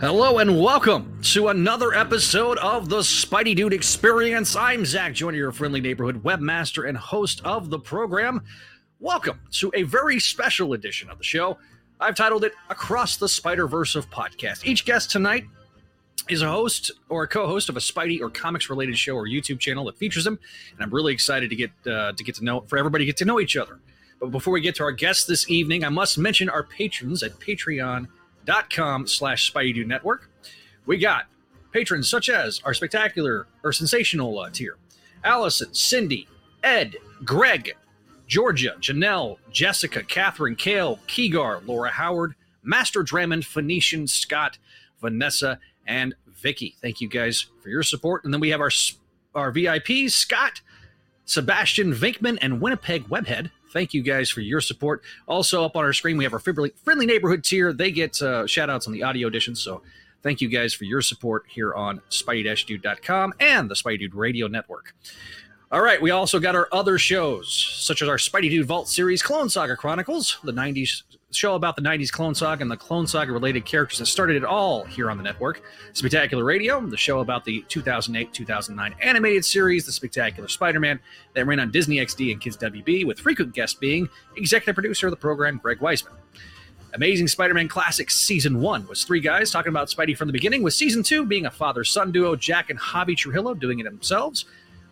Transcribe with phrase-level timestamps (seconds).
[0.00, 4.56] Hello and welcome to another episode of the Spidey Dude Experience.
[4.56, 8.40] I'm Zach Joyner, your friendly neighborhood webmaster and host of the program.
[8.98, 11.58] Welcome to a very special edition of the show.
[12.00, 14.64] I've titled it Across the Spider Verse of Podcast.
[14.64, 15.44] Each guest tonight
[16.30, 19.58] is a host or a co-host of a Spidey or comics related show or YouTube
[19.58, 20.38] channel that features them,
[20.72, 23.18] and I'm really excited to get uh, to get to know for everybody to get
[23.18, 23.78] to know each other.
[24.18, 27.38] But before we get to our guests this evening, I must mention our patrons at
[27.38, 28.06] Patreon
[28.44, 30.30] dot com slash Spidey Network.
[30.86, 31.26] We got
[31.72, 34.76] patrons such as our spectacular or sensational uh, tier
[35.22, 36.26] Allison, Cindy,
[36.62, 37.74] Ed, Greg,
[38.26, 44.58] Georgia, Janelle, Jessica, Catherine, Kale, Keegar, Laura Howard, Master Drummond, Phoenician, Scott,
[45.00, 46.76] Vanessa, and Vicky.
[46.80, 48.24] Thank you guys for your support.
[48.24, 48.70] And then we have our
[49.34, 50.60] our VIPs, Scott,
[51.24, 53.50] Sebastian Vinkman, and Winnipeg Webhead.
[53.72, 55.02] Thank you guys for your support.
[55.28, 57.72] Also, up on our screen, we have our friendly neighborhood tier.
[57.72, 59.54] They get uh, shout outs on the audio edition.
[59.54, 59.82] So,
[60.22, 64.94] thank you guys for your support here on Spidey-Dude.com and the Spidey Dude Radio Network.
[65.72, 69.22] All right, we also got our other shows, such as our Spidey Dude Vault series,
[69.22, 73.32] Clone Saga Chronicles, the 90s show about the 90s Clone Saga and the Clone Saga
[73.32, 75.62] related characters that started it all here on the network.
[75.92, 80.98] Spectacular Radio, the show about the 2008 2009 animated series, The Spectacular Spider Man,
[81.34, 85.12] that ran on Disney XD and Kids WB, with frequent guests being executive producer of
[85.12, 86.16] the program, Greg Weisman.
[86.94, 90.64] Amazing Spider Man Classics Season 1 was three guys talking about Spidey from the beginning,
[90.64, 94.46] with Season 2 being a father son duo, Jack and Javi Trujillo, doing it themselves.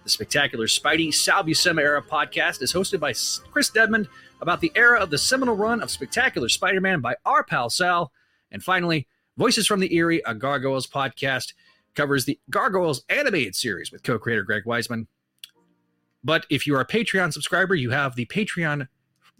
[0.05, 3.13] The Spectacular Spidey Sal Buscema Era podcast is hosted by
[3.51, 4.07] Chris Dedmond
[4.41, 8.13] about the era of the seminal run of Spectacular Spider Man by our pal Sal.
[8.51, 11.53] And finally, Voices from the Eyrie, a Gargoyles podcast,
[11.95, 15.07] covers the Gargoyles animated series with co creator Greg Weisman.
[16.25, 18.89] But if you are a Patreon subscriber, you have the Patreon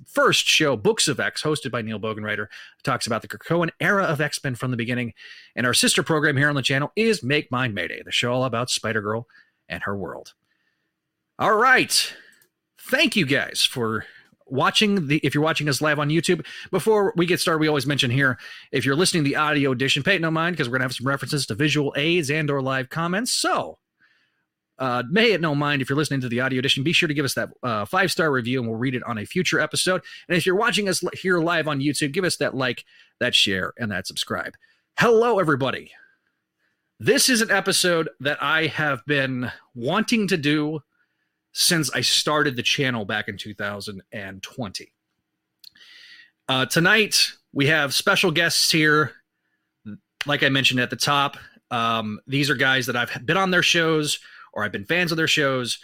[0.07, 2.47] first show, Books of X, hosted by Neil Bogenreiter,
[2.85, 5.15] talks about the Krakoan era of X Men from the beginning.
[5.57, 8.45] And our sister program here on the channel is Make Mine Mayday, the show all
[8.45, 9.27] about Spider Girl
[9.69, 10.35] and her world.
[11.39, 12.15] All right.
[12.81, 14.07] Thank you guys for
[14.49, 17.87] watching the if you're watching us live on YouTube, before we get started, we always
[17.87, 18.39] mention here
[18.73, 20.95] if you're listening to the audio edition, pay it no mind because we're gonna have
[20.95, 23.33] some references to visual aids and or live comments.
[23.33, 23.79] So
[24.79, 27.15] uh, may it no mind if you're listening to the audio edition, be sure to
[27.15, 30.03] give us that uh, five star review and we'll read it on a future episode.
[30.29, 32.85] And if you're watching us here live on YouTube, give us that like,
[33.19, 34.55] that share, and that subscribe.
[34.99, 35.91] Hello, everybody.
[37.01, 40.81] This is an episode that I have been wanting to do
[41.59, 44.93] since I started the channel back in 2020.
[46.49, 49.11] Uh, tonight, we have special guests here.
[50.25, 51.37] Like I mentioned at the top,
[51.73, 54.21] um, these are guys that I've been on their shows
[54.53, 55.81] or I've been fans of their shows.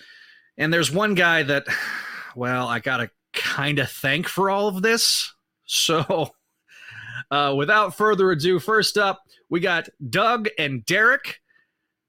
[0.57, 1.67] And there's one guy that,
[2.37, 5.35] well, I got to kind of thank for all of this.
[5.65, 6.31] So,
[7.33, 11.41] uh, without further ado, first up, we got Doug and Derek.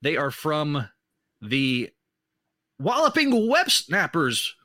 [0.04, 0.88] They are from
[1.42, 1.90] the
[2.80, 4.56] walloping web snappers.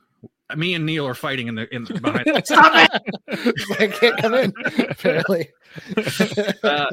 [0.55, 2.25] Me and Neil are fighting in the in the behind.
[2.45, 3.79] Stop it!
[3.79, 4.53] I can't come in.
[4.89, 5.49] Apparently,
[6.63, 6.87] uh,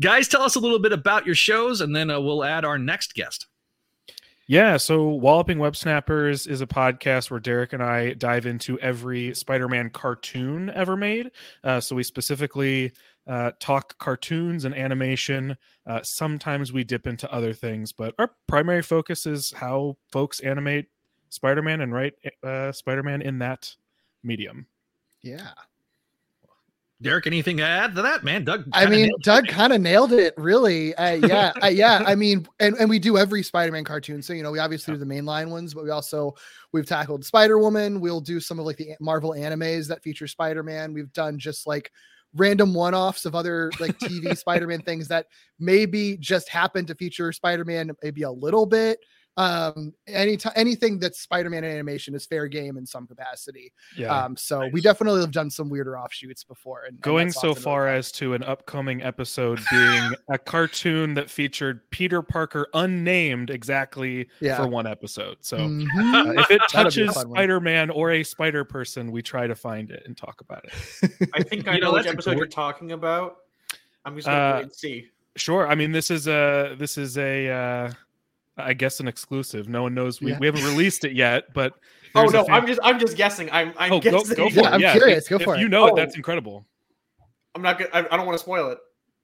[0.00, 2.78] guys, tell us a little bit about your shows, and then uh, we'll add our
[2.78, 3.46] next guest.
[4.48, 9.34] Yeah, so Walloping Web Snappers is a podcast where Derek and I dive into every
[9.34, 11.32] Spider-Man cartoon ever made.
[11.64, 12.92] Uh, so we specifically
[13.26, 15.56] uh, talk cartoons and animation.
[15.86, 20.86] Uh, sometimes we dip into other things, but our primary focus is how folks animate
[21.28, 23.74] Spider-Man and write uh, Spider-Man in that
[24.22, 24.66] medium.
[25.22, 25.50] Yeah.
[27.02, 28.42] Derek, anything to add to that, man?
[28.42, 28.64] Doug.
[28.72, 30.94] I mean, Doug kind of nailed it, really.
[30.94, 32.02] Uh, yeah, uh, yeah.
[32.06, 34.22] I mean, and, and we do every Spider-Man cartoon.
[34.22, 36.34] So you know, we obviously do the mainline ones, but we also
[36.72, 38.00] we've tackled Spider Woman.
[38.00, 40.94] We'll do some of like the Marvel animes that feature Spider-Man.
[40.94, 41.92] We've done just like
[42.36, 45.26] random one-offs of other like TV Spider-Man things that
[45.58, 48.98] maybe just happen to feature Spider-Man maybe a little bit
[49.36, 53.72] um any anything that's spider-man animation is fair game in some capacity.
[53.96, 54.24] Yeah.
[54.24, 54.72] Um so nice.
[54.72, 58.34] we definitely have done some weirder offshoots before and going and so far as to
[58.34, 64.56] an upcoming episode being a cartoon that featured peter parker unnamed exactly yeah.
[64.56, 65.36] for one episode.
[65.40, 66.14] So mm-hmm.
[66.14, 70.16] uh, if it touches spider-man or a spider person we try to find it and
[70.16, 71.28] talk about it.
[71.34, 72.38] I think i you know, know which episode cool...
[72.38, 73.38] you're talking about.
[74.06, 75.08] I'm just gonna uh, see.
[75.36, 75.66] sure.
[75.68, 77.92] I mean this is a this is a uh
[78.56, 79.68] I guess an exclusive.
[79.68, 80.20] No one knows.
[80.20, 80.38] We, yeah.
[80.38, 81.74] we haven't released it yet, but
[82.14, 83.50] oh no, i I'm just I'm just guessing.
[83.52, 84.36] I'm I'm oh, guessing.
[84.36, 84.72] Go, go for yeah, it.
[84.72, 84.92] I'm yeah.
[84.92, 85.28] curious.
[85.28, 85.62] Go if, for if it.
[85.62, 85.86] You know oh.
[85.88, 85.96] it.
[85.96, 86.66] That's incredible.
[87.54, 87.78] I'm not.
[87.78, 88.78] going I, I don't want to spoil it.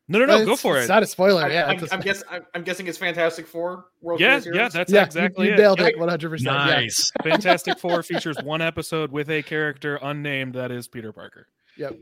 [0.08, 0.36] No, no, no.
[0.36, 0.82] It's, go for it's it.
[0.82, 1.44] It's not a spoiler.
[1.44, 2.28] I, yeah, I'm, I'm, guessing.
[2.30, 3.86] I'm, I'm, guessing it's Fantastic Four.
[4.00, 5.98] World yeah, yeah, that's yeah, exactly you, you nailed it.
[5.98, 6.30] 100.
[6.30, 7.10] percent Nice.
[7.24, 7.30] Yeah.
[7.30, 11.46] Fantastic Four features one episode with a character unnamed that is Peter Parker.
[11.78, 11.96] Yep.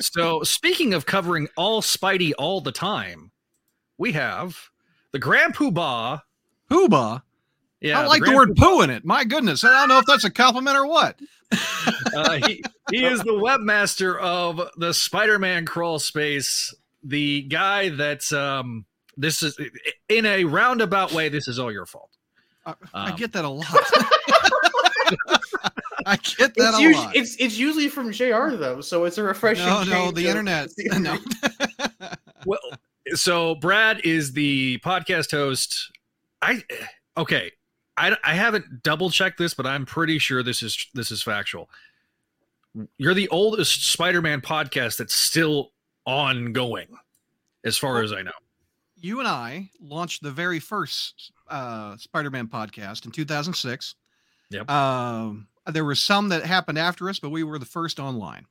[0.00, 3.32] so speaking of covering all Spidey all the time,
[3.98, 4.70] we have
[5.16, 6.20] the Grand Poobah.
[6.70, 7.22] Poobah.
[7.80, 9.02] Yeah, I like the, word poo in it.
[9.02, 11.18] My goodness, I don't know if that's a compliment or what.
[12.14, 16.74] uh, he, he is the webmaster of the Spider-Man crawl space.
[17.02, 18.84] The guy that's um,
[19.16, 19.58] this is
[20.10, 21.30] in a roundabout way.
[21.30, 22.10] This is all your fault.
[22.66, 23.66] I, I um, get that a lot.
[26.04, 27.16] I get that it's a usually, lot.
[27.16, 28.56] It's it's usually from Jr.
[28.56, 29.64] though, so it's a refreshing.
[29.64, 30.68] No, no, the internet.
[30.98, 31.16] no.
[32.44, 32.60] well,
[33.14, 35.90] so Brad is the podcast host.
[36.42, 36.62] I
[37.16, 37.52] okay.
[37.98, 41.70] I, I haven't double checked this, but I'm pretty sure this is this is factual.
[42.98, 45.72] You're the oldest Spider-Man podcast that's still
[46.04, 46.88] ongoing,
[47.64, 48.32] as far well, as I know.
[48.96, 53.94] You and I launched the very first uh, Spider-Man podcast in 2006.
[54.50, 54.70] Yep.
[54.70, 58.44] Um, there were some that happened after us, but we were the first online.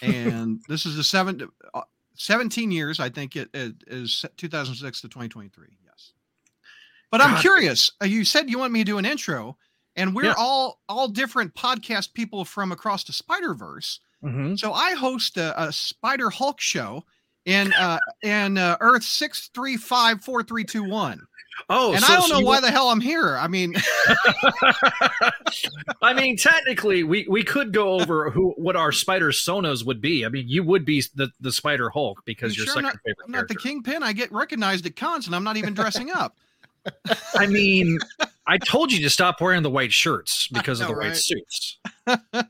[0.00, 1.82] And this is the seven, uh,
[2.20, 5.68] 17 years, I think it, it is 2006 to 2023.
[5.82, 6.12] Yes.
[7.10, 7.92] But I'm curious.
[8.02, 9.56] Uh, you said you want me to do an intro,
[9.96, 10.34] and we're yeah.
[10.36, 14.00] all all different podcast people from across the Spider Verse.
[14.22, 14.56] Mm-hmm.
[14.56, 17.04] So I host a, a, Spider Hulk show
[17.50, 21.26] in uh, in uh, Earth six three five four three two one.
[21.68, 23.36] Oh, and so, I don't know why the hell I'm here.
[23.36, 23.74] I mean,
[26.02, 30.24] I mean, technically, we we could go over who what our spider sonas would be.
[30.24, 32.96] I mean, you would be the the Spider Hulk because you are sure second not,
[33.04, 33.24] favorite.
[33.26, 34.02] I'm not the Kingpin.
[34.02, 36.36] I get recognized at cons, and I'm not even dressing up.
[37.34, 37.98] I mean,
[38.46, 41.08] I told you to stop wearing the white shirts because know, of the right?
[41.08, 41.78] white suits.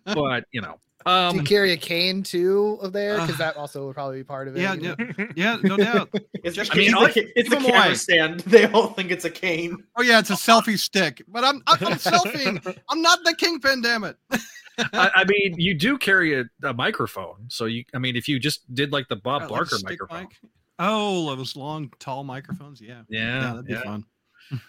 [0.05, 3.15] but you know, um, Do you carry a cane too of there?
[3.15, 4.61] Because uh, that also would probably be part of it.
[4.61, 4.95] Yeah, yeah,
[5.37, 6.11] yeah, no doubt.
[6.43, 7.95] It's just, I mean, it's, a, it's a camera away.
[7.95, 8.41] stand.
[8.47, 9.77] They all think it's a cane.
[9.97, 11.23] Oh yeah, it's a selfie stick.
[11.29, 12.79] But I'm I'm, I'm selfieing.
[12.89, 13.83] I'm not the kingpin.
[13.83, 14.17] Damn it.
[14.95, 17.85] I, I, mean, you do carry a, a, microphone, so you.
[17.95, 20.21] I mean, if you just did like the Bob Barker like microphone.
[20.23, 20.39] Mic?
[20.79, 22.81] Oh, those long, tall microphones.
[22.81, 24.07] Yeah, yeah, yeah that'd be fun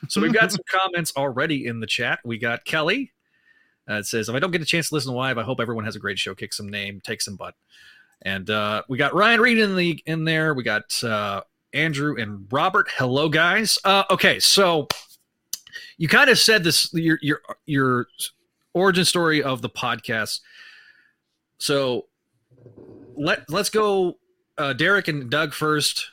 [0.08, 2.20] so we've got some comments already in the chat.
[2.24, 3.12] We got Kelly.
[3.92, 5.86] Uh, it says, if I don't get a chance to listen live, I hope everyone
[5.86, 6.34] has a great show.
[6.34, 7.56] Kick some name, take some butt.
[8.22, 10.54] And uh, we got Ryan Reed in the in there.
[10.54, 11.42] We got uh,
[11.74, 12.88] Andrew and Robert.
[12.96, 13.80] Hello, guys.
[13.84, 14.88] Uh, okay, so
[15.98, 18.08] you kind of said this your your your
[18.74, 20.42] origin story of the podcast.
[21.58, 22.06] So
[23.16, 24.20] let let's go,
[24.58, 26.12] uh, Derek and Doug first.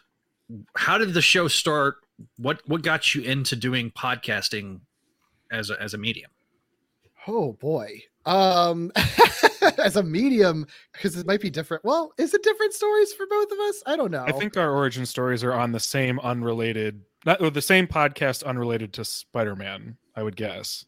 [0.77, 1.97] How did the show start?
[2.37, 4.81] what what got you into doing podcasting
[5.51, 6.31] as a, as a medium?
[7.29, 8.03] Oh boy.
[8.27, 8.91] Um
[9.79, 11.85] as a medium because it might be different.
[11.85, 13.83] Well, is it different stories for both of us?
[13.87, 14.25] I don't know.
[14.27, 18.45] I think our origin stories are on the same unrelated not or the same podcast
[18.45, 20.85] unrelated to Spider-Man, I would guess.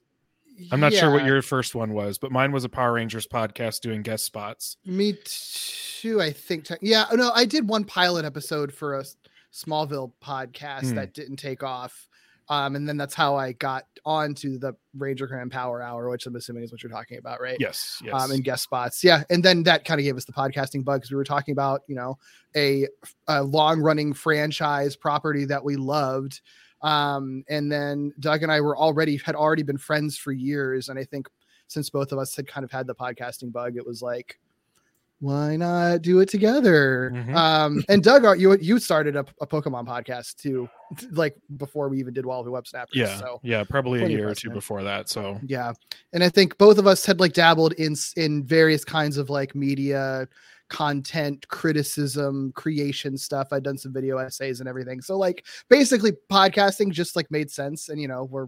[0.71, 1.01] I'm not yeah.
[1.01, 4.27] sure what your first one was, but mine was a Power Rangers podcast doing guest
[4.27, 4.77] spots.
[4.85, 6.69] Me too, I think.
[6.83, 9.05] Yeah, no, I did one pilot episode for a
[9.53, 10.95] Smallville podcast mm.
[10.97, 12.09] that didn't take off.
[12.51, 16.35] Um, and then that's how I got onto the Ranger Grand Power Hour, which I'm
[16.35, 17.57] assuming is what you're talking about, right?
[17.61, 18.03] Yes.
[18.05, 18.13] yes.
[18.13, 19.23] Um, and guest spots, yeah.
[19.31, 21.83] And then that kind of gave us the podcasting bug because we were talking about,
[21.87, 22.19] you know,
[22.57, 22.89] a,
[23.29, 26.41] a long running franchise property that we loved.
[26.83, 30.99] Um, and then Doug and I were already had already been friends for years, and
[30.99, 31.29] I think
[31.69, 34.40] since both of us had kind of had the podcasting bug, it was like,
[35.21, 37.13] why not do it together?
[37.15, 37.37] Mm-hmm.
[37.37, 40.69] Um, and Doug, you you started a, a, Pokemon podcast too,
[41.13, 42.97] like before we even did Walloping Web Snappers.
[42.97, 45.09] Yeah, so yeah, probably a year or two before that.
[45.09, 45.73] So yeah,
[46.13, 49.55] and I think both of us had like dabbled in in various kinds of like
[49.55, 50.27] media
[50.71, 56.93] content criticism creation stuff i'd done some video essays and everything so like basically podcasting
[56.93, 58.47] just like made sense and you know we're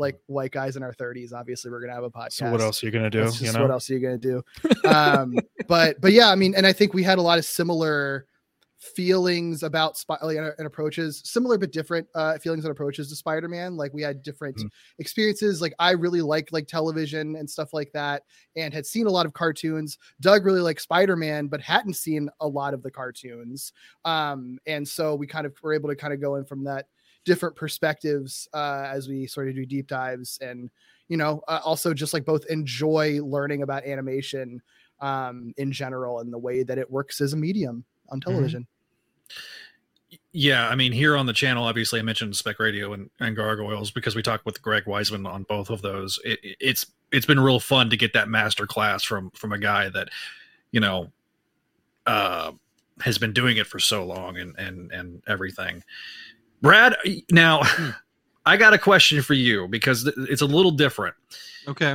[0.00, 2.32] like white guys in our 30s obviously we're gonna have a podcast.
[2.32, 3.62] So what else are you gonna do you know?
[3.62, 4.42] what else are you gonna do?
[4.84, 5.34] Um
[5.68, 8.26] but but yeah i mean and i think we had a lot of similar
[8.80, 13.76] feelings about Sp- like, and, approaches similar but different uh feelings and approaches to spider-man.
[13.76, 14.70] Like we had different mm.
[14.98, 15.60] experiences.
[15.60, 18.22] Like i really liked like television and stuff like that
[18.56, 19.98] and had seen a lot of cartoons.
[20.20, 23.72] Doug really liked spider-man but hadn't seen a lot of the cartoons.
[24.06, 26.86] Um and so we kind of were able to kind of go in from that
[27.24, 30.70] different perspectives uh, as we sort of do deep dives and
[31.08, 34.60] you know uh, also just like both enjoy learning about animation
[35.00, 38.30] um, in general and the way that it works as a medium on mm-hmm.
[38.30, 40.16] television mm-hmm.
[40.32, 43.90] yeah i mean here on the channel obviously i mentioned spec radio and, and gargoyles
[43.90, 47.60] because we talked with greg weisman on both of those it, it's it's been real
[47.60, 50.08] fun to get that master class from from a guy that
[50.72, 51.10] you know
[52.06, 52.52] uh
[53.02, 55.82] has been doing it for so long and and and everything
[56.62, 56.96] Brad,
[57.30, 57.90] now hmm.
[58.46, 61.14] I got a question for you because it's a little different.
[61.68, 61.94] Okay.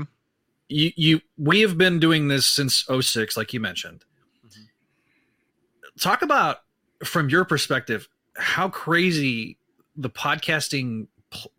[0.68, 4.04] You you we have been doing this since 06 like you mentioned.
[4.46, 6.00] Mm-hmm.
[6.00, 6.58] talk about
[7.04, 8.08] from your perspective
[8.38, 9.58] how crazy
[9.96, 11.08] the podcasting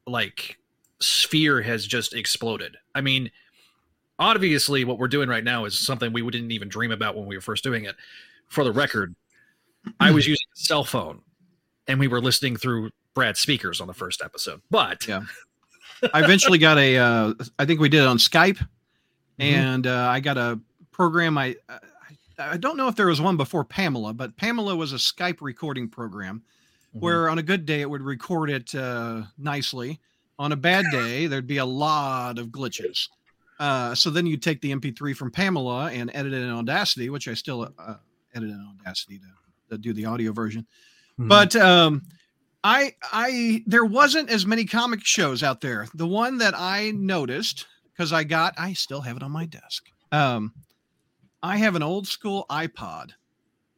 [0.06, 0.58] like
[1.00, 2.76] sphere has just exploded.
[2.94, 3.30] I mean,
[4.18, 7.36] obviously what we're doing right now is something we didn't even dream about when we
[7.36, 7.96] were first doing it.
[8.48, 9.14] For the record,
[10.00, 11.20] I was using a cell phone
[11.88, 14.60] and we were listening through Brad's speakers on the first episode.
[14.70, 15.22] But yeah.
[16.12, 16.96] I eventually got a.
[16.98, 19.42] Uh, I think we did it on Skype, mm-hmm.
[19.42, 20.60] and uh, I got a
[20.92, 21.38] program.
[21.38, 21.78] I, I
[22.38, 25.88] I don't know if there was one before Pamela, but Pamela was a Skype recording
[25.88, 26.42] program
[26.88, 27.00] mm-hmm.
[27.00, 30.00] where on a good day it would record it uh, nicely.
[30.38, 33.08] On a bad day, there'd be a lot of glitches.
[33.58, 37.26] Uh, so then you take the MP3 from Pamela and edit it in Audacity, which
[37.26, 37.94] I still uh,
[38.34, 39.24] edit in Audacity to,
[39.70, 40.66] to, do the audio version.
[41.18, 41.28] Mm-hmm.
[41.28, 42.02] But um,
[42.62, 45.86] I, I, there wasn't as many comic shows out there.
[45.94, 49.86] The one that I noticed because I got, I still have it on my desk.
[50.12, 50.52] Um,
[51.42, 53.12] I have an old school iPod,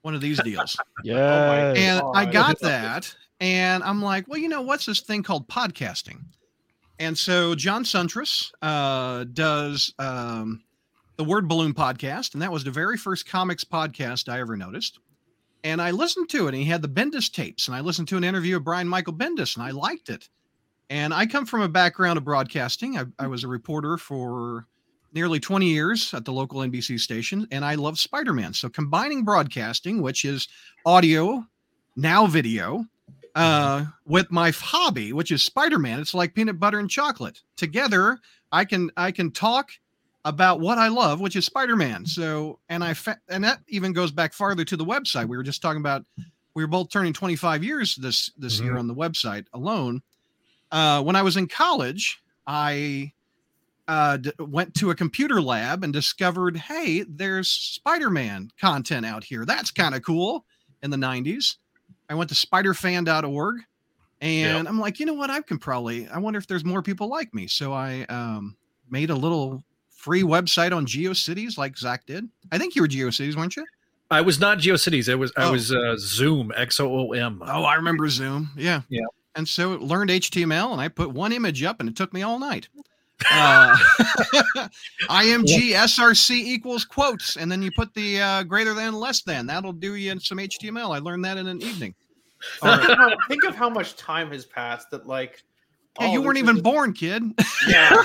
[0.02, 0.76] one of these deals.
[1.04, 1.16] yeah.
[1.68, 5.48] Oh and I got that, and I'm like, well, you know, what's this thing called
[5.48, 6.20] podcasting?
[6.98, 10.62] And so John Siuntres uh, does um,
[11.16, 14.98] the Word Balloon podcast, and that was the very first comics podcast I ever noticed.
[15.64, 18.16] And I listened to it, and he had the Bendis tapes, and I listened to
[18.16, 20.28] an interview of Brian Michael Bendis, and I liked it.
[20.90, 22.96] And I come from a background of broadcasting.
[22.96, 24.66] I, I was a reporter for
[25.12, 28.54] nearly 20 years at the local NBC station, and I love Spider Man.
[28.54, 30.48] So combining broadcasting, which is
[30.86, 31.44] audio,
[31.96, 32.86] now video,
[33.34, 37.40] uh, with my hobby, which is Spider Man, it's like peanut butter and chocolate.
[37.56, 38.18] Together,
[38.52, 39.70] I can I can talk
[40.24, 42.04] about what I love, which is Spider Man.
[42.04, 45.28] So, and I fa- and that even goes back farther to the website.
[45.28, 46.04] We were just talking about.
[46.54, 48.64] We were both turning 25 years this this mm-hmm.
[48.64, 50.02] year on the website alone.
[50.72, 53.12] Uh, when I was in college, I
[53.88, 59.46] uh, d- went to a computer lab and discovered, hey, there's Spider-Man content out here.
[59.46, 60.44] That's kind of cool.
[60.82, 61.56] In the 90s,
[62.08, 63.56] I went to spiderfan.org,
[64.20, 64.68] and yep.
[64.68, 65.30] I'm like, you know what?
[65.30, 66.06] I can probably.
[66.08, 67.48] I wonder if there's more people like me.
[67.48, 68.56] So I um,
[68.88, 69.64] made a little
[69.98, 72.28] free website on GeoCities, like Zach did.
[72.52, 73.66] I think you were GeoCities, weren't you?
[74.10, 75.08] I was not GeoCities.
[75.08, 75.48] It was oh.
[75.48, 77.42] I was uh, Xoom X O O M.
[77.44, 78.48] Oh, I remember Xoom.
[78.56, 79.04] Yeah, yeah.
[79.34, 82.38] And so learned HTML, and I put one image up, and it took me all
[82.38, 82.68] night.
[83.32, 83.76] Uh,
[85.10, 89.44] IMG SRC equals quotes, and then you put the uh, greater than less than.
[89.44, 90.94] That'll do you in some HTML.
[90.94, 91.96] I learned that in an evening.
[92.62, 93.16] Right.
[93.26, 95.42] Think of how much time has passed that, like,
[95.98, 96.62] yeah, you weren't even just...
[96.62, 97.24] born, kid.
[97.66, 97.96] Yeah.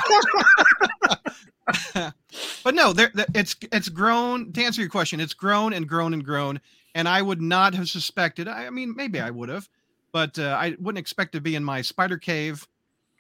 [2.63, 4.51] But no, there, it's it's grown.
[4.53, 6.59] To answer your question, it's grown and grown and grown.
[6.95, 8.47] And I would not have suspected.
[8.47, 9.67] I mean, maybe I would have,
[10.11, 12.67] but uh, I wouldn't expect to be in my spider cave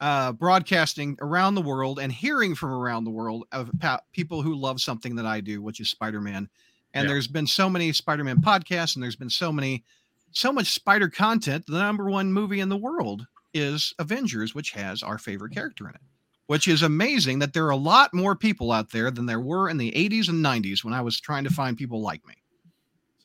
[0.03, 4.53] uh, broadcasting around the world and hearing from around the world of pa- people who
[4.53, 6.49] love something that I do, which is Spider Man.
[6.93, 7.13] And yeah.
[7.13, 9.85] there's been so many Spider Man podcasts, and there's been so many,
[10.31, 11.65] so much spider content.
[11.67, 15.95] The number one movie in the world is Avengers, which has our favorite character in
[15.95, 16.01] it,
[16.47, 19.69] which is amazing that there are a lot more people out there than there were
[19.69, 22.35] in the 80s and 90s when I was trying to find people like me.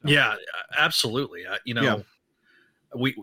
[0.03, 0.11] So.
[0.11, 0.37] Yeah,
[0.77, 1.47] absolutely.
[1.47, 1.97] Uh, you know, yeah.
[2.95, 3.17] we,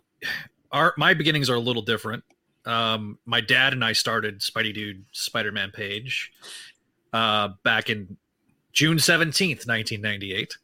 [0.72, 2.24] our, my beginnings are a little different
[2.66, 6.32] um, my dad and I started Spidey Dude Spider Man page
[7.14, 8.18] uh, back in
[8.74, 10.58] June 17th, 1998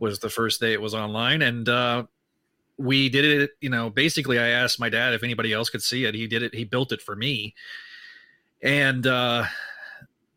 [0.00, 1.42] was the first day it was online.
[1.42, 2.04] And uh,
[2.78, 6.04] we did it, you know, basically I asked my dad if anybody else could see
[6.04, 6.14] it.
[6.14, 7.54] He did it, he built it for me.
[8.64, 9.44] And, uh,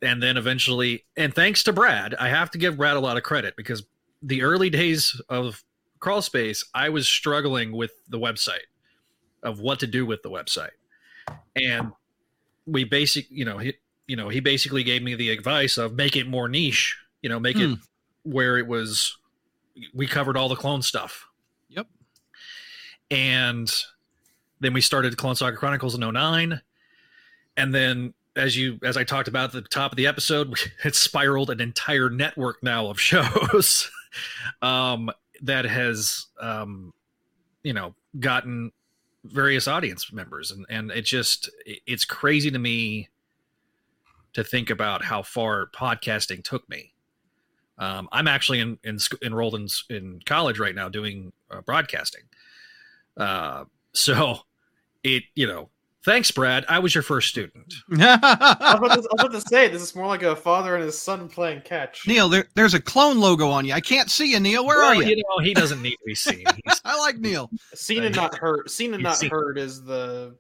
[0.01, 3.23] and then eventually, and thanks to Brad, I have to give Brad a lot of
[3.23, 3.83] credit because
[4.21, 5.63] the early days of
[5.99, 8.67] Crawl Space, I was struggling with the website
[9.43, 10.71] of what to do with the website.
[11.55, 11.91] And
[12.65, 13.73] we basic you know he
[14.07, 17.39] you know he basically gave me the advice of make it more niche you know
[17.39, 17.73] make it hmm.
[18.23, 19.17] where it was
[19.93, 21.25] we covered all the clone stuff.
[21.69, 21.87] Yep.
[23.11, 23.71] And
[24.59, 26.61] then we started clone saga chronicles in 09
[27.55, 30.53] and then as you as i talked about at the top of the episode
[30.83, 33.91] it spiraled an entire network now of shows
[34.61, 35.09] um
[35.41, 36.93] that has um
[37.63, 38.71] you know gotten
[39.23, 40.51] various audience members.
[40.51, 43.09] And and it just it's crazy to me
[44.33, 46.93] to think about how far podcasting took me.
[47.79, 52.23] Um, i'm actually in, in enrolled in, in college right now doing uh, broadcasting.
[53.15, 54.39] Uh, so
[55.03, 55.69] it you know
[56.07, 56.63] Thanks, Brad.
[56.69, 57.73] I was your first student.
[57.99, 60.81] I, was to, I, was about to, say this is more like a father and
[60.81, 62.07] his son playing catch.
[62.07, 63.73] Neil, there, there's a clone logo on you.
[63.73, 64.65] I can't see you, Neil.
[64.65, 65.03] Where well, are you?
[65.03, 66.45] You know, he doesn't need to be seen.
[66.85, 67.51] I like Neil.
[67.73, 68.69] Seen and not heard.
[68.69, 69.29] Seen and not seen.
[69.29, 70.33] heard is the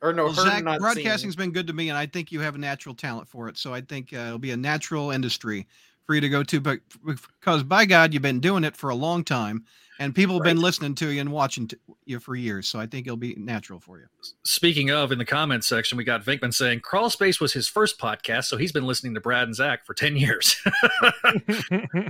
[0.00, 0.26] or no.
[0.26, 0.80] Well, Zach, broadcasting's seen.
[0.80, 3.58] Broadcasting's been good to me, and I think you have a natural talent for it.
[3.58, 5.66] So I think uh, it'll be a natural industry
[6.06, 8.94] for you to go to, but because by God, you've been doing it for a
[8.94, 9.64] long time,
[10.00, 10.54] and people have Right.
[10.54, 11.76] been listening to you and watching t-
[12.06, 12.66] you for years.
[12.66, 14.06] So I think it'll be natural for you.
[14.44, 17.98] Speaking of, in the comments section, we got Vinkman saying Crawl Space was his first
[18.00, 20.56] podcast, so he's been listening to Brad and Zach for 10 years.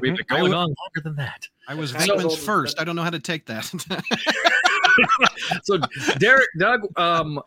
[0.00, 1.46] We've been going would- on longer than that.
[1.68, 2.80] I was So- Venkman's first.
[2.80, 3.70] I don't know how to take that.
[5.62, 5.78] So,
[6.18, 7.40] Derek, Doug, um,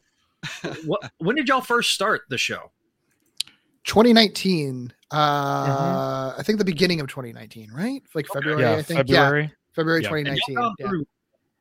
[0.85, 2.71] what, when did y'all first start the show?
[3.85, 4.93] 2019.
[5.11, 8.01] Uh, I think the beginning of 2019, right?
[8.15, 8.61] Like February.
[8.61, 8.99] yeah, I think.
[8.99, 9.43] February.
[9.43, 10.09] Yeah, February Yeah.
[10.09, 10.55] 2019.
[10.55, 10.87] y'all, yeah.
[10.89, 11.07] through,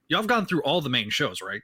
[0.08, 1.62] y'all have gone through all the main shows, right?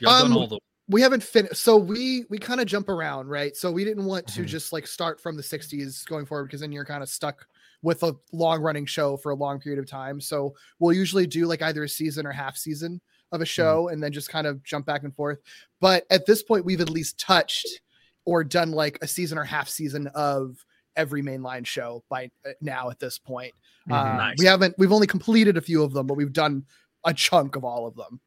[0.00, 0.58] Y'all Um, done all the.
[0.88, 4.26] we haven't finished so we we kind of jump around right so we didn't want
[4.26, 4.46] to Mhm.
[4.46, 7.46] just like start from the 60s going forward because then you're kind of stuck
[7.82, 11.46] with a long running show for a long period of time so we'll usually do
[11.46, 13.00] like either a season or half season
[13.32, 15.38] of a show and then just kind of jump back and forth
[15.80, 17.80] but at this point we've at least touched
[18.24, 20.64] or done like a season or half season of
[20.98, 23.54] every mainline show by uh, now at this point
[23.88, 23.92] Mhm.
[23.94, 24.36] Uh, Nice.
[24.38, 26.64] we haven't we've only completed a few of them but we've done
[27.06, 28.20] a chunk of all of them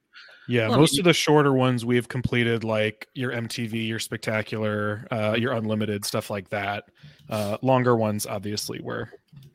[0.47, 5.07] Yeah, Well, most you- of the shorter ones we've completed, like your MTV, your Spectacular,
[5.11, 6.85] uh, your Unlimited, stuff like that.
[7.29, 9.07] Uh, longer ones, obviously, we're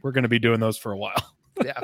[0.03, 1.35] we're going to be doing those for a while.
[1.65, 1.81] yeah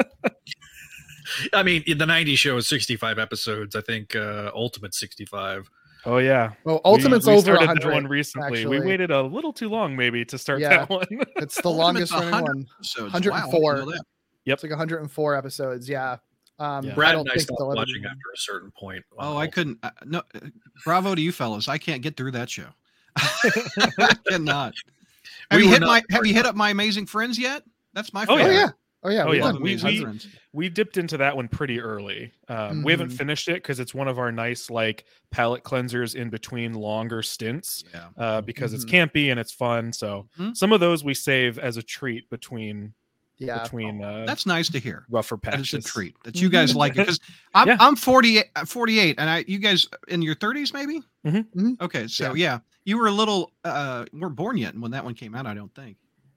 [1.52, 3.74] I mean, the 90s show is 65 episodes.
[3.76, 5.68] I think uh, Ultimate 65.
[6.04, 8.60] Oh yeah, well ultimate's we, we over started 100 that one recently.
[8.60, 8.80] actually.
[8.80, 10.78] We waited a little too long, maybe, to start Yeah.
[10.78, 11.06] that one.
[11.36, 12.66] It's the longest running 100 one.
[12.78, 13.12] episodes.
[13.12, 13.60] 104.
[13.62, 14.04] Wow, I didn't know that.
[14.46, 15.88] It's like 104 episodes.
[15.88, 16.16] Yeah.
[16.58, 16.94] Um, Yeah.
[16.94, 19.04] Brad don't and I stopped watching after a certain point.
[19.16, 19.78] on Oh, I couldn't.
[19.82, 20.40] Uh, no, uh,
[20.84, 21.68] bravo to you fellas.
[21.68, 22.66] I can't get through that show.
[23.16, 24.74] I cannot.
[25.50, 27.62] Have We you hit my Have you hit up my amazing friends yet?
[27.94, 28.54] That's my Oh, Oh favorite.
[28.54, 28.68] yeah.
[29.04, 29.24] Oh yeah.
[29.24, 29.42] Oh, we yeah.
[29.42, 29.62] done.
[29.62, 30.18] We- we-
[30.52, 32.30] we dipped into that one pretty early.
[32.48, 33.16] Um, We haven't Mhm.
[33.18, 37.84] finished it because it's one of our nice like palette cleansers in between longer stints.
[37.92, 38.08] Yeah.
[38.16, 39.10] uh, because it's Mhm.
[39.10, 39.92] campy and it's fun.
[39.92, 40.56] So Mhm.
[40.56, 42.92] some of those we save as a treat between
[43.38, 43.62] Yeah.
[43.62, 45.04] between uh, That's nice to hear.
[45.08, 45.84] rougher That is patches.
[45.84, 47.18] a treat that you guys like it because
[47.54, 47.76] I'm Yeah.
[47.80, 51.00] I'm 48, uh, 48 and I you guys in your 30s maybe.
[51.26, 51.46] Mhm.
[51.56, 51.80] Mhm.
[51.80, 52.60] Okay, so yeah.
[52.84, 55.46] you were a little uh weren't born yet when that one came out.
[55.46, 55.96] I don't think.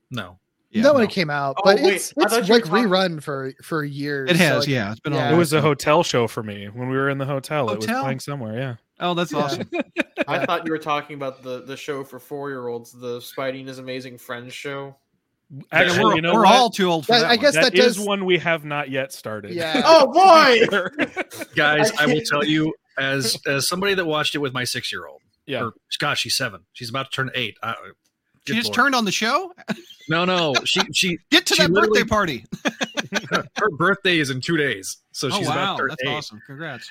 [0.09, 0.39] No.
[0.75, 1.05] Yeah, no, when no.
[1.05, 3.83] it came out, Oh, but wait, it's it's thought you like talking- rerun for for
[3.83, 4.29] years.
[4.31, 4.91] It so, has, like, yeah.
[4.91, 5.33] It's been yeah.
[5.33, 7.69] It was a hotel show for me when we were in the hotel.
[7.69, 8.03] It was Hotel?
[8.03, 8.57] playing somewhere.
[8.57, 8.75] Yeah.
[8.99, 9.39] Oh, that's Yeah.
[9.39, 9.69] awesome.
[10.27, 13.59] I thought you were talking about the the show for four year olds, the Spidey
[13.59, 14.95] and His Amazing Friends show.
[15.71, 16.53] Actually, we're you know we're what?
[16.55, 17.31] all too old for That- that.
[17.31, 17.63] I guess one.
[17.65, 19.51] that that is does- one we have not yet started.
[19.51, 19.81] Yeah.
[19.85, 21.05] Oh boy!
[21.55, 24.91] Guys, I I will tell you, as as somebody that watched it with my six
[24.91, 25.63] year old, Yeah.
[25.65, 26.61] or gosh, she's seven.
[26.73, 27.57] She's about to turn eight.
[27.61, 27.75] I,
[28.47, 28.75] She good just Lord.
[28.75, 29.53] turned on the show.
[30.09, 32.45] No, no, she she Get to She that birthday party.
[33.31, 36.09] her birthday is in two days, so oh she's about wow, turn that's eight.
[36.09, 36.41] awesome.
[36.45, 36.89] Congrats.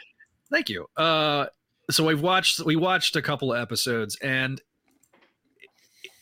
[0.50, 0.86] Thank you.
[0.96, 1.46] Uh,
[1.90, 4.60] so we've watched we watched a couple of episodes, and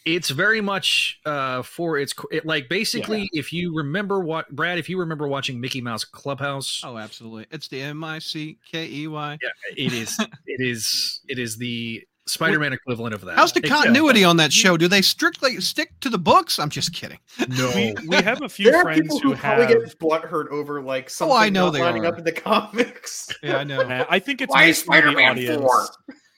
[0.04, 4.88] it's very much uh for its it, like basically if you remember what Brad, if
[4.88, 7.46] you remember watching Mickey Mouse Clubhouse, Oh, absolutely.
[7.52, 9.38] It's the M I C K E Y.
[9.40, 9.48] yeah,
[9.86, 13.36] it is it is it is the Spider-Man equivalent of that.
[13.36, 14.76] How's the Except- continuity on that show?
[14.76, 16.58] Do they strictly stick to the books?
[16.58, 17.18] I'm just kidding.
[17.48, 19.84] No, We, we have a few There are friends people who who probably have.
[19.84, 22.08] get butthurt over like something Oh, I know not they lining are.
[22.08, 23.28] up in the comics.
[23.42, 23.80] Yeah, I know.
[24.10, 25.60] I think it's Why is missing the Spider-Man audience.
[25.60, 25.88] four?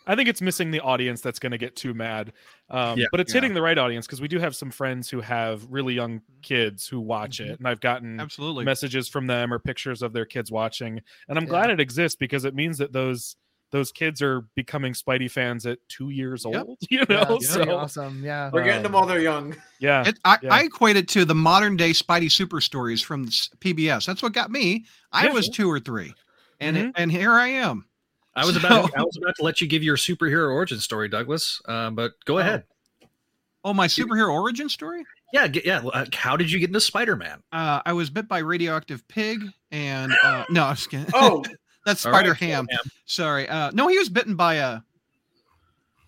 [0.06, 2.32] I think it's missing the audience that's going to get too mad.
[2.70, 3.06] Um, Yeah.
[3.10, 3.40] but it's Yeah.
[3.40, 6.86] hitting the right audience because we do have some friends who have really young kids
[6.88, 7.52] who watch Mm-hmm.
[7.52, 8.64] it, and I've gotten Absolutely.
[8.64, 11.50] messages from them or pictures of their kids watching, and I'm Yeah.
[11.50, 13.36] glad it exists because it means that those
[13.74, 16.64] those kids are becoming Spidey fans at two years Yep.
[16.64, 16.78] old.
[16.90, 18.22] You know, it's so awesome.
[18.24, 18.48] Yeah.
[18.52, 19.56] We're getting them while they're young.
[19.80, 20.54] yeah, It, I, Yeah.
[20.54, 24.06] I equate it to the modern day Spidey super stories from PBS.
[24.06, 24.84] That's what got me.
[25.10, 25.54] I Yeah, was sure.
[25.54, 26.14] two or three,
[26.60, 26.88] and Mhm.
[26.90, 27.84] it, and here I am.
[28.36, 31.08] I was about So- I was about to let you give your superhero origin story,
[31.08, 31.60] Douglas.
[31.66, 32.38] Um, but go Oh.
[32.38, 32.64] ahead.
[33.64, 35.04] Oh, my superhero origin story.
[35.32, 35.78] Yeah, yeah.
[35.78, 37.42] uh, How did you get into Spider-Man?
[37.50, 39.40] Uh, I was bit by radioactive pig,
[39.72, 41.06] and uh, no, I was kidding.
[41.12, 41.42] Oh,
[41.84, 42.66] that's All right, Spider Ham.
[43.06, 43.48] Sorry.
[43.48, 44.80] Uh, no, he was bitten by a.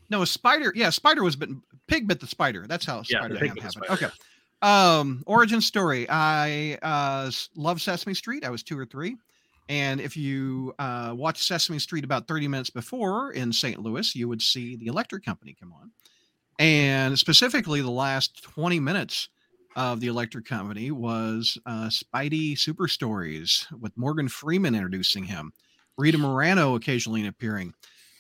[0.08, 0.72] No, a spider.
[0.74, 1.62] Yeah, spider was bitten.
[1.88, 2.66] Pig bit the spider.
[2.66, 3.84] That's how Yeah, Spider Ham happened.
[3.90, 4.08] Okay.
[4.62, 6.06] Um, origin story.
[6.08, 8.44] I uh love Sesame Street.
[8.44, 9.16] I was two or three.
[9.68, 13.80] And if you uh, watch Sesame Street about 30 minutes before in St.
[13.80, 15.90] Louis, you would see the electric company come on.
[16.58, 19.28] And specifically, the last 20 minutes
[19.74, 25.52] of the electric company was uh, Spidey Super Stories with Morgan Freeman introducing him,
[25.96, 27.72] Rita Moreno occasionally appearing.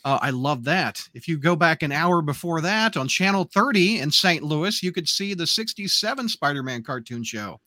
[0.04, 1.02] Uh, I love that.
[1.14, 4.42] If you go back an hour before that on Channel 30 in St.
[4.42, 7.60] Louis, you could see the 67 Spider Man cartoon show.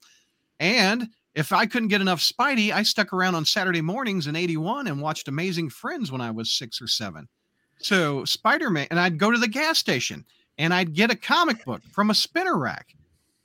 [0.60, 4.88] And if I couldn't get enough Spidey, I stuck around on Saturday mornings in 81
[4.88, 7.28] and watched Amazing Friends when I was six or seven.
[7.82, 10.26] So, Spider Man, and I'd go to the gas station
[10.58, 12.96] and I'd get a comic book from a spinner rack.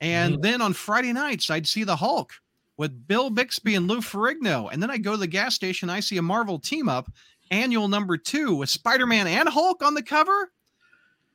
[0.01, 2.31] And then on Friday nights, I'd see the Hulk
[2.77, 4.69] with Bill Bixby and Lou Ferrigno.
[4.71, 7.11] And then I go to the gas station, I see a Marvel team up,
[7.51, 10.51] annual number two with Spider-Man and Hulk on the cover.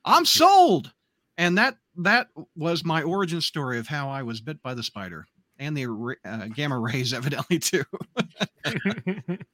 [0.04, 0.92] I'm sold.
[1.38, 5.26] And that that was my origin story of how I was bit by the spider
[5.58, 7.84] and the uh, gamma rays, evidently too.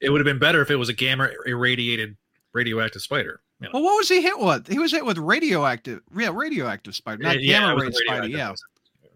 [0.00, 2.16] It would have been better if it was a gamma irradiated
[2.52, 3.40] radioactive spider.
[3.60, 3.70] You know?
[3.74, 4.68] Well, what was he hit with?
[4.68, 8.28] He was hit with radioactive, yeah, radioactive spider, not Yeah, gamma ray spider.
[8.28, 8.52] Yeah,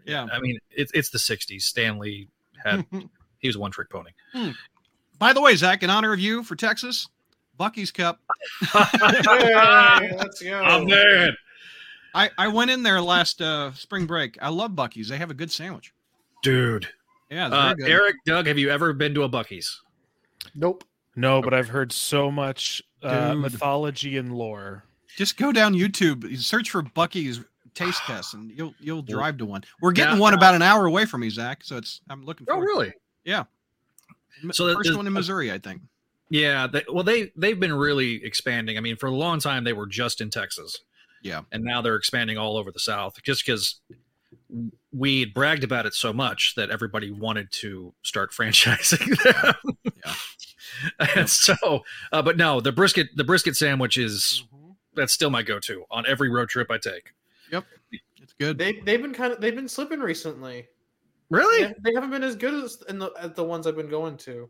[0.04, 0.26] yeah.
[0.32, 1.62] I mean, it's it's the '60s.
[1.62, 2.28] Stan Lee
[2.64, 2.84] had
[3.38, 4.10] he was one trick pony.
[5.18, 7.08] By the way, Zach, in honor of you for Texas,
[7.58, 8.20] Buc-ee's Cup.
[8.72, 10.62] Hey, let's go.
[10.66, 11.36] Oh man,
[12.14, 14.38] I I went in there last uh, spring break.
[14.40, 15.08] I love Buc-ee's.
[15.08, 15.92] They have a good sandwich.
[16.42, 16.88] dude.
[17.30, 17.88] Yeah, Uh, good.
[17.88, 19.82] Eric, Doug, have you ever been to a Buc-ee's?
[20.56, 20.82] Nope.
[21.14, 24.84] no, but I've heard so much uh, mythology and lore.
[25.16, 27.40] Just go down YouTube, search for Buc-ee's
[27.74, 29.62] taste test, and you'll you'll drive to one.
[29.80, 31.64] We're getting Now- one about an hour away from me, Zach.
[31.64, 32.46] So it's I'm looking.
[32.46, 32.54] For.
[32.54, 32.92] Oh, really?
[33.24, 33.44] Yeah.
[34.52, 35.82] So the- first one in Missouri, I think.
[36.30, 36.66] Yeah.
[36.68, 38.78] They, well, they they've been really expanding.
[38.78, 40.78] I mean, for a long time they were just in Texas.
[41.22, 41.42] Yeah.
[41.52, 43.22] and now they're expanding all over the South.
[43.22, 43.78] Just because
[44.92, 49.76] we bragged about it so much that everybody wanted to start franchising them.
[49.84, 50.14] Yeah.
[51.16, 54.70] and so, uh, but no, the brisket the brisket sandwich is Mm-hmm.
[54.94, 57.12] that's still my go-to on every road trip I take.
[57.52, 57.64] Yep,
[58.22, 58.58] it's good.
[58.58, 60.66] They they've been kind of they've been slipping recently.
[61.30, 61.66] Really?
[61.66, 64.16] They, they haven't been as good as in the at the ones I've been going
[64.18, 64.48] to.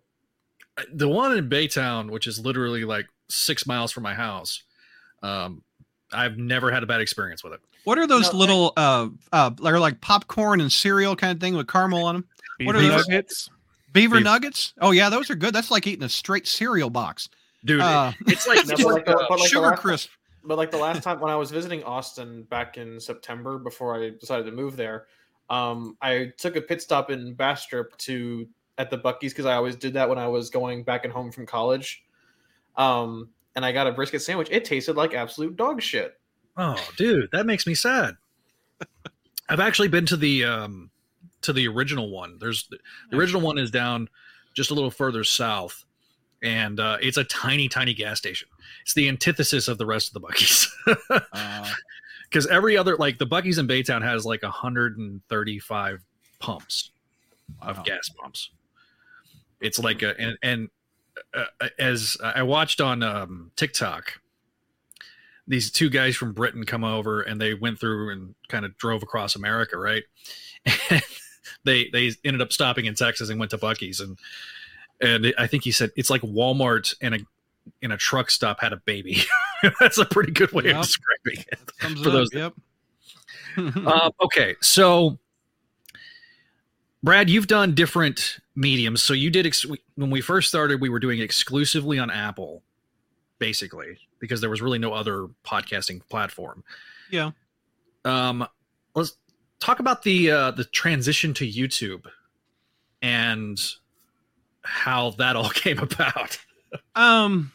[0.92, 4.62] the one in Baytown, which is literally like six miles from my house,
[5.22, 5.62] um,
[6.12, 7.60] I've never had a bad experience with it.
[7.84, 11.54] What are those No, little uh uh they're like popcorn and cereal kind of thing
[11.56, 12.24] with caramel on them?
[12.66, 13.08] What Beaver are those?
[13.08, 13.50] nuggets?
[13.92, 14.24] Beaver Beaver.
[14.24, 14.74] nuggets?
[14.80, 15.54] Oh yeah, those are good.
[15.54, 17.28] That's like eating a straight cereal box.
[17.64, 20.10] Dude, Uh, it's like, it's like like the- uh, but like sugar crisp.
[20.42, 24.10] But like the last time when I was visiting Austin back in September before I
[24.10, 25.06] decided to move there,
[25.50, 28.48] um, I took a pit stop in Bastrop to
[28.78, 31.30] at the Buc-ee's because I always did that when I was going back and home
[31.30, 32.02] from college.
[32.76, 34.48] Um, and I got a brisket sandwich.
[34.50, 36.18] It tasted like absolute dog shit.
[36.56, 38.16] Oh, dude, that makes me sad.
[39.48, 40.90] I've actually been to the um
[41.42, 42.38] to the original one.
[42.38, 44.08] There's the original one is down
[44.54, 45.84] just a little further south,
[46.42, 48.48] and uh, it's a tiny, tiny gas station.
[48.82, 50.68] It's the antithesis of the rest of the Buc-ee's.
[51.32, 51.68] Uh,
[52.24, 56.00] Because every other like the Buc-ee's in Baytown has like 135
[56.38, 56.90] pumps
[57.60, 58.50] of gas pumps.
[59.60, 60.68] It's like a and and
[61.34, 64.20] uh, as I watched on um, TikTok,
[65.48, 69.02] these two guys from Britain come over and they went through and kind of drove
[69.02, 70.04] across America, right?
[70.90, 71.02] And
[71.64, 74.18] they they ended up stopping in Texas and went to Buc-ee's and
[75.00, 77.18] and I think he said it's like Walmart and a
[77.82, 79.22] in a truck stop had a baby.
[79.80, 80.76] That's a pretty good way Yep.
[80.76, 81.70] of describing it.
[81.98, 82.12] For up.
[82.14, 82.52] those- Yep.
[83.56, 85.18] Um, okay, so
[87.02, 89.02] Brad, you've done different mediums.
[89.02, 92.62] So you did ex- when we first started, we were doing exclusively on Apple,
[93.38, 96.62] basically, because there was really no other podcasting platform.
[97.10, 97.30] Yeah.
[98.04, 98.46] Um,
[98.94, 99.16] let's
[99.60, 102.04] talk about the uh, the transition to YouTube
[103.02, 103.58] and
[104.62, 106.38] how that all came about.
[106.94, 107.52] Um.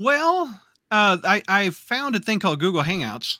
[0.00, 3.38] Well, uh, I I found a thing called Google Hangouts,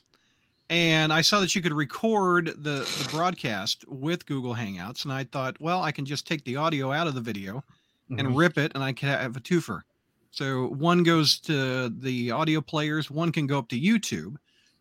[0.69, 5.25] and I saw that you could record the the broadcast with Google Hangouts, and I
[5.25, 7.63] thought, well, I can just take the audio out of the video
[8.09, 9.81] and rip it, and I can have a twofer.
[10.31, 14.35] So one goes to the audio players, one can go up to YouTube,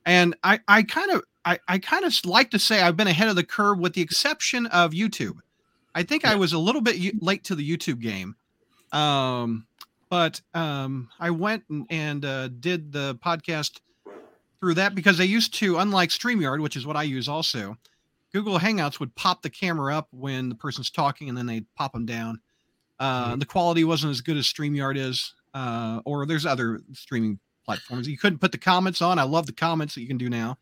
[0.05, 3.29] and I I kind of I I kind of like to say I've been ahead
[3.29, 5.39] of the curve, with the exception of YouTube.
[5.95, 8.35] I think I was a little bit late to the YouTube game.
[8.95, 9.67] Um,
[10.09, 13.81] but um, I went and, and uh, did the podcast
[14.61, 17.77] through that because they used to, unlike StreamYard, which is what I use also,
[18.33, 21.93] Google Hangouts would pop the camera up when the person's talking and then they'd pop
[21.93, 22.41] them down.
[22.99, 28.09] Uh, The quality wasn't as good as StreamYard is, uh, or there's other streaming platforms.
[28.09, 29.19] You couldn't put the comments on.
[29.19, 30.59] I love the comments that you can do now.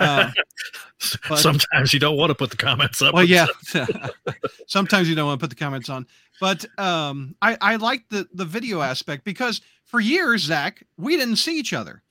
[0.00, 0.30] Uh,
[1.28, 3.14] but- Sometimes you don't want to put the comments up.
[3.14, 3.46] well yeah.
[4.66, 6.06] Sometimes you don't want to put the comments on.
[6.40, 11.36] But um i i like the the video aspect because for years zach we didn't
[11.36, 12.02] see each other.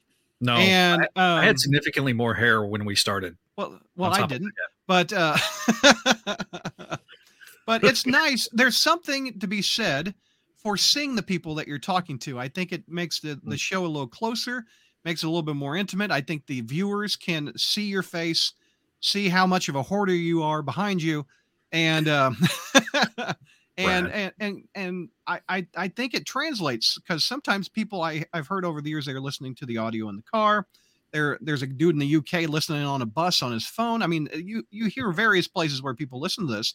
[0.41, 3.37] No, and I, I um, had significantly more hair when we started.
[3.57, 4.53] well well i didn't
[4.87, 5.37] but uh
[7.65, 8.47] but it's nice.
[8.51, 10.13] There's something to be said
[10.57, 12.39] for seeing the people that you're talking to.
[12.39, 14.65] I think it makes the the show a little closer
[15.05, 18.53] makes it a little bit more intimate i think the viewers can see your face
[19.01, 21.25] see how much of a hoarder you are behind you
[21.71, 22.37] and um
[23.77, 24.11] and, Right.
[24.11, 28.65] and and and I, I i think it translates because sometimes people i i've heard
[28.65, 30.67] over the years they're listening to the audio in the car
[31.11, 34.01] There, there's a dude in the UK listening on a bus on his phone.
[34.01, 36.73] I mean, you you hear various places where people listen to this,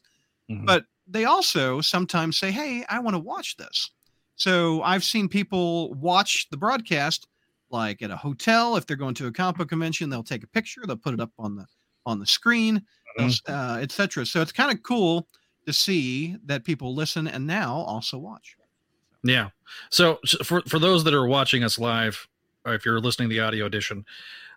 [0.48, 0.66] Mhm.
[0.66, 3.90] but they also sometimes say, "Hey, I want to watch this."
[4.36, 7.26] So I've seen people watch the broadcast
[7.70, 8.76] like at a hotel.
[8.76, 11.20] If they're going to a comic book convention, they'll take a picture, they'll put it
[11.20, 11.66] up on the
[12.06, 12.82] on the screen,
[13.16, 14.24] they'll uh, etc.
[14.26, 15.28] So it's kind of cool
[15.66, 18.56] to see that people listen and now also watch.
[19.24, 19.50] Yeah.
[19.90, 22.26] So s- for for those that are watching us live,
[22.64, 24.04] or if you're listening to the audio edition,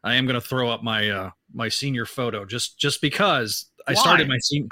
[0.03, 3.95] I am going to throw up my uh my senior photo just just because I
[3.95, 4.67] started my senior.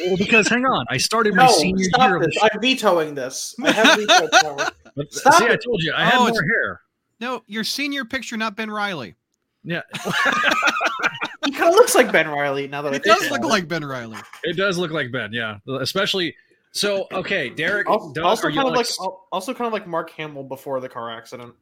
[0.00, 1.88] well, because hang on, I started my senior year.
[1.94, 2.36] stop Of this.
[2.42, 3.54] I'm vetoing this.
[3.64, 4.56] I have veto power.
[4.96, 5.62] but, Stop see, I it.
[5.64, 6.80] told you I had Oh, more hair.
[7.20, 9.14] No, your senior picture, not Ben Riley.
[9.62, 9.82] Yeah,
[11.44, 13.06] He kind of looks like Ben Riley now that I think.
[13.06, 14.18] It think does look about like Ben Riley.
[14.44, 15.32] it does look like Ben.
[15.32, 16.34] Yeah, especially.
[16.72, 17.88] So okay, Derek.
[17.88, 18.98] Also, Doug, also are you kind of like ex-
[19.32, 21.54] also kind of like Mark Hamill before the car accident.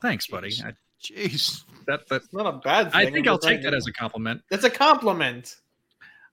[0.00, 0.50] Thanks, buddy.
[0.50, 0.64] Jeez.
[0.64, 1.64] I, Jeez.
[1.86, 3.00] that that It's not a bad thing.
[3.00, 4.42] I think I'm I'll take that as a compliment.
[4.50, 5.56] It's a compliment.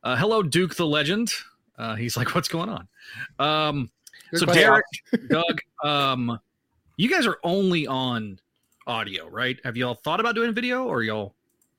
[0.03, 1.31] Uh, hello, Duke the Legend.
[1.77, 2.87] Uh, he's like, what's going on?
[3.39, 3.91] Um,
[4.33, 4.45] so.
[4.45, 4.85] Derek,
[5.29, 6.39] Doug, um,
[7.01, 8.39] you guys are only on
[8.85, 9.57] audio, right?
[9.63, 11.33] Have y'all thought about doing video, or y'all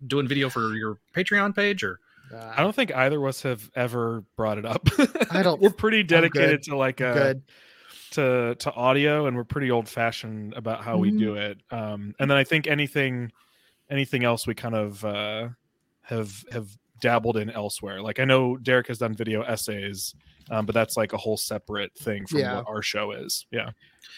[0.07, 2.01] doing video for your Patreon page, or
[2.33, 4.89] Uh, I don't think either of us have ever brought it up.
[5.31, 7.43] I don't- We're pretty dedicated to like uh good.
[8.13, 11.19] to to audio, and we're pretty old fashioned about how we Mhm.
[11.19, 11.59] do it.
[11.71, 13.33] Um, and then I think anything
[13.91, 15.49] anything else we kind of uh,
[16.03, 16.67] have have
[17.03, 18.01] dabbled in elsewhere.
[18.01, 20.15] Like I know Derek has done video essays,
[20.51, 22.57] um, but that's like a whole separate thing from Yeah.
[22.57, 23.45] what our show is.
[23.51, 23.71] Yeah.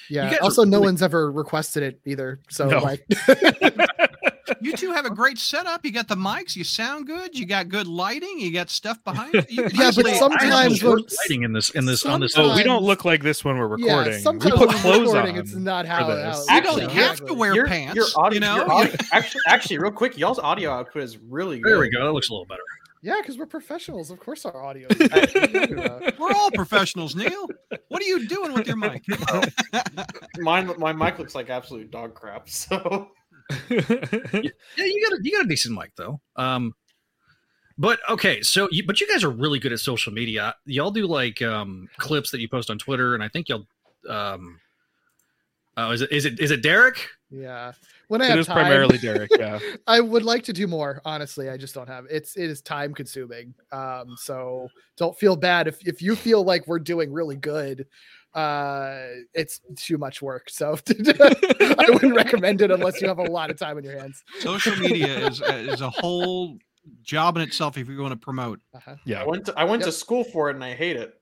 [0.09, 0.37] Yeah.
[0.41, 2.39] Also, no really- one's ever requested it either.
[2.51, 2.79] So No.
[2.79, 3.05] like,
[4.61, 5.85] You two have a great setup.
[5.85, 6.57] You got the mics.
[6.57, 7.39] You sound good.
[7.39, 8.39] You got good lighting.
[8.41, 9.51] You got stuff behind it.
[9.51, 12.05] You, Yeah, but usually- I have sometimes some when- worse lighting in this in this
[12.07, 12.37] on this.
[12.37, 13.87] Oh, we don't look like this when we're recording.
[14.13, 15.41] yeah, we sometimes put we're clothes recording, on.
[15.45, 16.07] it's not how.
[16.07, 16.47] for how this.
[16.49, 17.03] You yeah, don't exactly.
[17.03, 17.95] have to wear Your, pants.
[17.97, 21.59] your audio, you know, your audio actually, actually, real quick, y'all's audio output is really
[21.61, 21.71] good.
[21.73, 22.05] There we go.
[22.05, 22.61] That looks a little better.
[23.03, 24.11] Yeah, because we're professionals.
[24.11, 24.87] Of course, our audio.
[24.89, 25.11] is good.
[25.13, 26.19] What are you talking about?
[26.19, 27.49] we're all professionals, Neil.
[27.89, 29.05] What are you doing with your mic?
[30.39, 32.49] Mine, my mic looks like absolute dog crap.
[32.55, 33.11] So
[33.73, 36.21] Yeah, you got a you got a decent mic though.
[36.37, 36.75] Um,
[37.77, 40.55] but okay, so you, but you guys are really good at social media.
[40.67, 43.67] Y'all do like um clips that you post on Twitter, and I think y'all
[44.09, 44.61] um.
[45.77, 47.09] Oh, is it is it is it Derek?
[47.31, 47.73] Yeah.
[48.09, 49.31] When I it have is time, primarily Derek.
[49.37, 49.59] Yeah.
[49.89, 51.03] I would like to do more.
[51.05, 52.07] Honestly, I just don't have.
[52.09, 53.55] It's it is time consuming.
[53.73, 57.87] Um, so don't feel bad if if you feel like we're doing really good.
[58.35, 60.51] Uh, it's too much work.
[60.51, 64.23] So I wouldn't recommend it unless you have a lot of time on your hands.
[64.41, 66.59] Social media is is a whole
[67.03, 68.61] job in itself if you're going to promote.
[68.75, 68.93] Uh-huh.
[68.93, 69.25] I Yeah.
[69.25, 69.87] went to I went Yep.
[69.87, 71.15] to school for it and I hate it.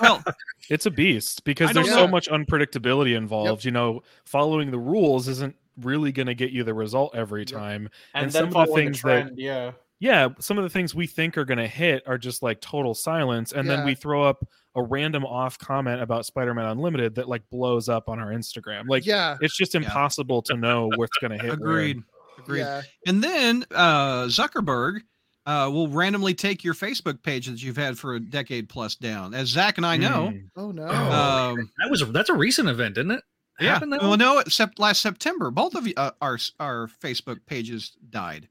[0.00, 0.22] Well,
[0.70, 3.64] It's a beast because there's don't so much unpredictability involved.
[3.64, 7.48] You know, following the rules isn't really going to get you the result every Yep.
[7.48, 7.88] time.
[8.14, 9.72] And, And some of the following the, things that- yeah.
[10.00, 12.94] Yeah, some of the things we think are going to hit are just like total
[12.94, 14.44] silence, and then we throw up
[14.76, 18.88] a random off comment about Spider-Man Unlimited that like blows up on our Instagram.
[18.88, 21.58] Like, yeah, it's just impossible to know what's going to hit.
[21.60, 21.70] where.
[21.70, 22.02] agreed.
[22.38, 22.60] Agreed.
[22.60, 25.00] yeah, And then uh, Zuckerberg
[25.46, 29.34] uh, will randomly take your Facebook page that you've had for a decade plus down.
[29.34, 30.32] As Zach and I know.
[30.32, 30.48] Mm.
[30.56, 33.22] oh no, Um, That was that's a recent event, isn't it?
[33.60, 33.78] yeah.
[33.84, 34.18] Well, one?
[34.18, 38.48] no, except last September, both of you, uh, our our Facebook pages died.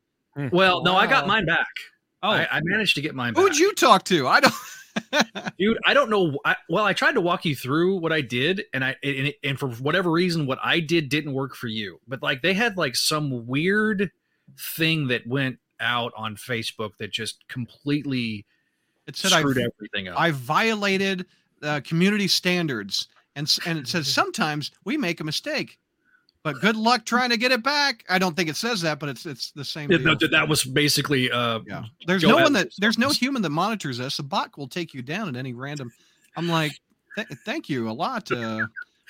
[0.51, 1.67] Well, no, I got mine back.
[2.23, 3.43] Oh, I, I managed to get mine back.
[3.43, 4.27] who'd you talk to?
[4.27, 4.53] I don't.
[5.57, 8.65] dude i don't know I, well i tried to walk you through what i did
[8.73, 11.99] and i and, and for whatever reason what i did didn't work for you.
[12.07, 14.11] But like they had like some weird
[14.57, 18.45] thing that went out on facebook that just completely
[19.07, 20.19] It said I screwed everything up.
[20.19, 21.25] I violated
[21.61, 25.79] uh, community standards, and and it says sometimes we make a mistake,
[26.43, 28.03] but good luck trying to get it back.
[28.09, 29.91] I don't think it says that, but it's it's the same.
[29.91, 30.15] It- deal.
[30.17, 31.85] that, that was basically uh yeah.
[32.05, 34.19] There's Joe no one that there's no human that monitors this.
[34.19, 35.91] A bot will take you down at any random.
[36.35, 36.79] I'm like,
[37.15, 38.31] th- thank you a lot.
[38.31, 38.65] Uh,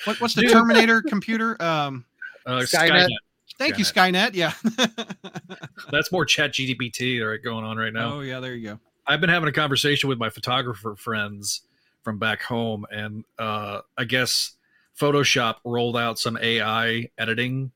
[0.05, 0.51] what, what's the Dude.
[0.51, 1.61] Terminator computer?
[1.61, 2.05] Um,
[2.45, 3.07] uh Skynet.
[3.07, 3.09] skynet,
[3.57, 4.33] thank you, Skynet.
[4.33, 4.53] Yeah.
[5.91, 8.79] that's more ChatGPT right going on right now Oh yeah, there you go.
[9.07, 11.63] I've been having a conversation with my photographer friends
[12.03, 14.55] from back home, and uh, I guess
[14.99, 17.71] Photoshop rolled out some AI editing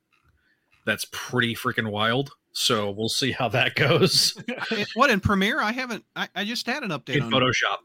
[0.85, 2.31] that's pretty freaking wild.
[2.53, 4.35] So we'll see how that goes
[4.95, 5.61] what in Premiere?
[5.61, 6.03] I haven't.
[6.15, 7.31] I, I just had an update in on.
[7.31, 7.77] Photoshop.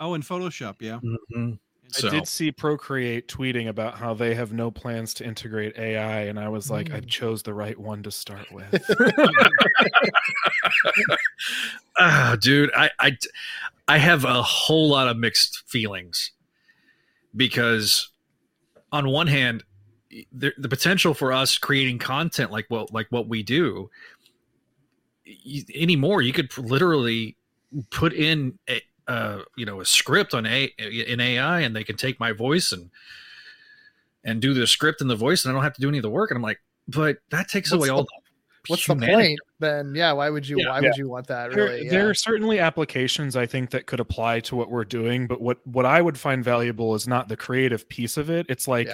[0.00, 0.76] Oh, in Photoshop.
[0.80, 1.00] Yeah.
[1.34, 1.54] Mhm.
[1.54, 1.58] I
[1.90, 6.38] So- did see Procreate tweeting about how they have no plans to integrate AI, and
[6.38, 7.08] I was like, I Mm.
[7.08, 8.74] chose the right one to start with.
[12.00, 13.16] Ah, dude, I, I
[13.88, 16.30] I have a whole lot of mixed feelings
[17.34, 18.10] because
[18.92, 19.64] on one hand,
[20.32, 23.90] the, the potential for us creating content like what like what we do
[25.26, 27.36] y- anymore you could literally
[27.90, 31.94] put in a uh, you know a script on a in AI and they can
[31.96, 32.88] take my voice and
[34.24, 36.02] and do the script and the voice and I don't have to do any of
[36.02, 36.30] the work.
[36.30, 38.08] And I'm like but that takes What's away the- all the
[38.68, 39.94] What's the point then?
[39.94, 40.58] Yeah, why would you?
[40.58, 40.70] Yeah.
[40.70, 40.88] why Yeah.
[40.88, 41.54] would you want that?
[41.54, 41.88] Really?
[41.88, 42.08] there yeah.
[42.10, 45.86] are certainly applications I think that could apply to what we're doing, but what what
[45.86, 48.46] I would find valuable is not the creative piece of it.
[48.48, 48.88] It's like.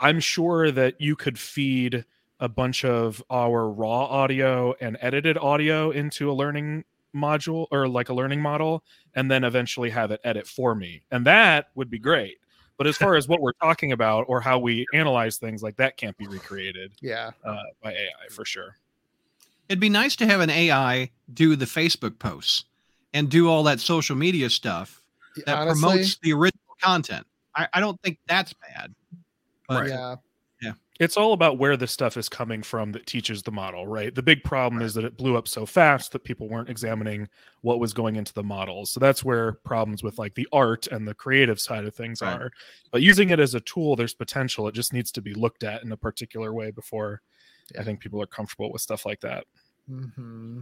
[0.00, 2.04] I'm sure that you could feed
[2.40, 6.82] a bunch of our raw audio and edited audio into a learning
[7.14, 8.82] module or like a learning model
[9.14, 11.02] and then eventually have it edit for me.
[11.12, 12.38] And that would be great.
[12.78, 15.96] But as far as what we're talking about or how we analyze things like that
[15.96, 17.30] can't be recreated Yeah.
[17.44, 18.76] uh, by AI for sure.
[19.68, 22.64] It'd be nice to have an AI do the Facebook posts
[23.14, 25.02] and do all that social media stuff
[25.46, 27.26] that Honestly, promotes the original content.
[27.54, 28.94] I, I don't think that's bad.
[29.68, 30.16] But yeah.
[31.00, 34.14] It's all about where the stuff is coming from that teaches the model, right?
[34.14, 37.28] The big problem is that it blew up so fast that people weren't examining
[37.62, 38.92] what was going into the models.
[38.92, 42.42] So that's where problems with like the art and the creative side of things Right.
[42.42, 42.52] are.
[42.92, 44.68] But using it as a tool, there's potential.
[44.68, 47.22] It just needs to be looked at in a particular way before
[47.78, 49.44] I think people are comfortable with stuff like that.
[49.88, 50.60] hmm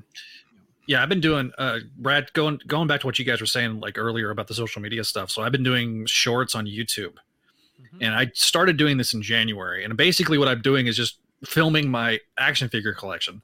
[0.86, 3.78] yeah i've been doing uh brad going going back to what you guys were saying
[3.80, 7.14] like earlier about the social media stuff so i've been doing shorts on youtube
[7.80, 7.98] Mhm.
[8.00, 11.90] and i started doing this in january and basically what i'm doing is just filming
[11.90, 13.42] my action figure collection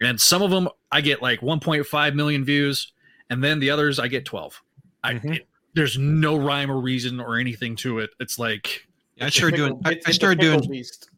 [0.00, 2.92] and some of them i get like 1.5 million views
[3.30, 4.60] and then the others i get 12
[5.04, 5.36] I, Mhm.
[5.36, 8.84] it- there's no rhyme or reason or anything to it it's like
[9.20, 9.80] I It's started doing.
[9.84, 10.70] I, I started pickle doing.
[10.70, 11.10] beast.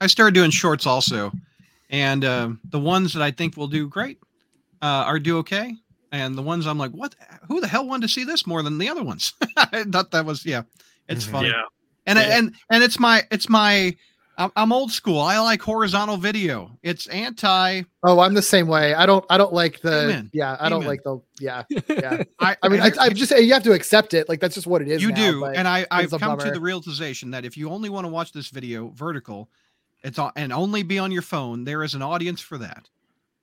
[0.00, 1.32] I started doing shorts also,
[1.90, 4.18] and um, the ones that I think will do great
[4.82, 5.74] uh, are do okay,
[6.12, 7.14] and the ones I'm like, what?
[7.48, 9.32] Who the hell wanted to see this more than the other ones?
[9.56, 10.62] I thought that was yeah,
[11.08, 11.30] it's Mhm.
[11.30, 11.48] funny.
[11.48, 11.62] yeah
[12.06, 12.38] and Yeah.
[12.38, 13.96] and and it's my it's my
[14.36, 15.20] I'm, I'm old school.
[15.20, 16.76] I like horizontal video.
[16.82, 17.82] It's anti.
[18.02, 18.92] Oh, I'm the same way.
[18.92, 19.24] I don't.
[19.30, 20.06] I don't like the.
[20.06, 20.28] Amen.
[20.32, 20.88] Yeah, I don't Amen.
[20.88, 21.20] like the.
[21.38, 22.24] Yeah, yeah.
[22.40, 24.28] I I mean, I, I just you have to accept it.
[24.28, 25.00] Like that's just what it is.
[25.00, 27.70] you now, do, and I I've it's a come to the realization that if you
[27.70, 29.50] only want to watch this video vertical,
[30.04, 31.64] it's on, and only be on your phone.
[31.64, 32.88] There is an audience for that.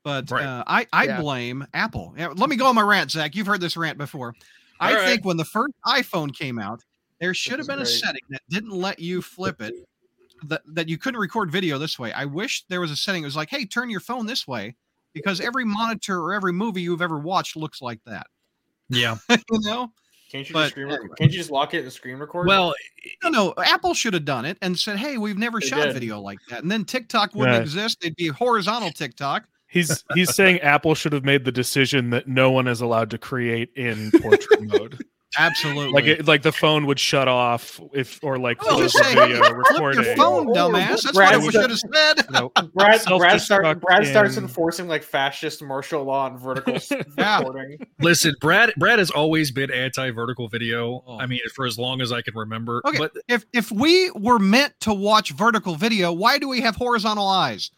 [0.04, 0.46] But Right.
[0.46, 1.22] uh, I I Yeah.
[1.22, 2.14] blame Apple.
[2.18, 3.36] Yeah, let me go on my rant, Zach.
[3.36, 4.34] You've heard this rant before.
[4.80, 5.08] I All right.
[5.08, 6.84] think when the first iPhone came out,
[7.20, 9.74] there should have is been a setting that didn't let you flip it.
[10.48, 12.12] That, that you couldn't record video this way.
[12.14, 14.76] I wish there was a setting that was like, hey, turn your phone this way,
[15.14, 18.26] because every monitor or every movie you've ever watched looks like that.
[18.90, 19.92] yeah you know?
[20.32, 21.12] Can't you But just screen record?
[21.18, 22.48] Can't you just lock it and screen record?
[22.48, 22.74] well
[23.24, 23.54] No, no.
[23.58, 25.94] Apple should have done it and said, "Hey, we've never They shot did.
[25.94, 27.62] video like that." And then TikTok wouldn't Yeah.
[27.62, 29.44] exist; it'd be horizontal TikTok.
[29.68, 33.18] He's he's saying Apple should have made the decision that no one is allowed to
[33.18, 35.04] create in portrait mode.
[35.38, 35.94] Absolutely.
[35.94, 39.04] Like it, like the phone would shut off if or like Oh, close just the
[39.04, 40.04] say, video flip recording.
[40.04, 41.02] your phone, Or- dumbass.
[41.04, 42.26] That's Brad what we should have said.
[42.32, 46.78] You know, Brad, Brad, start, Brad starts enforcing like fascist martial law and vertical
[47.18, 47.40] Yeah.
[47.40, 47.78] recording.
[48.00, 51.20] listen brad brad has always been anti-vertical video Oh.
[51.20, 52.98] i mean for as long as i can remember Okay.
[52.98, 57.28] but If if we were meant to watch vertical video, why do we have horizontal
[57.28, 57.72] eyes?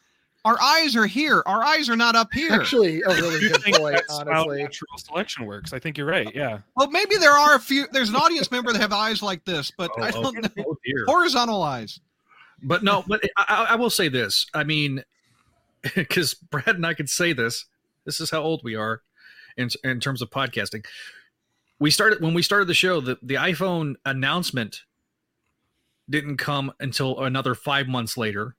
[0.46, 1.42] Our eyes are here.
[1.46, 2.52] Our eyes are not up here.
[2.52, 3.94] Actually, a really good point.
[3.96, 5.72] that's how Honestly, natural selection works.
[5.72, 6.30] I think you're right.
[6.36, 6.60] Yeah.
[6.76, 7.86] well, maybe there are a few.
[7.92, 10.50] There's an audience member that have eyes like this, but Oh, I oh, don't okay.
[10.58, 10.66] know.
[10.70, 11.06] Oh, dear.
[11.08, 12.00] Horizontal eyes.
[12.62, 15.04] but no but I, I I will say this i mean
[15.96, 17.66] because brad and i could say this
[18.06, 19.02] this is how old we are
[19.58, 20.86] in, in terms of podcasting
[21.80, 24.84] we started when we started the show the, the iphone announcement
[26.10, 28.56] didn't come until another five months later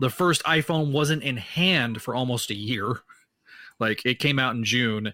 [0.00, 3.00] the first iphone wasn't in hand for almost a year
[3.78, 5.12] like it came out in june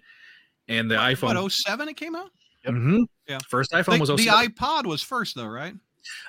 [0.68, 1.52] and the iphone What?
[1.52, 2.30] 07 it came out.
[2.66, 3.04] Mhm.
[3.28, 3.38] Yeah.
[3.48, 5.74] first iphone The, was the iPod was first, though, right?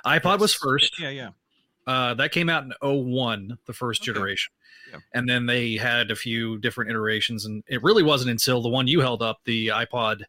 [0.05, 1.29] ipod was first Yeah, yeah.
[1.87, 4.11] Uh, that came out in 01, the first Okay.
[4.13, 4.51] generation.
[4.91, 4.99] Yeah.
[5.13, 7.45] And then they had a few different iterations.
[7.45, 10.23] And it really wasn't until the one you held up, the iPod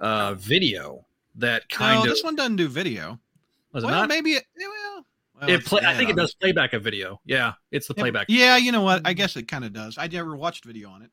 [0.00, 1.04] uh, video,
[1.36, 3.18] that kind no, of this one doesn't do video.
[3.72, 4.08] was it well, not?
[4.08, 4.44] maybe it.
[4.58, 5.06] yeah, Well,
[5.40, 7.20] well, it it's play, I think it does playback of video.
[7.24, 8.26] Yeah, it's the Yeah, playback.
[8.28, 9.02] Yeah, you know what?
[9.04, 9.96] I guess it kind of does.
[9.98, 11.10] I never watched video on it.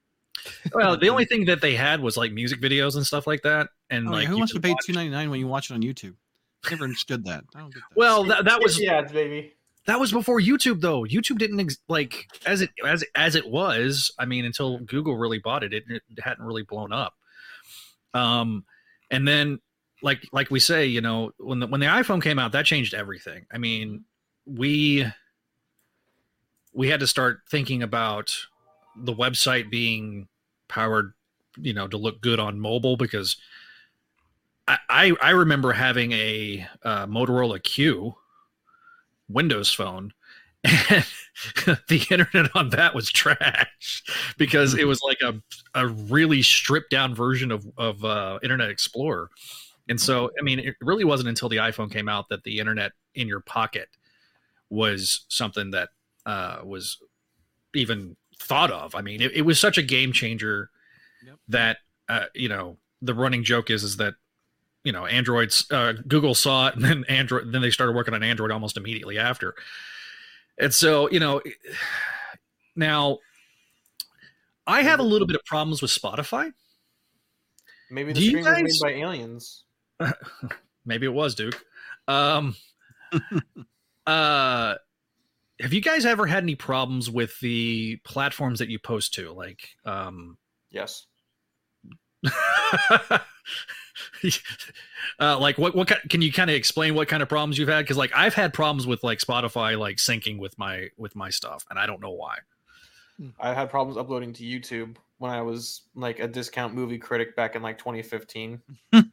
[0.73, 3.69] Well, the only thing that they had was like music videos and stuff like that.
[3.89, 5.73] And Oh, like, yeah, who wants to pay two ninety nine when you watch it
[5.73, 6.15] on YouTube?
[6.69, 7.43] Never understood that.
[7.55, 7.97] I don't get that.
[7.97, 9.53] Well, that, that was yeah, baby.
[9.85, 11.03] that was before YouTube though.
[11.03, 14.11] YouTube didn't ex- like as it as as it was.
[14.19, 17.13] I mean, until Google really bought it, it, it hadn't really blown up.
[18.13, 18.65] Um,
[19.11, 19.59] and then
[20.01, 22.93] like like we say, you know, when the when the iPhone came out, that changed
[22.93, 23.45] everything.
[23.51, 24.03] I mean,
[24.47, 25.05] we
[26.73, 28.35] we had to start thinking about
[28.95, 30.27] the website being
[30.67, 31.13] powered,
[31.57, 33.37] you know, to look good on mobile because.
[34.69, 38.17] I, I, I remember having a uh, Motorola Q
[39.29, 40.11] Windows phone,
[40.65, 41.05] and
[41.87, 44.03] the internet on that was trash
[44.37, 45.41] because it was like a,
[45.73, 49.29] a really stripped down version of of uh, Internet Explorer.
[49.89, 52.91] And so, I mean, it really wasn't until the iPhone came out that the internet
[53.15, 53.87] in your pocket
[54.69, 55.89] was something that
[56.25, 56.97] uh, was
[57.73, 58.95] even thought of.
[58.95, 60.69] I mean, it, it was such a game changer
[61.25, 61.35] Yep.
[61.49, 61.77] that
[62.09, 64.13] uh, you know the running joke is is that
[64.83, 68.23] you know Androids uh, Google saw it and then Android then they started working on
[68.23, 69.55] Android almost immediately after.
[70.59, 71.41] And so you know
[72.75, 73.17] now
[74.65, 76.51] I have a little bit of problems with Spotify.
[77.89, 79.63] Maybe the Do you screen was made by aliens.
[80.85, 81.61] Maybe it was Duke.
[82.07, 82.55] Um,
[84.07, 84.75] uh,
[85.59, 89.31] have you guys ever had any problems with the platforms that you post to?
[89.31, 90.37] Like, um,
[90.71, 91.05] Yes.
[95.19, 97.79] uh, like what what can you kind of explain what kind of problems you've had?
[97.79, 101.65] Because like I've had problems with like Spotify like syncing with my with my stuff,
[101.69, 102.37] and I don't know why.
[103.39, 107.55] I had problems uploading to YouTube when I was like a discount movie critic back
[107.55, 108.61] in like 2015.
[108.91, 109.05] but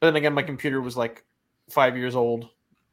[0.00, 1.24] then again, my computer was like
[1.68, 2.48] five years old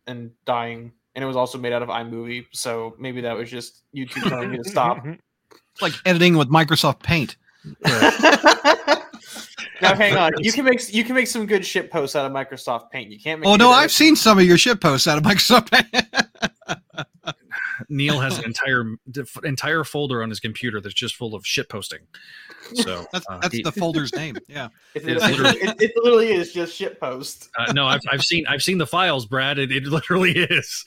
[0.08, 3.84] and dying, and it was also made out of iMovie, so maybe that was just
[3.95, 5.05] YouTube telling me to stop.
[5.05, 7.38] It's like editing with Microsoft Paint.
[9.82, 12.32] now hang on, you can make you can make some good shit posts out of
[12.32, 13.11] Microsoft Paint.
[13.11, 13.47] You can't make.
[13.47, 16.05] Oh no, I've seen some of your shit posts out of Microsoft Paint.
[17.90, 18.84] Neil has an entire
[19.44, 22.00] entire folder on his computer that's just full of shit posting.
[22.76, 24.38] So That's uh, that's he- the folder's name.
[24.48, 24.70] Yeah.
[24.96, 27.50] It, it, literally- it, it literally is just shit post.
[27.58, 29.60] Uh, no, I've, I've seen I've seen the files, Brad.
[29.60, 30.86] It, it literally is.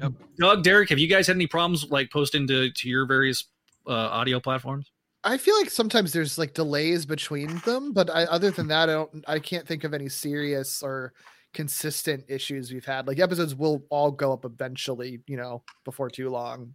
[0.00, 0.12] Yep.
[0.38, 3.44] Doug, Derek, have you guys had any problems like posting to to your various
[3.86, 4.90] uh, audio platforms?
[5.26, 8.92] I feel like sometimes there's like delays between them, but I, other than that, I
[8.92, 9.24] don't.
[9.26, 11.14] I can't think of any serious or
[11.54, 13.06] consistent issues we've had.
[13.06, 16.74] Like episodes will all go up eventually, you know, before too long,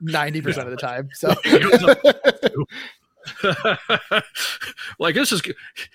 [0.00, 1.08] ninety percent of the time.
[1.18, 1.34] So
[4.98, 5.42] like this is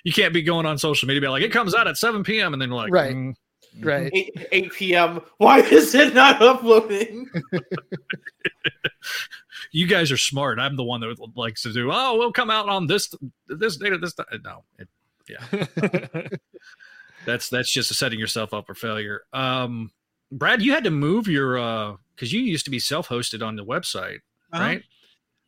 [0.03, 2.53] you can't be going on social media like it comes out at 7 p.m.
[2.53, 3.15] and then like Right.
[3.15, 3.33] mm,
[3.81, 4.11] right.
[4.13, 5.21] 8, 8 p.m.
[5.37, 7.27] Why is it not uploading?
[9.71, 10.59] you guys are smart.
[10.59, 11.89] I'm the one that likes to do.
[11.91, 13.11] Oh, we'll come out on this
[13.47, 14.25] this date at this time.
[14.43, 14.87] No, it,
[15.27, 16.27] yeah,
[17.25, 19.21] that's that's just setting yourself up for failure.
[19.33, 19.91] Um,
[20.31, 23.65] Brad, you had to move your uh because you used to be self-hosted on the
[23.65, 24.19] website,
[24.51, 24.61] Uh-huh.
[24.61, 24.83] right?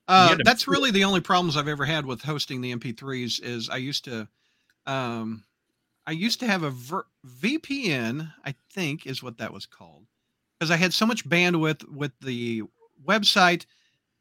[0.08, 3.42] Uh, that's really the only problems I've ever had with hosting the MP3s.
[3.44, 4.28] Is I used to,
[4.86, 5.44] um,
[6.06, 7.08] I used to have a ver-
[7.42, 8.32] VPN.
[8.44, 10.06] I think is what that was called,
[10.60, 12.64] because I had so much bandwidth with the
[13.04, 13.66] website,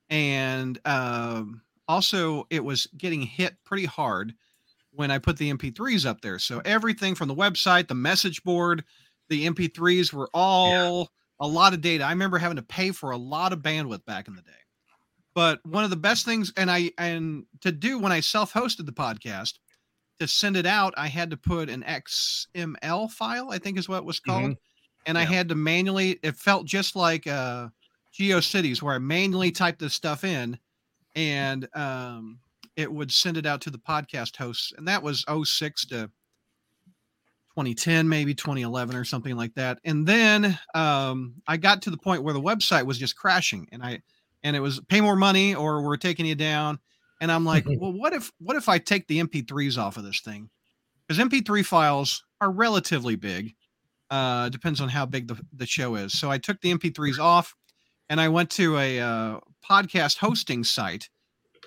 [0.09, 4.35] and um, also it was getting hit pretty hard
[4.95, 6.39] when I put the MP3s up there.
[6.39, 8.85] So everything from the website, the message board,
[9.29, 12.05] the MP3s were all a lot of data.
[12.05, 14.51] I remember having to pay for a lot of bandwidth back in the day.
[15.35, 18.93] But one of the best things and i and to do when i self-hosted the
[18.93, 19.55] podcast
[20.21, 23.99] to send it out i had to put an xml file i think is what
[23.99, 24.45] it was called.
[25.07, 27.67] And i had to manually it felt just like uh
[28.17, 30.57] geocities where i manually typed this stuff in
[31.17, 32.39] and um
[32.77, 36.11] it would send it out to the podcast hosts and that was 06 to
[37.57, 42.25] 2010 maybe 2011 or something like that and then um i got to the point
[42.25, 44.03] where the website was just crashing and i
[44.45, 46.79] and it was pay more money or we're taking you down.
[47.21, 50.21] And I'm like, well, what if what if I take the MP3s off of this
[50.21, 50.51] thing?
[51.09, 53.55] Because MP3 files are relatively big.
[54.11, 56.19] Uh, depends on how big the, the show is.
[56.19, 57.55] So I took the MP3s off
[58.09, 61.09] and I went to a uh, podcast hosting site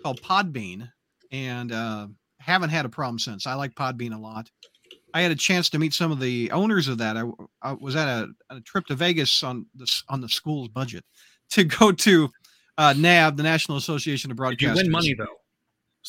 [0.01, 0.89] called Podbean
[1.31, 2.07] and uh,
[2.39, 3.47] haven't had a problem since.
[3.47, 4.49] I like Podbean a lot.
[5.13, 7.17] I had a chance to meet some of the owners of that.
[7.17, 7.23] I,
[7.61, 11.03] I was at a, a trip to Vegas on the on the school's budget
[11.51, 12.29] to go to
[12.77, 15.25] uh, NAB, the National Association of Did you win money though?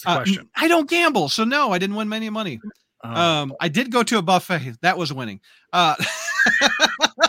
[0.05, 0.49] The Uh, question.
[0.55, 2.61] I don't gamble, so no, I didn't win any money.
[3.03, 4.77] Um, Um, I did go to a buffet.
[4.83, 5.41] That was winning.
[5.73, 5.95] Uh,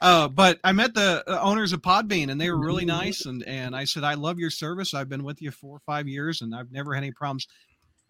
[0.00, 3.26] uh, but I met the uh, owners of Podbean, and they were really nice.
[3.26, 4.94] And and I said, I love your service.
[4.94, 7.46] I've been with you four or five years, and I've never had any problems.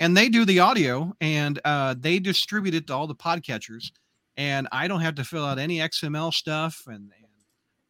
[0.00, 3.92] And they do the audio, and uh, they distribute it to all the podcatchers,
[4.36, 6.82] and I don't have to fill out any XML stuff.
[6.86, 7.12] And, and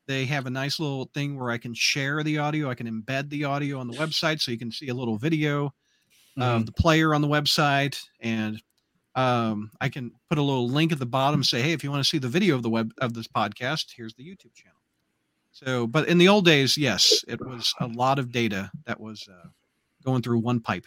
[0.07, 2.68] they have a nice little thing where I can share the audio.
[2.68, 5.72] I can embed the audio on the website, so you can see a little video
[6.36, 8.61] of the player on the website and
[9.17, 12.03] um, i can put a little link at the bottom say hey if you want
[12.03, 14.79] to see the video of the web of this podcast here's the youtube channel
[15.53, 19.29] so but in the old days yes it was a lot of data that was
[19.31, 19.49] uh,
[20.05, 20.87] going through one pipe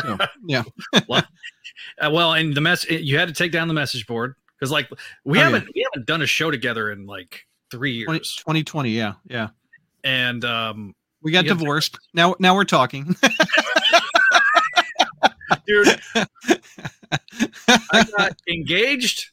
[0.00, 0.16] so,
[0.46, 0.62] yeah
[2.00, 4.88] Uh, well, and the mess you had to take down the message board because like
[5.24, 8.90] we Oh, haven't we haven't done a show together in like three 20, years, 2020.
[8.90, 9.48] Yeah, yeah.
[10.04, 11.54] and um, We got Yeah.
[11.54, 11.98] divorced.
[12.14, 13.14] Now, now we're talking.
[15.66, 16.00] dude,
[17.68, 19.30] I got engaged,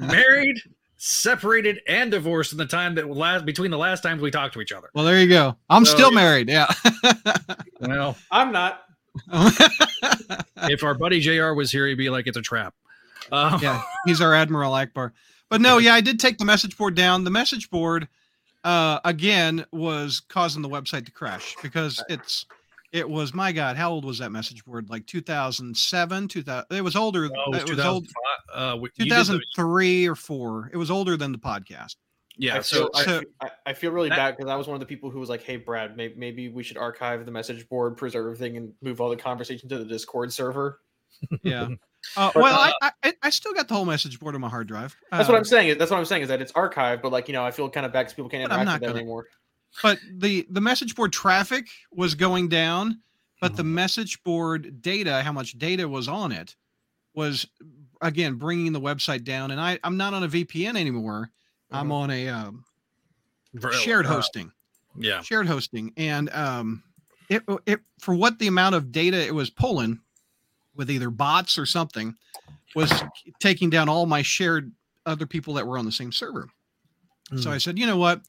[0.00, 0.56] married,
[0.96, 4.60] separated, and divorced in the time that last between the last times we talked to
[4.60, 4.88] each other.
[4.94, 5.56] well, there you go.
[5.70, 6.48] I'm So, still married.
[6.48, 6.66] Yeah.
[7.80, 8.82] Well, I'm not.
[10.68, 11.52] if our buddy Jr.
[11.52, 12.74] was here, he'd be like, "It's a trap."
[13.30, 15.12] Um, yeah, he's our Admiral Ackbar.
[15.50, 17.24] But no, yeah, I did take the message board down.
[17.24, 18.08] The message board,
[18.64, 22.46] uh, again, was causing the website to crash because it's
[22.92, 24.88] it was my God, how old was that message board?
[24.90, 26.64] Like 2007, 2000.
[26.70, 27.24] It was older.
[27.34, 28.04] Oh, it was it was old.
[28.04, 28.14] 2005.
[28.54, 30.70] Uh, we- you did the- 2003 or four.
[30.72, 31.96] It was older than the podcast.
[32.38, 32.56] yeah.
[32.56, 34.66] I So, feel, I, so- feel- I, I feel really That- bad because I was
[34.66, 37.32] one of the people who was like, "Hey, Brad, maybe, maybe we should archive the
[37.32, 40.80] message board, preserve everything, and move all the conversation to the Discord server."
[41.42, 41.68] Yeah.
[42.16, 44.48] Uh, But, well, uh, I, I I still got the whole message board on my
[44.48, 44.94] hard drive.
[45.10, 45.76] That's Uh, what I'm saying.
[45.76, 47.84] That's what I'm saying is that it's archived, but like you know, I feel kind
[47.84, 49.26] of bad because people can't But I'm interact not with that gonna- anymore.
[49.82, 53.00] But the the message board traffic was going down
[53.40, 53.56] but Mm-hmm.
[53.58, 56.56] the message board data how much data was on it
[57.14, 57.46] was
[58.00, 61.30] again bringing the website down and i i'm not on a vpn anymore
[61.70, 61.92] i'm Mhm.
[61.92, 62.64] on a um,
[63.72, 64.52] shared uh, hosting
[64.98, 65.20] Yeah.
[65.20, 66.82] shared hosting and um
[67.28, 69.98] it, it for what the amount of data it was pulling
[70.74, 72.14] with either bots or something
[72.74, 73.02] was
[73.40, 74.70] taking down all my shared
[75.06, 76.48] other people that were on the same server
[77.38, 78.20] so I said, you know what?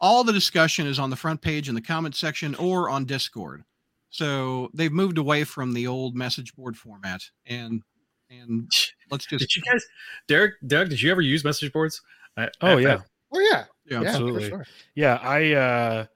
[0.00, 3.62] All the discussion is on the front page in the comment section or on Discord.
[4.10, 7.82] So they've moved away from the old message board format and
[8.30, 8.70] and
[9.10, 9.84] let's just Did you guys,
[10.28, 10.88] Derek, Doug?
[10.88, 12.00] Did you ever use message boards?
[12.36, 13.00] I, Oh I- yeah,
[13.32, 14.44] Oh yeah, yeah, yeah, absolutely.
[14.44, 14.66] For sure.
[14.94, 15.18] yeah.
[15.20, 16.06] I uh,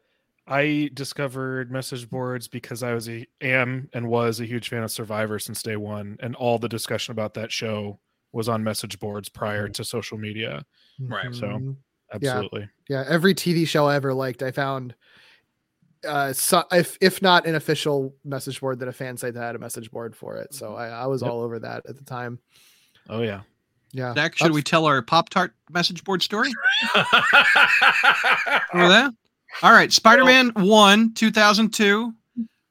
[0.47, 4.91] I discovered message boards because I was a am and was a huge fan of
[4.91, 7.99] Survivor since day one, and all the discussion about that show
[8.33, 10.65] was on message boards prior to social media.
[11.01, 11.77] Right, so-.
[12.13, 12.61] Absolutely.
[12.61, 14.95] yeah, every TV show I ever liked, I found.
[16.07, 19.57] Uh, so if if not an official message board, then a fan site that had
[19.57, 20.55] a message board for it.
[20.55, 21.31] So I, I was Yep.
[21.31, 22.39] all over that at the time.
[23.09, 23.41] Oh yeah.
[23.93, 24.15] Yeah.
[24.15, 26.51] Zach, should we tell our Pop Tart message board story?
[28.73, 29.15] Remember that?
[29.63, 32.15] All right, Spider-Man One, two thousand two.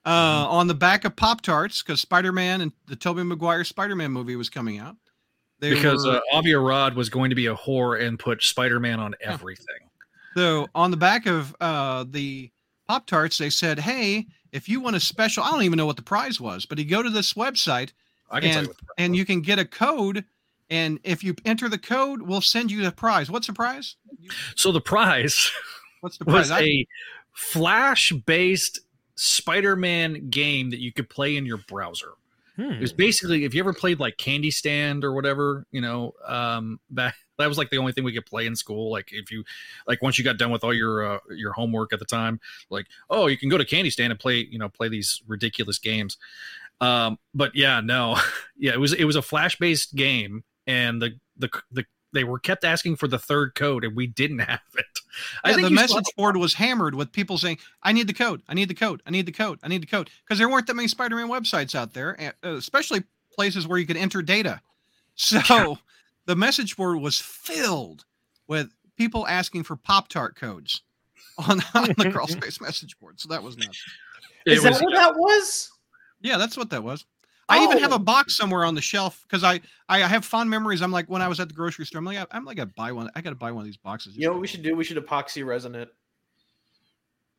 [0.06, 4.38] Uh, on the back of Pop Tarts, because Spider-Man and the Tobey Maguire Spider-Man movie
[4.38, 4.96] was coming out.
[5.60, 8.80] They because were- uh, Avi Arad was going to be a whore and put Spider
[8.80, 9.87] Man on everything.
[10.38, 12.52] So on the back of uh, the
[12.88, 15.96] Pop Tarts, they said, "Hey, if you want a special, I don't even know what
[15.96, 17.94] the prize was, but you go to this website
[18.30, 19.18] I can tell and you what the price and was.
[19.18, 20.26] you can get a code,
[20.70, 23.32] and if you enter the code, we'll send you the prize.
[23.32, 23.96] What's the prize?
[24.56, 25.52] So the prize
[26.02, 26.52] What's the was prize?
[26.52, 26.88] I- a
[27.34, 28.80] Flash based
[29.16, 32.12] Spider Man game that you could play in your browser.
[32.58, 32.72] Hmm.
[32.72, 37.14] It was basically if you ever played like Candystand or whatever, you know, um, that
[37.38, 38.92] that was like the only thing we could play in school.
[38.92, 39.44] Like if you,
[39.86, 42.40] like once you got done with all your uh, your homework at the time,
[42.70, 46.18] like oh, you can go to Candystand and play, you know, play these ridiculous games.
[46.82, 48.18] Um, but yeah, no,
[48.58, 52.40] yeah, it was it was a flash based game, and the the the they were
[52.40, 54.86] kept asking for the third code, and we didn't have it.
[55.46, 58.14] yeah, the you still message have- board was hammered with people saying, "I need the
[58.14, 58.42] code.
[58.48, 59.02] I need the code.
[59.06, 59.60] I need the code.
[59.64, 63.04] I need the code," because there weren't that many Spider-Man websites out there, uh, especially
[63.34, 64.62] places where you could enter data.
[65.20, 65.80] So
[66.28, 68.06] the message board was filled
[68.48, 70.82] with people asking for Pop Tart codes
[71.40, 73.20] on, on the crawl space message board.
[73.20, 73.84] So that was nuts.
[74.46, 75.72] Is it that was- what that was?
[76.22, 77.06] Yeah, that's what that was.
[77.50, 77.96] I even have Oh.
[77.96, 80.82] a box somewhere on the shelf because I I have fond memories.
[80.82, 82.92] I'm like when I was at the grocery store, I'm like I'm like I buy
[82.92, 83.10] one.
[83.16, 84.16] I got to buy one of these boxes.
[84.18, 84.76] You know what we should do?
[84.76, 85.90] We should epoxy resin it.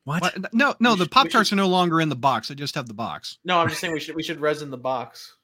[0.04, 0.22] what?
[0.22, 0.54] What?
[0.54, 2.50] No, no, We the Pop Tarts are no longer in the box.
[2.50, 3.38] I just have the box.
[3.44, 5.34] No, I'm just saying we should we should resin the box.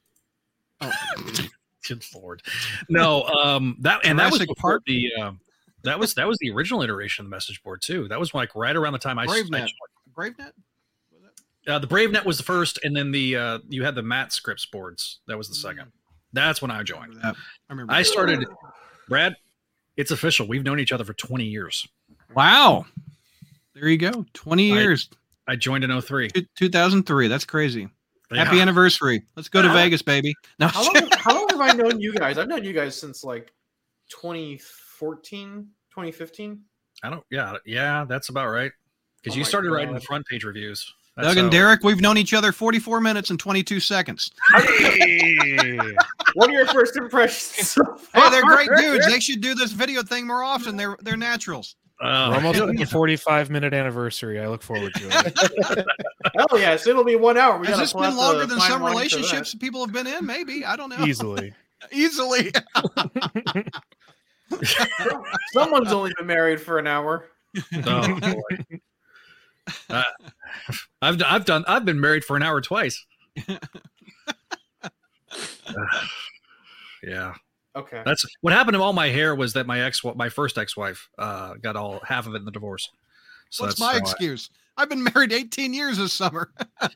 [0.80, 0.90] Oh,
[1.88, 2.40] Good lord,
[2.88, 3.24] no.
[3.24, 4.82] Um, that and that was Jurassic before Park?
[4.86, 5.40] the um,
[5.82, 8.08] that was that was the original iteration of the message board too.
[8.08, 9.50] That was like right around the time I, I BraveNet.
[9.68, 9.70] joined.
[10.16, 10.52] BraveNet.
[11.66, 14.66] Uh, the BraveNet was the first, and then the uh, you had the Matt scripts
[14.66, 15.20] boards.
[15.26, 15.92] That was the second.
[16.32, 17.14] That's when I I joined.
[17.22, 17.32] I
[17.70, 17.92] remember.
[17.92, 18.06] I that.
[18.06, 18.44] started.
[19.08, 19.34] Brad,
[19.96, 20.46] it's official.
[20.48, 21.86] We've known each other for 20 years.
[22.34, 22.86] Wow.
[23.74, 24.24] There you go.
[24.34, 25.08] 20 I- years.
[25.46, 26.30] I joined in 03.
[26.56, 27.28] 2003.
[27.28, 27.88] That's crazy.
[28.32, 28.44] Yeah.
[28.44, 29.22] Happy anniversary.
[29.36, 30.34] Let's go to How- Vegas, baby.
[30.58, 32.38] No, How long, how long have I known you guys?
[32.38, 33.52] I've known you guys since like
[34.10, 36.60] 2014, 2015.
[37.02, 37.22] I don't.
[37.30, 38.72] Yeah, yeah, that's about right.
[39.22, 40.92] Because Oh you my started writing the front page reviews.
[41.16, 44.32] That's Doug and how- Derek, we've known each other 44 minutes and 22 seconds.
[44.56, 45.78] Hey!
[46.34, 47.74] What are your first impressions?
[48.12, 49.06] Hey, they're great dudes.
[49.06, 50.76] They should do this video thing more often.
[50.76, 51.76] They're they're naturals.
[52.00, 54.40] Oh, We're almost at the 45 minute anniversary.
[54.40, 55.86] I look forward to it.
[56.50, 57.58] Oh yes, it'll be one hour.
[57.58, 58.90] We Has this been longer than some wine for that.
[58.90, 60.26] relationships people have been in?
[60.26, 60.64] Maybe.
[60.64, 61.04] I don't know.
[61.04, 61.52] Easily.
[61.92, 62.50] Easily.
[65.52, 67.28] Someone's only been married for an hour.
[67.86, 68.40] Oh, boy.
[69.88, 70.02] Uh,
[71.02, 73.04] I've I've done I've been married for an hour twice.
[77.02, 77.34] yeah,
[77.76, 78.02] Okay.
[78.04, 81.54] that's what happened to all my hair was that my ex my first ex-wife uh
[81.54, 82.88] got all half of it in the divorce.
[83.50, 84.50] So What's that's my how I- excuse?
[84.76, 86.50] I've been married 18 years this summer.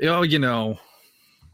[0.00, 0.78] Oh, you know,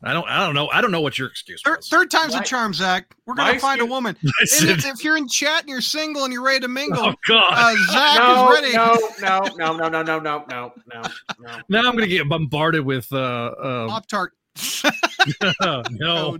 [0.04, 1.88] I don't I don't know I don't know what your excuse Third, was.
[1.88, 3.14] third time's My- a charm, Zach.
[3.26, 4.16] We're gonna find a woman.
[4.22, 7.14] And if, if you're in chat and you're single and you're ready to mingle, oh
[7.26, 7.52] God!
[7.52, 8.76] uh, Zach no, is ready.
[8.76, 8.98] no,
[9.56, 11.02] no, no, no, no, no, no, no, no,
[11.40, 11.58] no.
[11.68, 14.32] now I'm gonna get bombarded with uh, uh Pop Tart.
[15.90, 16.38] no.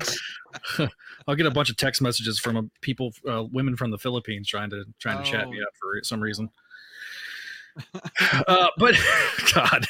[1.27, 4.47] I'll get a bunch of text messages from uh, people, uh, women from the Philippines,
[4.47, 5.51] trying to trying to chat Oh.
[5.51, 6.51] me up for some reason.
[8.47, 8.95] uh, but
[9.55, 9.87] God,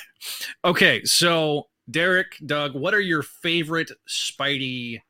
[0.64, 1.04] okay.
[1.04, 5.00] So Derek, Doug, what are your favorite Spidey?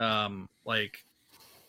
[0.00, 1.04] Um, like,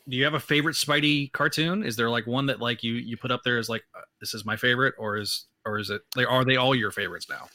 [0.07, 1.83] do you have a favorite Spidey cartoon?
[1.83, 4.33] Is there like one that like you you put up there as like uh, this
[4.33, 7.47] is my favorite, or is or is it like are they all your favorites now?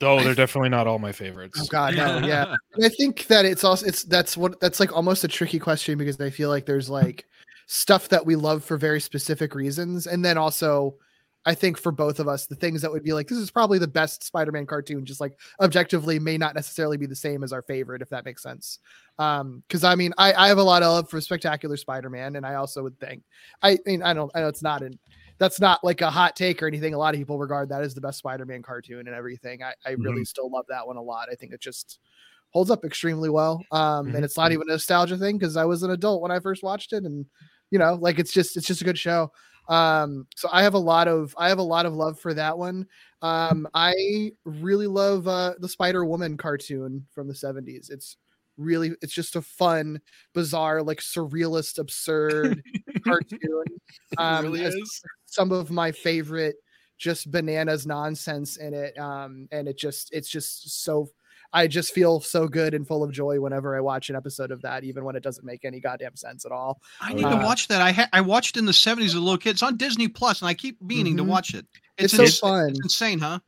[0.00, 1.60] Oh, they're definitely not all my favorites.
[1.60, 2.54] Oh God, no, yeah.
[2.82, 6.20] I think that it's also it's that's what that's like almost a tricky question because
[6.20, 7.26] I feel like there's like
[7.66, 10.96] stuff that we love for very specific reasons, and then also
[11.46, 13.78] I think for both of us, the things that would be like this is probably
[13.78, 17.62] the best Spider-Man cartoon, just like objectively may not necessarily be the same as our
[17.62, 18.78] favorite, if that makes sense.
[19.18, 22.46] Um, because I mean, I I have a lot of love for Spectacular Spider-Man, and
[22.46, 23.22] I also would think
[23.62, 24.98] I mean I don't I know it's not an
[25.38, 26.94] that's not like a hot take or anything.
[26.94, 29.62] A lot of people regard that as the best Spider-Man cartoon and everything.
[29.62, 31.28] I, I really still love that one a lot.
[31.30, 31.98] I think it just
[32.50, 33.60] holds up extremely well.
[33.72, 34.14] Um, Mhm.
[34.14, 36.62] and it's not even a nostalgia thing because I was an adult when I first
[36.62, 37.26] watched it, and
[37.70, 39.32] you know, like it's just it's just a good show.
[39.68, 42.56] Um, so I have a lot of I have a lot of love for that
[42.58, 42.86] one.
[43.22, 47.90] Um, I really love uh, the Spider Woman cartoon from the '70s.
[47.90, 48.16] It's
[48.56, 50.00] really it's just a fun,
[50.34, 52.62] bizarre, like surrealist, absurd
[53.06, 53.38] cartoon.
[54.18, 55.02] Um, really is.
[55.26, 56.56] some of my favorite
[56.98, 61.08] just bananas nonsense in it um and it just it's just so
[61.54, 64.60] i just feel so good and full of joy whenever i watch an episode of
[64.60, 67.44] that even when it doesn't make any goddamn sense at all I need Uh, to
[67.44, 67.80] watch that.
[67.80, 69.50] I ha- I watched in the 70s as a little kid.
[69.50, 71.28] It's on Disney Plus, and I keep meaning to Mhm.
[71.28, 71.66] watch it.
[71.96, 73.38] it's, ins- so fun It's insane, huh?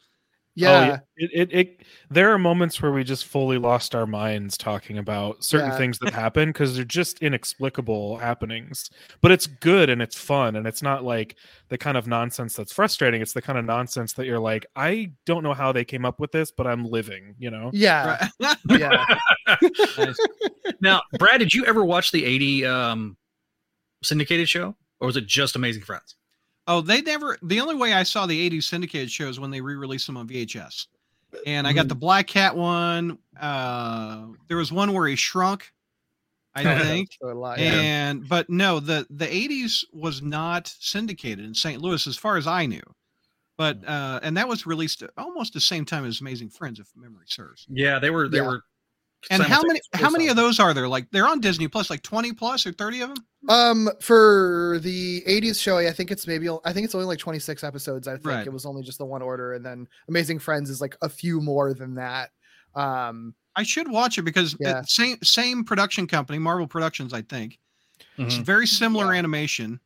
[0.57, 1.81] Yeah, Oh, it, it, it
[2.11, 5.77] there are moments where we just fully lost our minds talking about certain Yeah.
[5.79, 8.91] things that happen because they're just inexplicable happenings
[9.21, 11.37] but it's good and it's fun and it's not like
[11.69, 15.11] the kind of nonsense that's frustrating it's the kind of nonsense that you're like i
[15.27, 18.57] don't know how they came up with this but i'm living you know yeah Right.
[18.81, 19.05] yeah
[19.99, 20.17] Nice.
[20.81, 23.17] Now, Brad, did you ever watch the '80 um,
[24.03, 26.17] syndicated show, or was it just Amazing Friends?
[26.67, 27.39] Oh, they never.
[27.43, 30.87] The only way I saw the '80s syndicated shows when they re-released them on VHS,
[31.47, 33.19] and I got the Black Cat one.
[33.39, 35.73] Uh, there was one where he shrunk,
[36.55, 37.11] I think.
[37.23, 37.81] So a yeah.
[37.81, 41.81] and but no, the the '80s was not syndicated in St.
[41.81, 42.83] Louis, as far as I knew.
[43.57, 47.27] But uh, and that was released almost the same time as Amazing Friends, if memory
[47.29, 47.65] serves.
[47.71, 48.29] Yeah, they were.
[48.29, 48.47] They Yeah.
[48.49, 48.63] were.
[49.31, 49.87] And how many simultaneous.
[49.95, 50.87] how many of those are there?
[50.89, 53.25] Like they're on Disney Plus, like twenty plus or thirty of them.
[53.49, 57.63] um for the 80s show i think it's maybe i think it's only like 26
[57.63, 58.45] episodes i think Right.
[58.47, 61.41] it was only just the one order and then amazing friends is like a few
[61.41, 62.31] more than that
[62.75, 64.83] um I should watch it because it- Yeah.
[64.87, 67.59] same same production company, Marvel Productions, I think.
[68.19, 68.45] It's Mhm.
[68.45, 69.19] very similar Yeah.
[69.21, 69.81] animation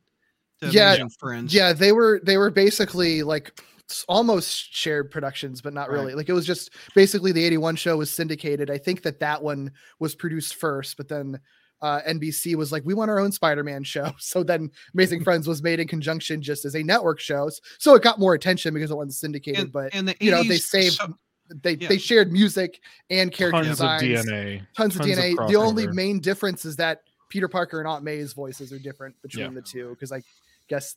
[0.61, 1.53] to Yeah, Amazing Friends.
[1.53, 3.63] Yeah, they were they were basically like s-
[4.07, 5.95] almost shared productions, but not Right.
[5.99, 6.13] really.
[6.15, 8.69] Like it was just basically the 81 show was syndicated.
[8.69, 11.39] I think that that one was produced first, but then
[11.81, 14.11] uh, NBC was like, we want our own Spider-Man show.
[14.19, 17.49] So then Amazing Friends was made in conjunction just as a network show.
[17.79, 20.43] So it got more attention because it wasn't syndicated, and, but and the you know,
[20.43, 21.17] they saved so-
[21.63, 21.87] they yeah.
[21.89, 22.79] they shared music
[23.09, 25.47] and character tons of dna Tons of Tons of DNA.
[25.49, 29.47] the only main difference is that Peter Parker and Aunt May's voices are different between
[29.47, 29.51] Yeah.
[29.55, 30.21] the two because I
[30.69, 30.95] guess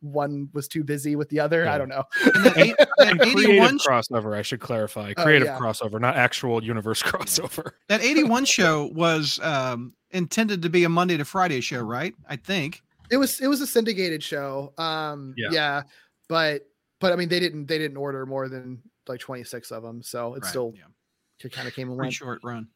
[0.00, 1.64] one was too busy with the other.
[1.64, 1.74] Yeah.
[1.74, 2.04] I don't know.
[2.34, 5.58] and the eight- that and creative 81 crossover i should clarify Oh, creative yeah.
[5.58, 11.16] crossover not actual universe crossover that 81 show was um, intended to be a Monday
[11.16, 12.14] to Friday show, right?
[12.28, 12.82] I think.
[13.10, 14.72] It was it was a syndicated show.
[14.78, 15.48] Um Yeah.
[15.50, 15.82] yeah.
[16.28, 16.62] but
[17.00, 20.02] but I mean they didn't they didn't order more than like 26 of them.
[20.02, 21.48] So it Right, still yeah.
[21.50, 22.14] kind of came and pretty went.
[22.14, 22.68] short run.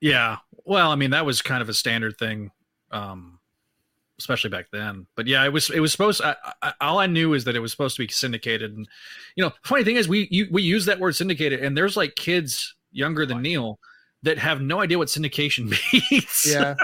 [0.00, 0.36] Yeah.
[0.64, 2.50] Well, I mean, that was kind of a standard thing,
[2.90, 3.35] um,
[4.18, 5.06] especially back then.
[5.16, 5.70] But yeah, it was.
[5.70, 6.22] It was supposed.
[6.22, 8.72] I, I, all I knew is that it was supposed to be syndicated.
[8.76, 8.88] And
[9.36, 12.14] you know, funny thing is, we you, we use that word syndicated, and there's like
[12.16, 13.78] kids younger than Neil
[14.22, 15.68] that have no idea what syndication
[16.10, 16.46] means.
[16.48, 16.74] Yeah.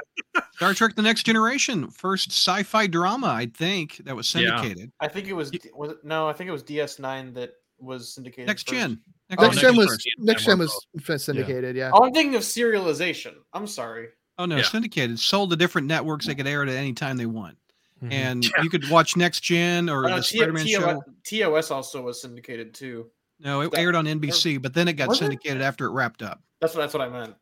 [0.57, 4.57] Star Trek: The Next Generation, first sci-fi drama, I think, that was Yeah.
[4.61, 4.93] syndicated.
[5.01, 8.47] I think it was was it, no, I think it was DS9 that was syndicated.
[8.47, 8.80] Next first.
[8.80, 9.01] gen.
[9.30, 10.09] Next gen was first.
[10.18, 11.16] next gen was Yeah.
[11.16, 11.91] syndicated, yeah.
[11.93, 13.33] Oh, I'm thinking of serialization.
[13.53, 14.09] I'm sorry.
[14.43, 14.62] Oh no, Yeah.
[14.64, 16.26] syndicated sold to different networks.
[16.26, 17.57] They could air it at any time they want,
[18.03, 18.12] Mhm.
[18.12, 18.51] and Yeah.
[18.62, 21.03] you could watch Next Gen or Uh, the T- Spider-Man TOS, show.
[21.24, 23.07] TOS also was syndicated too.
[23.38, 25.20] No, it that- aired on NBC, but then it got Was it?
[25.20, 26.43] syndicated after it wrapped up.
[26.61, 27.34] That's what that's what I meant.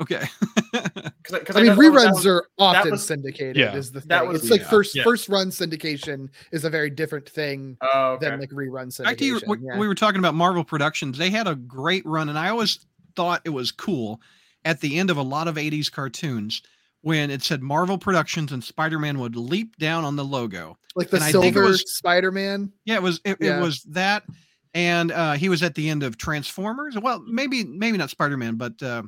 [0.00, 0.24] Okay.
[1.30, 3.56] Because I mean, reruns are often was- syndicated.
[3.56, 3.74] Yeah.
[3.74, 4.08] is the thing.
[4.08, 4.68] That was- it's like Yeah.
[4.70, 5.04] first Yeah.
[5.04, 8.28] first run syndication is a very different thing Oh, okay.
[8.28, 9.04] than like rerun syndication.
[9.04, 9.78] Back to you, we, yeah.
[9.78, 11.16] we were talking about Marvel Productions.
[11.16, 12.84] They had a great run, and I always
[13.16, 14.20] thought it was cool
[14.64, 16.62] at the end of a lot of 80s cartoons
[17.02, 20.78] when it said Marvel Productions and Spider-Man would leap down on the logo.
[20.96, 22.72] like the and I think it silver was- Spider-Man.
[22.84, 23.58] Yeah, it was it, Yeah.
[23.58, 24.24] it was that,
[24.74, 26.96] and uh, he was at the end of Transformers.
[26.98, 29.02] Well, maybe maybe not Spider-Man, but uh,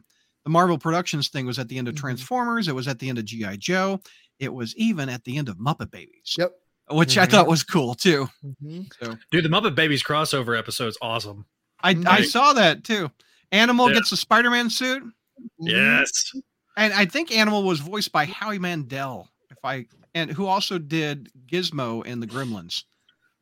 [0.45, 1.99] the Marvel Productions thing was at the end of Mhm.
[2.01, 2.69] Transformers.
[2.69, 4.01] It was at the end of GI Joe.
[4.39, 6.53] It was even at the end of Muppet Babies, Yep.
[6.91, 7.31] which I Mhm.
[7.31, 8.29] thought was cool too.
[8.63, 8.89] Mhm.
[9.31, 11.47] Dude, the Muppet Babies crossover episode's awesome.
[11.83, 13.11] I I saw that too.
[13.53, 13.95] Animal Yeah.
[13.95, 15.03] gets a Spider-Man suit.
[15.41, 15.69] Mm-hmm.
[15.69, 16.33] Yes.
[16.77, 21.31] And I think Animal was voiced by Howie Mandel, if I and who also did
[21.47, 22.85] Gizmo in the Gremlins.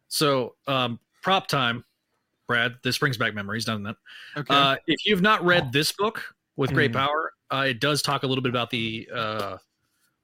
[0.08, 1.84] So, um, prop time,
[2.46, 2.76] Brad.
[2.82, 3.96] This brings back memories, doesn't it?
[4.36, 4.54] Okay.
[4.54, 6.94] Uh, if you've not read this book with great Mhm.
[6.94, 9.56] power, uh, it does talk a little bit about the uh,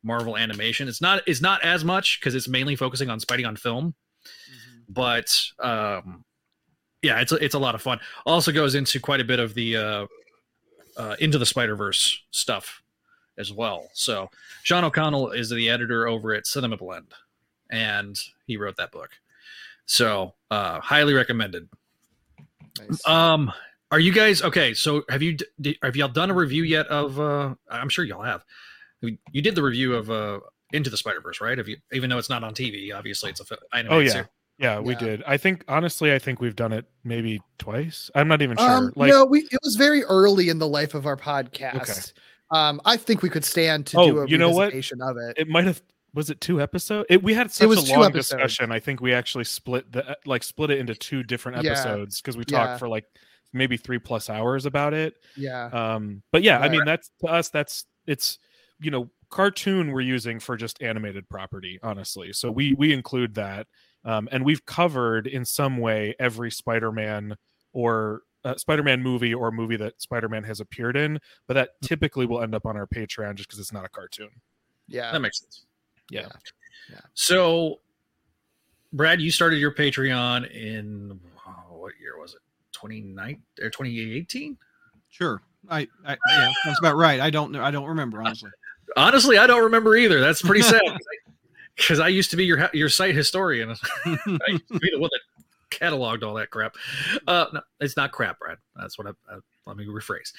[0.02, 0.88] Marvel animation.
[0.88, 3.94] It's not it's not as much because it's mainly focusing on Spidey on film,
[4.88, 6.24] but um,
[7.02, 8.00] yeah, it's a, it's a lot of fun.
[8.26, 10.06] Also goes into quite a bit of the uh,
[11.00, 12.82] uh, into the Spider Verse stuff
[13.38, 13.88] as well.
[13.94, 14.28] So
[14.62, 17.12] Sean O'Connell is the editor over at Cinema Blend,
[17.70, 19.10] and he wrote that book.
[19.86, 21.68] So uh, highly recommended.
[22.78, 23.06] Nice.
[23.08, 23.50] Um,
[23.90, 24.74] are you guys okay?
[24.74, 27.18] So have you d- d- have y'all done a review yet of?
[27.18, 28.44] uh I'm sure y'all have.
[29.00, 30.40] You you did the review of uh
[30.72, 31.58] Into the Spider Verse, right?
[31.58, 34.10] Have you, even though it's not on TV, obviously it's a fi- animated Oh yeah,
[34.10, 34.28] series.
[34.60, 34.98] Yeah, we Yeah.
[34.98, 35.22] did.
[35.26, 38.10] I think honestly, I think we've done it maybe twice.
[38.14, 38.68] I'm not even sure.
[38.70, 41.74] Um, like, no, we it was very early in the life of our podcast.
[41.74, 42.00] Okay.
[42.52, 44.72] Um, I think we could stand to Oh, do a you know what?
[44.74, 45.34] of it.
[45.38, 45.80] it might have.
[46.12, 47.06] Was it two episodes?
[47.08, 48.72] It, we had such was a long discussion.
[48.72, 52.42] I think we actually split the like split it into two different episodes because we
[52.48, 52.66] Yeah.
[52.66, 53.04] talked for like
[53.52, 55.14] maybe three plus hours about it.
[55.36, 55.66] Yeah.
[55.66, 58.38] Um, but yeah, I mean that's to us that's it's
[58.80, 62.32] you know cartoon we're using for just animated property, honestly.
[62.32, 63.68] So we we include that,
[64.04, 67.36] um, and we've covered in some way every Spider-Man
[67.72, 71.86] or uh, Spider-Man movie or movie that Spider-Man has appeared in, but that Hmm.
[71.86, 74.30] typically will end up on our Patreon just because it's not a cartoon.
[74.88, 75.12] Yeah.
[75.12, 75.66] That makes sense.
[76.10, 76.28] Yeah.
[76.90, 77.00] Yeah.
[77.14, 77.80] So,
[78.92, 82.40] Brad, you started your Patreon in oh, what year was it?
[82.72, 84.56] 29 or 2018?
[85.10, 85.42] sure.
[85.68, 87.20] I, I yeah, that's about right.
[87.20, 87.62] I don't know.
[87.62, 88.50] I don't remember honestly.
[88.96, 90.18] Honestly, I don't remember either.
[90.20, 90.80] That's pretty sad
[91.80, 93.70] because I used to be your your site historian.
[94.04, 94.18] I
[94.48, 95.20] used to be the one that
[95.70, 96.76] cataloged all that crap.
[97.26, 98.58] Uh, no, it's not crap, Brad.
[98.76, 100.32] That's what I, I let me rephrase.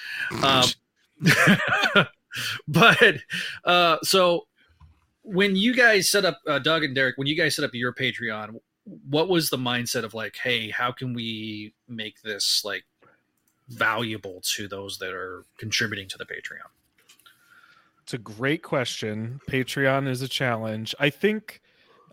[0.43, 2.05] Um,
[2.67, 3.15] but
[3.65, 4.47] uh, so
[5.23, 7.93] when you guys set up uh, Doug and Derek, when you guys set up your
[7.93, 8.59] Patreon,
[9.09, 12.83] what was the mindset of like, hey, how can we make this like
[13.69, 16.69] valuable to those that are contributing to the Patreon?
[18.04, 19.39] It's a great question.
[19.49, 20.95] Patreon is a challenge.
[20.99, 21.62] I think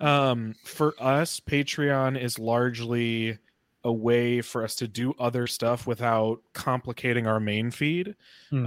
[0.01, 3.39] um, for us, Patreon is largely
[3.85, 8.15] a way for us to do other stuff without complicating our main feed.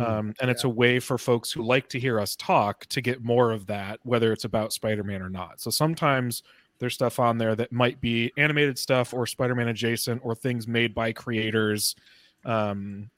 [0.02, 3.24] Um, and it's a way for folks who like to hear us talk to get
[3.24, 5.62] more of that, whether it's about Spider Man or not.
[5.62, 6.44] So sometimes
[6.80, 10.68] there's stuff on there that might be animated stuff or Spider Man adjacent or things
[10.68, 11.96] made by creators
[12.46, 13.10] um,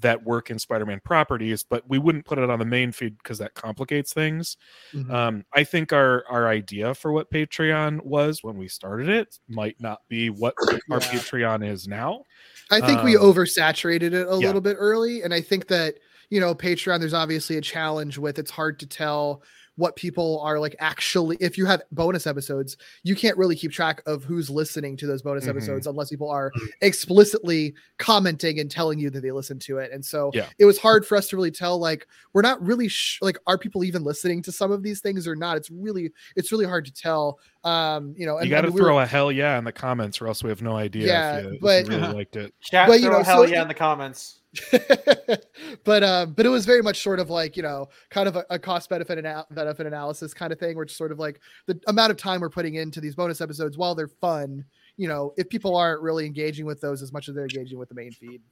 [0.00, 3.18] that work in Spider Man properties, but we wouldn't put it on the main feed
[3.18, 4.56] because that complicates things.
[4.92, 5.10] Mhm.
[5.10, 9.76] Um, I think our our idea for what Patreon was when we started it might
[9.80, 10.54] not be what
[10.90, 12.22] our Patreon is now.
[12.70, 14.46] I think we um, oversaturated it a yeah.
[14.46, 15.22] little bit early.
[15.22, 15.96] And I think that,
[16.30, 19.42] you know, Patreon, there's obviously a challenge with it's hard to tell
[19.76, 24.00] what people are like actually if you have bonus episodes you can't really keep track
[24.06, 25.48] of who's listening to those bonus Mhm.
[25.50, 26.68] episodes unless people are Mhm.
[26.82, 30.46] explicitly commenting and telling you that they listen to it and so Yeah.
[30.58, 33.58] it was hard for us to really tell like we're not really sh- like are
[33.58, 36.84] people even listening to some of these things or not it's really it's really hard
[36.84, 39.06] to tell um you know and you got to I mean, we were- throw a
[39.06, 41.60] hell yeah in the comments, or else we have no idea Yeah, if, you, if
[41.60, 42.54] but- you really liked it.
[42.60, 44.40] Chat, But, you throw know, hell so yeah in the comments.
[45.84, 48.44] but um, but it was very much sort of like you know, kind of a,
[48.50, 52.10] a cost benefit ana- benefit analysis kind of thing, it's sort of like the amount
[52.10, 54.64] of time we're putting into these bonus episodes, while they're fun,
[54.96, 57.88] you know, if people aren't really engaging with those as much as they're engaging with
[57.88, 58.42] the main feed.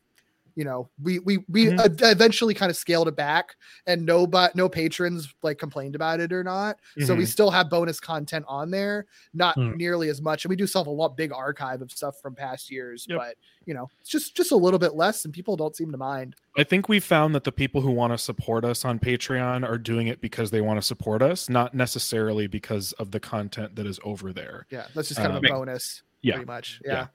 [0.54, 1.78] You know, we we we Mhm.
[1.80, 6.20] uh, eventually kind of scaled it back, and no but no patrons like complained about
[6.20, 6.78] it or not.
[7.06, 7.28] So we Mhm.
[7.28, 9.76] still have bonus content on there, not Mm.
[9.76, 12.34] nearly as much, and we do still have a lot big archive of stuff from
[12.34, 13.06] past years.
[13.08, 13.18] Yep.
[13.18, 15.98] But you know, it's just just a little bit less, and people don't seem to
[15.98, 16.34] mind.
[16.56, 19.78] I think we found that the people who want to support us on Patreon are
[19.78, 23.86] doing it because they want to support us, not necessarily because of the content that
[23.86, 24.66] is over there.
[24.70, 26.34] Yeah, that's just kind Um, of a bonus, yeah.
[26.34, 26.80] pretty much.
[26.84, 26.92] Yeah.
[26.92, 27.06] Yeah.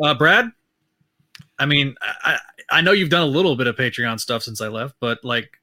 [0.00, 0.50] Uh, Brad,
[1.58, 2.38] I mean, I,
[2.70, 5.58] I know you've done a little bit of Patreon stuff since I left, but like,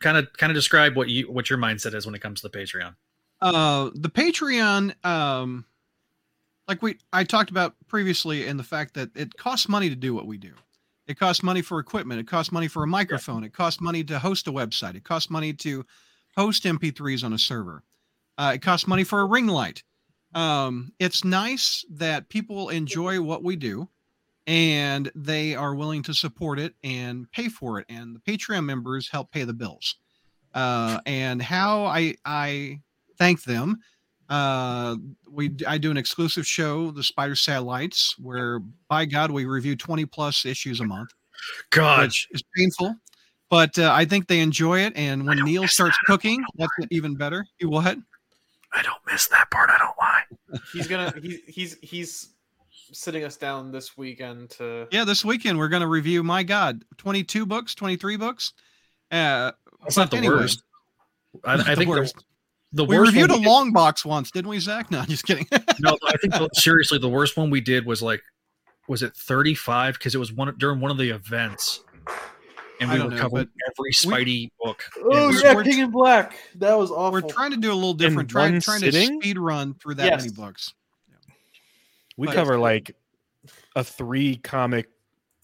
[0.00, 2.48] kind of kind of describe what you what your mindset is when it comes to
[2.48, 2.94] the Patreon.
[3.40, 5.64] uh the patreon um
[6.68, 10.14] like we i talked about previously in the fact that it costs money to do
[10.14, 10.52] what we do.
[11.06, 14.18] It costs money for equipment it costs money for a microphone it costs money to
[14.18, 15.84] host a website it costs money to
[16.36, 17.82] host mp3s on a server.
[18.36, 19.82] Uh, it costs money for a ring light.
[20.34, 23.88] Um it's nice that people enjoy what we do
[24.46, 29.08] and they are willing to support it and pay for it and the patreon members
[29.08, 29.96] help pay the bills
[30.54, 32.80] uh and how i i
[33.18, 33.78] thank them.
[34.28, 34.96] Uh,
[35.30, 40.04] we I do an exclusive show, the Spider Satellites, where by God we review twenty
[40.04, 41.10] plus issues a month,
[41.70, 42.96] God, it's painful.
[43.48, 47.46] But uh, I think they enjoy it, and when Neil starts cooking, that's even better.
[47.60, 47.98] You what?
[48.72, 49.70] I don't miss that part.
[49.70, 50.60] I don't lie.
[50.72, 52.28] He's gonna he's he's he's
[52.92, 56.22] sitting us down this weekend to Yeah, this weekend we're going to review.
[56.22, 58.52] My God, twenty two books, twenty three books.
[59.10, 60.36] Uh, That's not the Anyway.
[60.36, 60.62] worst.
[61.44, 62.16] I, Not I the think worst.
[62.16, 62.22] the,
[62.72, 64.90] the we worst reviewed a one we long box once, didn't we, Zach?
[64.90, 65.46] No, just kidding.
[65.80, 68.22] no, I think seriously the worst one we did was like,
[68.88, 69.94] was it thirty five?
[69.94, 71.82] Because it was one during one of the events,
[72.80, 74.82] and we don't were know, covering every Spidey book.
[75.04, 76.36] Oh And- yeah, we're- King in Black.
[76.56, 77.12] That was awful.
[77.12, 78.30] we're trying to do a little different.
[78.30, 80.22] Trying one trying to speed run through that Yes.
[80.22, 80.72] many books.
[82.16, 82.96] We But- cover like
[83.74, 84.88] a three comic,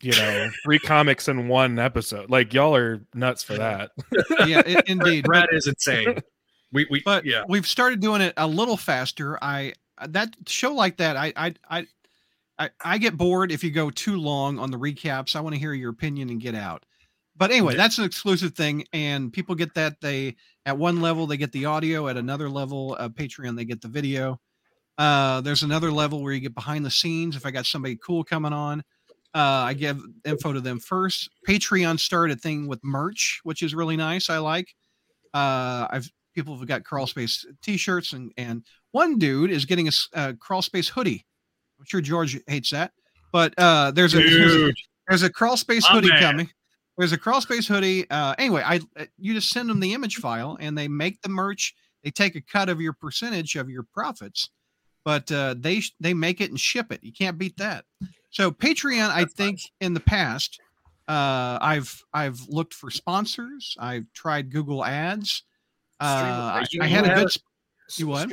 [0.01, 2.31] you know, three comics in one episode.
[2.31, 3.91] Like y'all are nuts for that.
[4.47, 5.25] Yeah, i- indeed.
[5.25, 6.21] Brad But- is insane.
[6.73, 7.45] We we but yeah.
[7.49, 9.39] we've started doing it a little faster.
[9.43, 9.75] I
[10.09, 11.17] that show like that.
[11.17, 11.87] I I I
[12.59, 15.37] I, I get bored if you go too long on the recaps.
[15.37, 16.85] I want to hear your opinion and get out.
[17.37, 20.01] But anyway, that's an exclusive thing, and people get that.
[20.01, 23.81] They at one level they get the audio, at another level of Patreon they get
[23.81, 24.39] the video.
[24.99, 27.37] Uh, there's another level where you get behind the scenes.
[27.37, 28.81] If I got somebody cool coming on,
[29.35, 31.31] uh, I give info to them first.
[31.49, 34.29] Patreon started a thing with merch, which is really nice.
[34.29, 34.75] I like.
[35.33, 40.35] Uh, I've people have got crawl space t-shirts and and one dude is getting a
[40.35, 41.25] crawl space hoodie.
[41.79, 42.93] I'm sure George hates that,
[43.33, 44.73] but uh, there's a there's a,
[45.09, 46.21] there's a crawl space hoodie man.
[46.21, 46.51] coming.
[46.99, 48.09] There's a crawl space hoodie.
[48.11, 51.31] Uh, anyway, I uh, you just send them the image file and they make the
[51.31, 51.75] merch.
[52.05, 54.51] They take a cut of your percentage of your profits,
[55.05, 57.03] but uh, they they make it and ship it.
[57.03, 57.85] You can't beat that.
[58.31, 60.61] So Patreon, I That's think in the past,
[61.09, 63.77] uh, I've I've looked for sponsors.
[63.79, 65.43] I've tried Google Ads.
[66.01, 67.27] Uh, I, I had a good.
[67.27, 67.47] a- sp-
[67.97, 68.33] You what?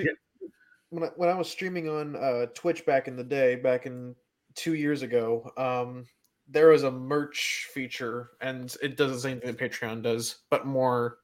[0.92, 4.16] When I, when I was streaming on uh, Twitch back in the day, back in
[4.56, 6.08] two years ago, um,
[6.48, 10.66] there was a merch feature, and it does the same thing that Patreon does, but
[10.66, 11.20] more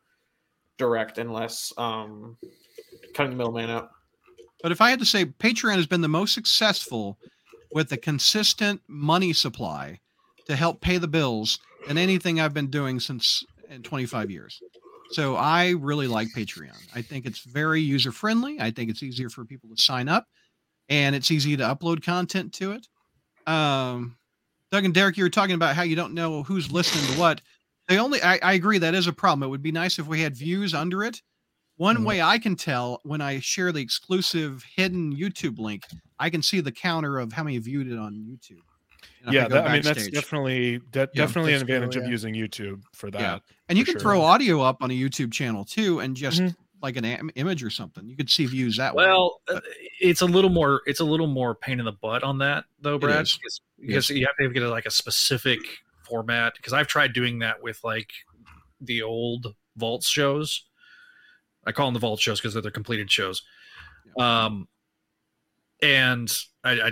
[0.78, 2.38] direct and less um,
[3.16, 3.89] cutting the middleman out.
[4.62, 7.18] But if I had to say, Patreon has been the most successful
[7.72, 9.99] with a consistent money supply
[10.47, 14.62] to help pay the bills than anything I've been doing since in 25 years.
[15.12, 16.78] So I really like Patreon.
[16.95, 18.60] I think it's very user friendly.
[18.60, 20.26] I think it's easier for people to sign up,
[20.89, 22.88] and it's easy to upload content to it.
[23.47, 24.18] Um,
[24.72, 27.41] Doug and Derek, you were talking about how you don't know who's listening to what.
[27.88, 29.43] They only, I, I agree, that is a problem.
[29.43, 31.22] It would be nice if we had views under it.
[31.78, 32.05] One Mhm.
[32.05, 35.84] way I can tell when I share the exclusive hidden YouTube link,
[36.19, 38.61] I can see the counter of how many viewed it on YouTube.
[39.26, 41.95] And yeah, go that, I mean that's definitely de- Yeah, definitely an that's true, advantage
[41.97, 43.19] of using YouTube for that.
[43.19, 43.39] Yeah.
[43.67, 44.01] and you can sure.
[44.01, 46.55] throw audio up on a YouTube channel too, and just Mhm.
[46.82, 48.07] like an am- image or something.
[48.07, 49.05] You could see views that way.
[49.05, 49.59] Well, uh,
[49.99, 52.97] it's a little more it's a little more pain in the butt on that though,
[52.99, 53.38] Brad, is.
[53.38, 55.59] because, because you have to get like a specific
[56.03, 56.53] format.
[56.55, 58.11] Because I've tried doing that with like
[58.80, 60.65] the old Vault shows.
[61.66, 63.41] I call them the Vault shows because they're the completed shows.
[64.20, 64.68] Um,
[65.82, 66.32] and
[66.63, 66.91] I, I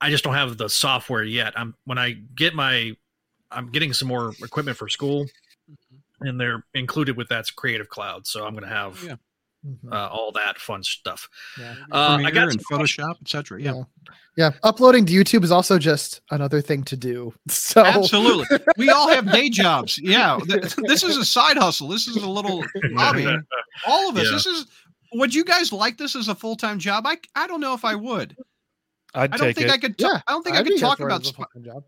[0.00, 1.52] I just don't have the software yet.
[1.56, 2.92] I'm when I get my
[3.50, 5.26] I'm getting some more equipment for school,
[5.70, 6.26] Mm-hmm.
[6.26, 8.26] and they're included with that's Creative Cloud.
[8.26, 9.16] So I'm going to have Yeah.
[9.66, 9.92] Mhm.
[9.92, 11.28] uh, all that fun stuff.
[11.58, 11.74] Yeah.
[11.90, 12.66] Uh, I Premiere got and.
[12.66, 13.60] Photoshop, etc.
[13.62, 13.82] Yeah, Yeah.
[14.36, 17.32] Yeah, uploading to YouTube is also just another thing to do.
[17.48, 18.58] So absolutely.
[18.76, 19.96] We all have day jobs.
[20.02, 21.88] Yeah, this is a side hustle.
[21.88, 22.64] This is a little
[22.96, 23.26] hobby.
[23.86, 24.24] All of us.
[24.26, 24.32] Yeah.
[24.32, 24.66] This is.
[25.14, 27.06] Would you guys like this as a full time job?
[27.06, 28.36] I I don't know if I would.
[29.14, 29.72] I'd I don't take think it.
[29.72, 29.96] I could.
[29.98, 31.20] ta- Yeah, I don't think I'd I could talk about.
[31.22, 31.84] as a Sp- job.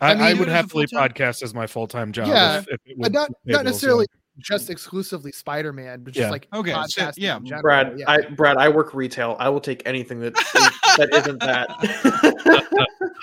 [0.00, 2.10] I, I mean- I Do would it as a happily podcast as my full time
[2.10, 2.26] job.
[2.26, 4.19] Yeah, if, if it would not not necessarily yeah.
[4.38, 4.70] Just mm.
[4.70, 6.30] exclusively Spider-Man, but just Yeah.
[6.30, 8.10] like Okay, so- yeah, in general, Brad, yeah.
[8.10, 9.36] I Brad, I work retail.
[9.38, 12.86] I will take anything that is, that isn't that.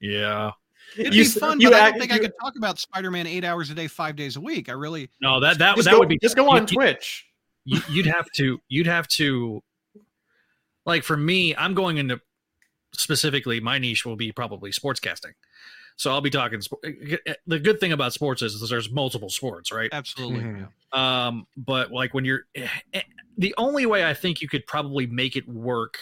[0.00, 0.52] Yeah.
[0.96, 3.44] It'd You be fun, you but I don't think I could talk about Spider-Man eight
[3.44, 4.68] hours a day, five days a week.
[4.68, 5.10] I really.
[5.20, 7.26] No, that that that go, would be just go on you- Twitch.
[7.64, 9.62] you, you'd have to you'd have to
[10.84, 12.20] like for me i'm going into
[12.92, 15.32] specifically my niche will be probably sportscasting
[15.96, 16.80] so i'll be talking sp-
[17.46, 20.40] the good thing about sports is there's multiple sports right Absolutely.
[20.40, 20.68] Mhm.
[20.98, 22.68] um but like when you're eh,
[23.38, 25.98] the only way i think you could probably make it work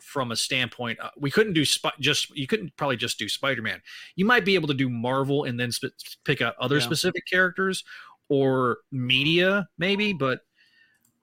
[0.00, 3.80] from a standpoint uh, we couldn't do sp- just you couldn't probably just do spider-man
[4.16, 5.94] you might be able to do marvel and then sp-
[6.24, 6.82] pick out other Yeah.
[6.84, 7.84] specific characters
[8.28, 10.40] or media maybe but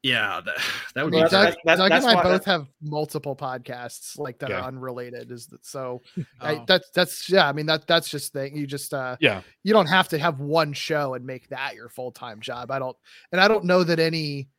[0.07, 0.55] yeah that,
[0.95, 3.35] that would mean, be Doug, that's- that's- Doug that's and I why- both have multiple
[3.35, 4.61] podcasts like that Yeah.
[4.61, 5.31] are unrelated.
[5.31, 6.01] Is that so?
[6.41, 6.65] I, Oh.
[6.67, 7.47] that's that's yeah.
[7.47, 8.55] I mean that that's just thing.
[8.55, 9.41] You just uh Yeah.
[9.63, 12.71] you don't have to have one show and make that your full time job.
[12.71, 12.95] I don't,
[13.31, 14.49] and I don't know that any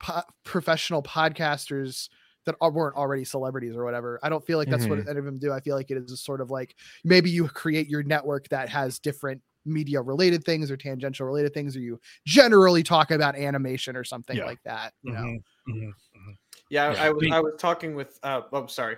[0.00, 2.08] po- professional podcasters
[2.46, 4.18] that weren't already celebrities or whatever.
[4.22, 5.08] I don't feel like that's what Mm-hmm.
[5.10, 5.52] any of them do.
[5.52, 6.74] I feel like it is just sort of like
[7.04, 11.76] maybe you create your network that has different media related things or tangential related things,
[11.76, 14.44] or you generally talk about animation or something Yeah.
[14.46, 14.94] like that.
[15.02, 15.38] You know,
[15.68, 16.38] Mhm, mhm.
[16.70, 17.02] Yeah, Yeah.
[17.02, 18.18] I, I was I was talking with.
[18.22, 18.96] Uh, oh, sorry.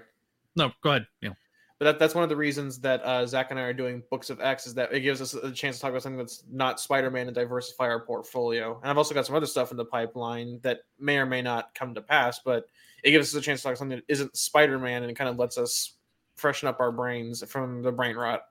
[0.57, 1.35] no go ahead you know
[1.79, 4.29] But that, that's one of the reasons that uh, Zach and I are doing Books
[4.29, 6.79] of X is that it gives us a chance to talk about something that's not
[6.81, 8.79] Spider-Man and diversify our portfolio.
[8.83, 11.75] And I've also got some other stuff in the pipeline that may or may not
[11.75, 12.67] come to pass, but
[13.03, 15.31] it gives us a chance to talk about something that isn't Spider-Man and it kind
[15.31, 15.95] of lets us
[16.37, 18.43] freshen up our brains from the brain rot.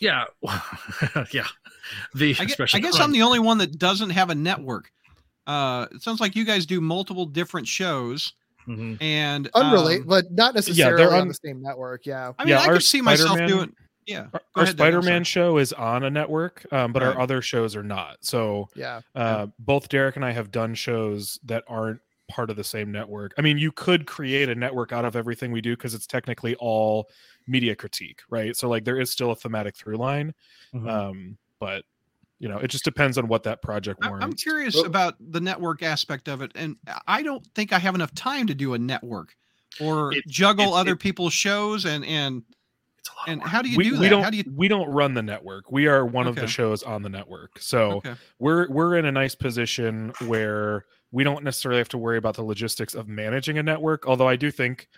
[0.00, 0.24] Yeah
[1.32, 1.46] yeah
[2.14, 4.90] the I guess, I guess I'm the only one that doesn't have a network.
[5.46, 8.32] Uh, it sounds like you guys do multiple different shows,
[8.68, 9.00] Mhm.
[9.00, 12.04] and unrelated, um, but not necessarily they're on un- the same network.
[12.06, 12.32] Yeah.
[12.38, 13.72] I mean, Yeah, I our could see myself Spider-Man- doing.
[14.06, 17.74] Yeah, Our, our ahead, Spider-Man show is on a network, um, but our other shows
[17.76, 18.18] are not.
[18.22, 19.00] So Yeah.
[19.14, 23.32] uh, both Derek and I have done shows that aren't part of the same network.
[23.38, 26.54] I mean, you could create a network out of everything we do because it's technically
[26.56, 27.08] all
[27.50, 28.56] media critique, right?
[28.56, 30.32] So like there is still a thematic through line,
[30.72, 30.88] Mhm.
[30.88, 31.84] um, but
[32.38, 35.40] you know, it just depends on what that project I- I'm curious Well- about the
[35.40, 36.76] network aspect of it, and
[37.06, 39.36] I don't think I have enough time to do a network
[39.78, 41.84] or It- juggle it- other it- people's shows.
[41.84, 42.42] And and
[42.98, 44.08] it's a lot of and how do you we, do we that?
[44.08, 44.44] don't How do you?
[44.56, 45.70] we don't run the network.
[45.70, 47.58] We are one of the shows on the network.
[47.58, 48.14] So Okay.
[48.38, 52.42] we're we're in a nice position where we don't necessarily have to worry about the
[52.44, 54.06] logistics of managing a network.
[54.06, 54.88] Although I do think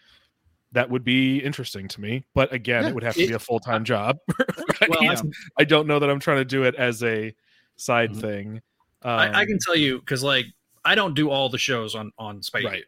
[0.72, 2.24] that would be interesting to me.
[2.34, 4.18] But again, Yeah, it would have to it- be a full time job.
[4.80, 7.34] I, Well, can't- I don't know that I'm trying to do it as a
[7.76, 8.20] side Mhm.
[8.20, 8.62] thing.
[9.02, 10.46] I, I Um, can tell you because like
[10.84, 12.84] I don't do all the shows on on Spidey right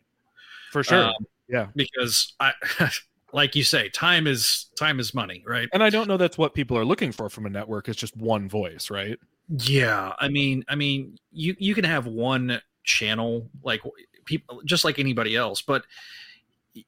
[0.73, 1.05] for sure.
[1.05, 2.53] Um, yeah, because I
[3.33, 6.55] like you say time is time is money right and I don't know that's what
[6.55, 7.89] people are looking for from a network.
[7.89, 9.19] It's just one voice, right?
[9.59, 13.83] yeah I mean I mean you you can have one channel like
[14.25, 15.85] people just like anybody else but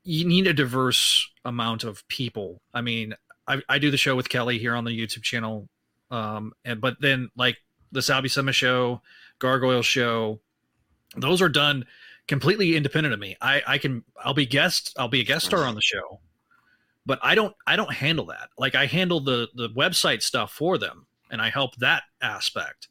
[0.03, 3.15] you need a diverse amount of people I mean
[3.49, 5.69] I, I do the show with Kelly here on the YouTube channel
[6.11, 7.57] um and but then like
[7.93, 9.01] the Salby Summer show
[9.39, 10.41] Gargoyle show
[11.17, 11.85] those are done
[12.29, 13.37] completely independent of me.
[13.41, 16.21] I I can I'll be guest I'll be a guest star on the show,
[17.05, 18.51] but I don't I don't handle that.
[18.59, 22.89] Like I handle the the website stuff for them and I help that aspect.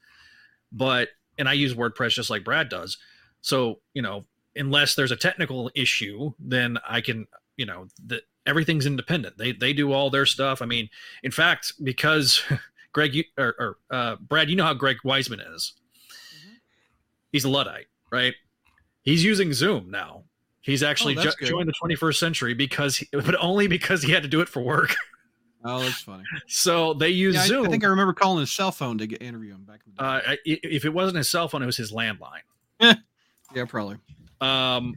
[0.72, 2.98] But and I use WordPress just like Brad does.
[3.42, 4.26] So, you know,
[4.56, 7.28] unless there's a technical issue, then I can,
[7.58, 9.38] you know, that everything's independent.
[9.38, 10.62] They they do all their stuff.
[10.62, 10.90] I mean,
[11.24, 12.42] in fact, because
[12.94, 15.74] Greg you, or, or uh, Brad, you know how Greg Weisman is.
[17.32, 18.34] He's a luddite, right?
[19.04, 20.24] He's using Zoom now.
[20.62, 24.24] He's actually Oh, jo- joined the 21st century because, he, but only because he had
[24.24, 24.96] to do it for work.
[25.68, 26.22] Oh, that's funny.
[26.46, 27.66] So they use Yeah, Zoom.
[27.66, 29.98] I think I remember calling his cell phone to get interview him back in the
[29.98, 30.06] day.
[30.06, 32.44] uh, I- if it wasn't his cell phone, it was his landline.
[32.80, 33.98] yeah, probably.
[34.42, 34.96] Um,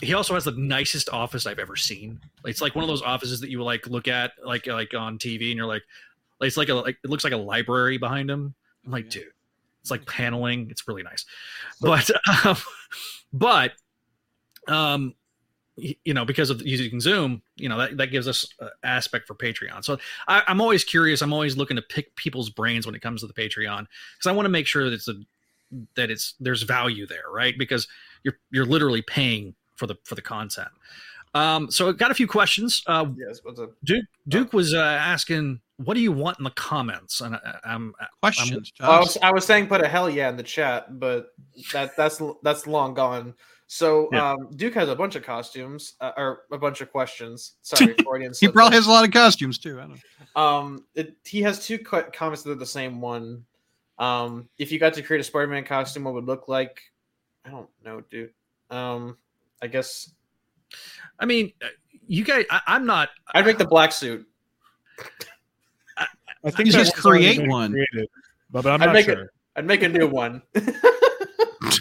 [0.00, 2.20] he also has the nicest office I've ever seen.
[2.44, 5.48] It's like one of those offices that you like look at like like on TV,
[5.50, 5.82] and you're like,
[6.40, 8.54] it's like a like it looks like a library behind him.
[8.84, 9.22] I'm like, Yeah.
[9.22, 9.32] dude,
[9.80, 10.68] it's like paneling.
[10.70, 11.24] It's really nice,
[11.80, 12.10] but
[12.44, 12.56] um,
[13.32, 13.72] but
[14.68, 15.14] um,
[15.76, 19.34] you know, because of using Zoom, you know that that gives us uh, aspect for
[19.34, 19.84] Patreon.
[19.84, 21.22] So I, I'm always curious.
[21.22, 23.86] I'm always looking to pick people's brains when it comes to the Patreon
[24.16, 25.14] because I want to make sure that it's a
[25.94, 27.56] that it's there's value there, right?
[27.56, 27.86] Because
[28.24, 30.68] you're you're literally paying for the for the content.
[31.34, 32.82] Um, so I got a few questions.
[32.86, 33.70] Uh, Yes, what's up?
[33.84, 37.20] Duke Duke was uh, asking what do you want in the comments?
[37.22, 38.72] And I, I'm Questions.
[38.80, 39.04] I Josh?
[39.04, 41.28] was, I was saying put a hell yeah in the chat, but
[41.72, 43.34] that that's that's long gone.
[43.66, 44.32] So Yeah.
[44.32, 47.54] um, Duke has a bunch of costumes uh, or a bunch of questions.
[47.62, 48.32] Sorry, Freudian.
[48.38, 49.78] he probably has a lot of costumes too.
[49.80, 49.98] I don't
[50.36, 50.42] know.
[50.42, 53.44] Um, it, he has two co- comments that are the same one.
[53.98, 56.82] Um, if you got to create a Spider-Man costume, what would it look like?
[57.44, 58.30] I don't know, dude.
[58.70, 59.16] Um,
[59.60, 60.12] I guess
[61.18, 61.68] I mean, uh,
[62.06, 62.44] you guys.
[62.50, 63.10] I, I'm not.
[63.34, 64.26] I'd make the black suit.
[65.98, 67.72] I think You that just create one.
[67.72, 68.08] created,
[68.50, 69.32] but, but I'm I'd not make sure.
[69.54, 70.42] I'd make a new one.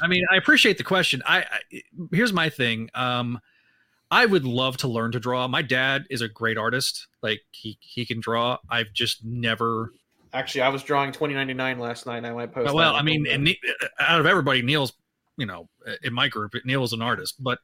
[0.01, 1.23] I mean, I appreciate the question.
[1.25, 1.81] I, I
[2.11, 2.89] here's my thing.
[2.93, 3.39] Um,
[4.11, 5.47] I would love to learn to draw.
[5.47, 7.07] My dad is a great artist.
[7.23, 8.57] Like he he can draw.
[8.69, 9.93] I've just never.
[10.33, 12.23] Actually, I was drawing 2099 last night.
[12.23, 12.73] I might post.
[12.73, 13.49] well, that I mean, and
[13.99, 14.93] out of everybody, Neil's
[15.41, 15.67] you know
[16.03, 17.35] in my group, Neil is an artist.
[17.43, 17.59] But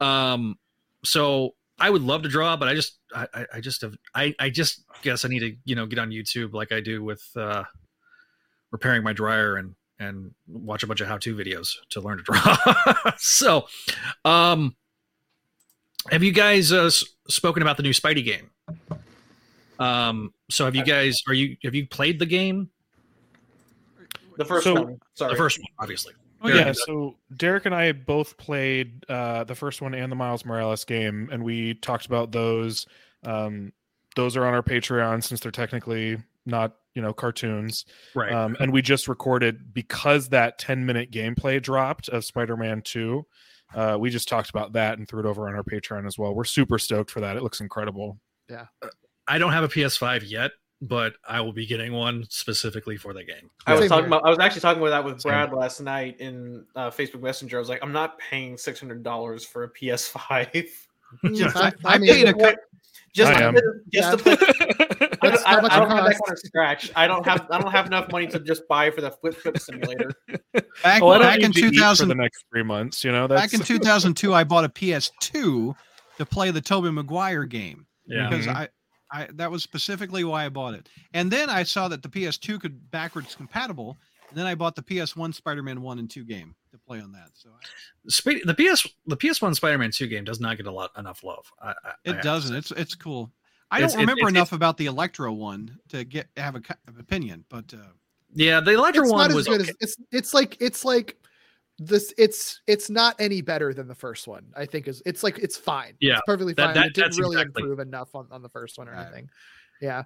[0.00, 0.58] um,
[1.04, 4.34] so I would love to draw, but I just I I- I just have I
[4.38, 7.22] I just guess I need to you know get on YouTube like I do with
[7.36, 7.64] uh
[8.70, 12.56] repairing my dryer and and watch a bunch of how-to videos to learn to draw.
[13.18, 13.66] so,
[14.24, 14.74] um,
[16.10, 16.90] have you guys uh,
[17.28, 18.50] spoken about the new Spidey game?
[19.78, 22.70] Um, so have you guys are you have you played the game?
[24.38, 24.98] the first So- one.
[25.14, 26.14] Sorry, The first one, obviously.
[26.44, 30.84] Yeah, so Derek and I both played uh, the first one and the Miles Morales
[30.84, 32.86] game, and we talked about those.
[33.24, 33.72] Um,
[34.16, 37.84] those are on our Patreon since they're technically not, you know, cartoons.
[38.14, 38.32] Right.
[38.32, 43.24] Um, and we just recorded because that 10 minute gameplay dropped of Spider Man 2.
[43.74, 46.34] Uh, we just talked about that and threw it over on our Patreon as well.
[46.34, 47.36] We're super stoked for that.
[47.36, 48.18] It looks incredible.
[48.50, 48.66] Yeah.
[49.26, 50.50] I don't have a PS5 yet,
[50.82, 53.48] but I will be getting one specifically for the game.
[53.66, 54.24] I was talking about.
[54.26, 57.56] I was actually talking about that with Brad last night in uh, Facebook Messenger.
[57.56, 60.68] I was like, I'm not paying six hundred dollars for a PS5.
[61.22, 62.58] Mm, I- I, I mean, paid a What-
[63.14, 63.56] just I to, am.
[63.92, 64.32] just to play.
[65.20, 66.20] I don't, I, I don't have that costs.
[66.20, 66.90] kind of scratch.
[66.96, 67.46] I don't have.
[67.50, 70.10] I don't have enough money to just buy for the flip flip simulator.
[70.82, 73.04] Back, Oh, back in need to eat for 2000, the next three months.
[73.04, 75.76] You know, that's back in 2002, I bought a PS2
[76.18, 78.28] to play the Tobey Maguire game Yeah.
[78.30, 78.54] because Mhm.
[78.56, 78.68] I,
[79.12, 80.88] I that was specifically why I bought it.
[81.14, 83.96] And then I saw that the PS2 could backwards compatible.
[84.30, 87.28] And then I bought the PS1 Spider-Man 1 and 2 game to play on that.
[87.34, 91.22] So I, the PS the PS1 Spider-Man 2 game does not get a lot enough
[91.22, 91.52] love.
[91.60, 92.56] I, I, I it have doesn't.
[92.56, 93.30] It's it's cool.
[93.70, 96.60] I It's- don't it's- remember it's- enough about the Electro one to get have a
[96.60, 97.78] co- of opinion, but uh,
[98.34, 99.70] Yeah, the Electro one not as was good okay.
[99.70, 101.16] as it's it's like it's like
[101.86, 105.38] this it's it's not any better than the first one i think is it's like
[105.38, 108.42] it's fine Yeah, it's perfectly fine that- it didn't really exactly- improve enough on, on
[108.42, 109.02] the first one or Right.
[109.06, 109.30] anything
[109.80, 110.04] yeah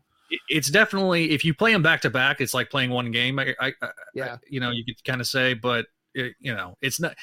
[0.48, 3.38] it's definitely if you play them back to back, it's like playing one game.
[3.38, 6.76] I, I, I yeah you know, you could kind of say, but it, you know,
[6.82, 7.14] it's not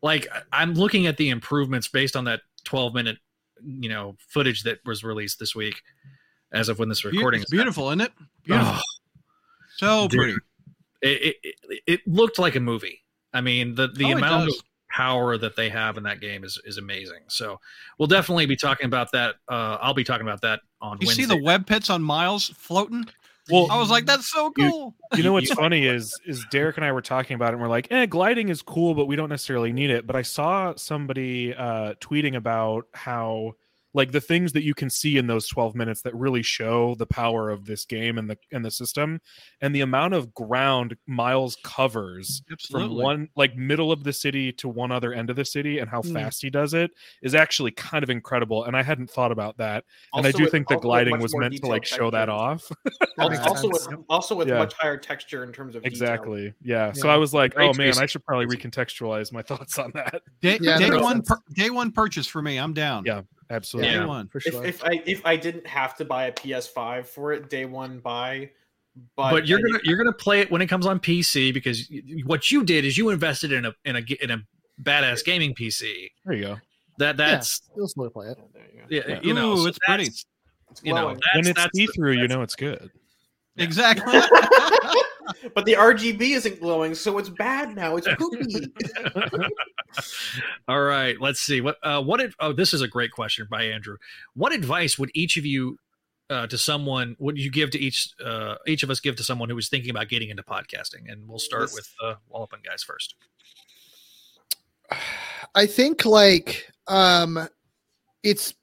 [0.00, 3.16] like I- I'm looking at the improvements based on that 12 minute,
[3.64, 5.82] you know, footage that was released this week,
[6.52, 8.12] as of when this recording it's is beautiful, isn't it?
[8.44, 8.80] Beautiful, Oh,
[9.78, 10.20] so dude.
[10.20, 10.36] pretty.
[11.02, 13.02] it, it, it, it looked like a movie.
[13.36, 14.54] I mean, the the Oh, amount of
[14.90, 17.20] power that they have in that game is is amazing.
[17.28, 17.60] So
[17.98, 19.34] we'll definitely be talking about that.
[19.48, 21.22] Uh, I'll be talking about that on You Wednesday.
[21.24, 23.04] see the web pits on Miles floating?
[23.48, 24.94] well, I was like, that's so You- cool.
[25.14, 27.68] you know what's funny is is Derek and I were talking about it and we're
[27.68, 30.06] like, eh, gliding is cool, but we don't necessarily need it.
[30.06, 33.54] But I saw somebody uh tweeting about how
[33.96, 37.06] like the things that you can see in those 12 minutes that really show the
[37.06, 39.20] power of this game and the and the system
[39.60, 44.68] and the amount of ground miles covers from one like middle of the city to
[44.68, 46.12] one other end of the city and how Mm.
[46.12, 46.92] fast he does it
[47.22, 49.82] is actually kind of incredible and i hadn't thought about that
[50.14, 52.32] and i do with- think the gliding was meant to detailed like show that texture.
[52.32, 52.70] off
[53.16, 54.58] That makes Also with also with Yeah.
[54.58, 55.84] much higher texture in terms of.
[55.86, 56.52] Exactly.
[56.62, 56.92] Yeah.
[56.92, 60.20] So I was like, Ray oh man, I should probably recontextualize my thoughts on that.
[60.42, 62.58] Day, Yeah, day that one, per, day one purchase for me.
[62.58, 63.04] I'm down.
[63.06, 63.92] Yeah, Absolutely.
[63.92, 64.28] Day one.
[64.28, 67.48] for If, sure if I if I didn't have to buy a PS5 for it,
[67.48, 68.50] day one buy.
[69.14, 71.86] But, But, you're I gonna you're gonna play it when it comes on PC because
[71.90, 74.38] y- y- what you did is you invested in a in a g- in a
[74.82, 76.08] badass gaming PC.
[76.24, 76.56] There you go.
[76.98, 78.86] That that's you'll still play it There you go.
[78.88, 79.20] yeah, Yeah.
[79.22, 80.04] you know Ooh, so it's pretty.
[80.04, 80.24] It's
[80.82, 82.90] You know that's, when it's see through, you know it's good.
[83.56, 83.64] Yeah.
[83.64, 84.18] Exactly.
[85.54, 87.96] but the RGB isn't glowing, so it's bad now.
[87.96, 88.72] It's poopy.
[90.68, 92.20] All right, let's see what uh, what.
[92.20, 93.96] Ad- oh, this is a great question by Andrew.
[94.34, 95.78] What advice would each of you
[96.30, 99.48] uh, to someone would you give to each uh, each of us give to someone
[99.48, 101.10] who was thinking about getting into podcasting?
[101.10, 103.14] And we'll start This- with uh, Wallopin guys first.
[105.54, 107.48] I think like um
[108.22, 108.54] it's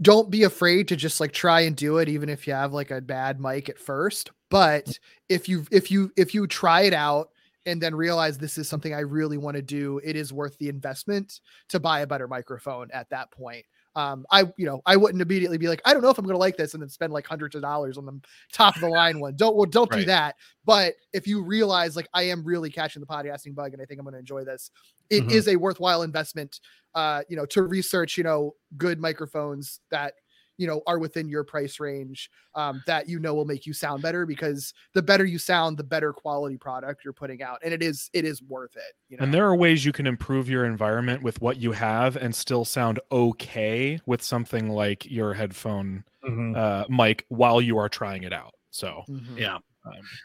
[0.00, 2.90] don't be afraid to just like try and do it even if you have like
[2.90, 4.30] a bad mic at first.
[4.50, 4.98] But
[5.28, 7.30] if you if you if you try it out
[7.66, 10.68] and then realize this is something I really want to do it is worth the
[10.68, 13.66] investment to buy a better microphone at that point
[13.96, 16.34] um, I you know I wouldn't immediately be like I don't know if I'm going
[16.34, 18.20] to like this and then spend like hundreds of dollars on the
[18.52, 19.34] top of the line one.
[19.36, 20.36] Don't well, don't do that.
[20.64, 23.98] But if you realize like I am really catching the podcasting bug and I think
[23.98, 24.70] I'm going to enjoy this,
[25.10, 25.54] it is Mhm.
[25.54, 26.60] a worthwhile investment.
[26.94, 30.14] Uh, you know, to research you know good microphones that
[30.58, 34.02] you know are within your price range um, that you know will make you sound
[34.02, 37.82] better because the better you sound the better quality product you're putting out and it
[37.82, 40.64] is it is worth it you know And there are ways you can improve your
[40.64, 46.56] environment with what you have and still sound okay with something like your headphone Mhm.
[46.56, 48.54] uh, mic while you are trying it out.
[48.70, 49.38] So, Mhm.
[49.38, 49.54] Yeah.
[49.54, 49.62] um,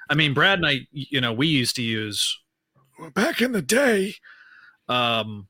[0.09, 2.37] I mean, Brad and I, you know, we used to use
[3.13, 4.15] back in the day.
[4.89, 5.47] Um,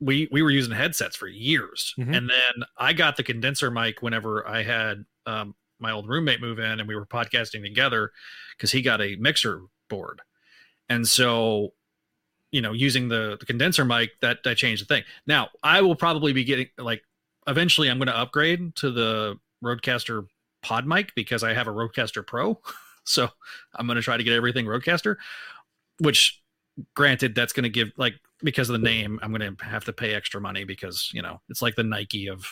[0.00, 2.16] we we were using headsets for years, Mhm.
[2.16, 6.58] and then I got the condenser mic whenever I had um, my old roommate move
[6.58, 8.10] in, and we were podcasting together
[8.56, 10.20] because he got a mixer board,
[10.88, 11.74] and so
[12.52, 15.04] you know, using the, the condenser mic, that that changed the thing.
[15.26, 17.04] Now I will probably be getting like
[17.46, 20.26] eventually I'm going to upgrade to the Rodecaster
[20.62, 22.60] pod mic because I have a Rodecaster Pro.
[23.04, 23.28] So
[23.74, 25.16] I'm going to try to get everything Rodecaster,
[26.00, 26.40] which
[26.94, 29.92] granted, that's going to give like, because of the name, I'm going to have to
[29.92, 32.46] pay extra money because, you know, it's like the Nike of,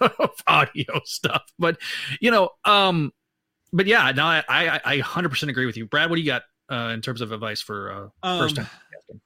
[0.00, 1.42] of audio stuff.
[1.58, 1.78] But,
[2.20, 3.12] you know, um,
[3.72, 5.86] but yeah, no, I, I, I 100% agree with you.
[5.86, 8.72] Brad, what do you got uh, in terms of advice for uh, first Um, time?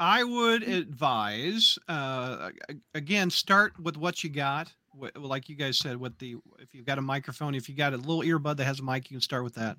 [0.00, 2.50] I would advise uh,
[2.94, 4.72] again start with what you got.
[5.14, 7.96] Like you guys said, with the if you've got a microphone, if you got a
[7.96, 9.76] little earbud that has a mic, you can start with that.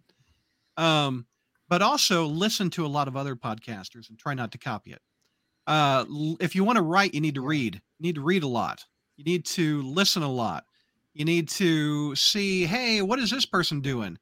[0.77, 1.25] Um,
[1.69, 5.01] but also listen to a lot of other podcasters and try not to copy it.
[5.67, 6.05] Uh,
[6.39, 7.75] if you want to write, you need to read.
[7.99, 8.83] You need to read a lot.
[9.17, 10.65] You need to listen a lot.
[11.13, 14.17] You need to see, hey, what is this person doing?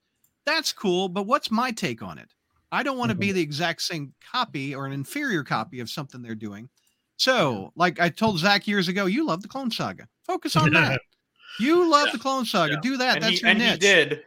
[0.45, 2.29] That's cool, but what's my take on it?
[2.71, 6.21] I don't want to be the exact same copy or an inferior copy of something
[6.21, 6.69] they're doing.
[7.17, 10.07] So, like I told Zach years ago, you love the Clone Saga.
[10.25, 11.01] Focus on that.
[11.59, 12.73] You love the Clone Saga.
[12.73, 12.79] Yeah.
[12.81, 13.15] Do that.
[13.17, 13.73] and That's he, your and niche.
[13.73, 14.23] he did.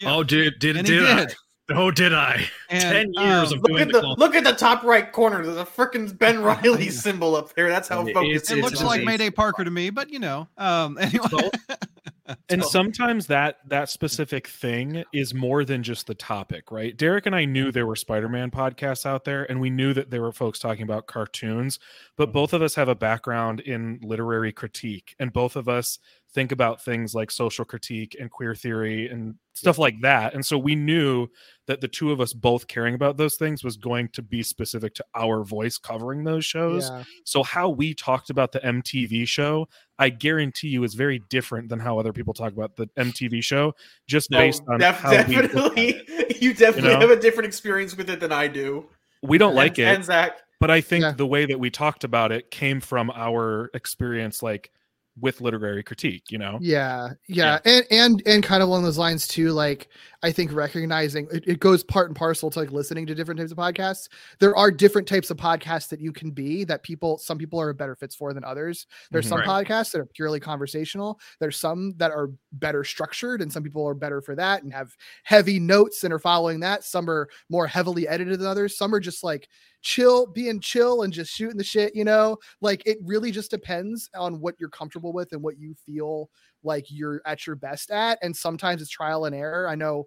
[0.00, 0.14] yeah.
[0.14, 1.34] Oh, did, did, And did, he did.
[1.70, 2.44] Oh, did I?
[2.68, 5.10] And, 10 years um, of Look doing at the the look at the top right
[5.10, 5.44] corner.
[5.44, 7.68] There's a freaking Ben Reilly symbol up there.
[7.68, 10.18] That's how It- focused It it's looks a- like Mayday Parker to me, but you
[10.18, 10.48] know.
[10.58, 11.50] Um, anyway, So-
[12.48, 17.34] and sometimes that that specific thing is more than just the topic right derek and
[17.34, 20.58] i knew there were spider-man podcasts out there and we knew that there were folks
[20.58, 21.78] talking about cartoons
[22.16, 25.98] but both of us have a background in literary critique and both of us
[26.34, 30.56] think about things like social critique and queer theory and stuff like that and so
[30.56, 31.28] we knew
[31.66, 34.94] that the two of us both caring about those things was going to be specific
[34.94, 37.04] to our voice covering those shows yeah.
[37.24, 39.68] so how we talked about the MTV show,
[39.98, 43.74] I guarantee you is very different than how other people talk about the MTV show,
[44.06, 46.36] just Oh, based on def- how we look at definitely, it.
[46.42, 47.08] you definitely You know?
[47.08, 48.86] have a different experience with it than I do.
[49.22, 51.12] We don't And- like it, And Zach, but I think Yeah.
[51.12, 54.70] the way that we talked about it came from our experience, like
[55.20, 56.24] with literary critique.
[56.30, 59.88] You know, yeah yeah and and and kind of along those lines too like
[60.22, 63.50] i think recognizing it, it goes part and parcel to like listening to different types
[63.52, 64.08] of podcasts
[64.40, 67.72] there are different types of podcasts that you can be that people some people are
[67.72, 69.28] better fits for than others there's Mhm.
[69.30, 69.66] some Right.
[69.66, 73.94] podcasts that are purely conversational there's some that are better structured and some people are
[73.94, 74.94] better for that and have
[75.24, 79.00] heavy notes and are following that some are more heavily edited than others some are
[79.00, 79.48] just like
[79.82, 82.38] chill being chill and just shooting the shit you know?
[82.60, 86.30] Like it really just depends on what you're comfortable with and what you feel
[86.64, 90.04] like you're at your best at and sometimes it's trial and error i know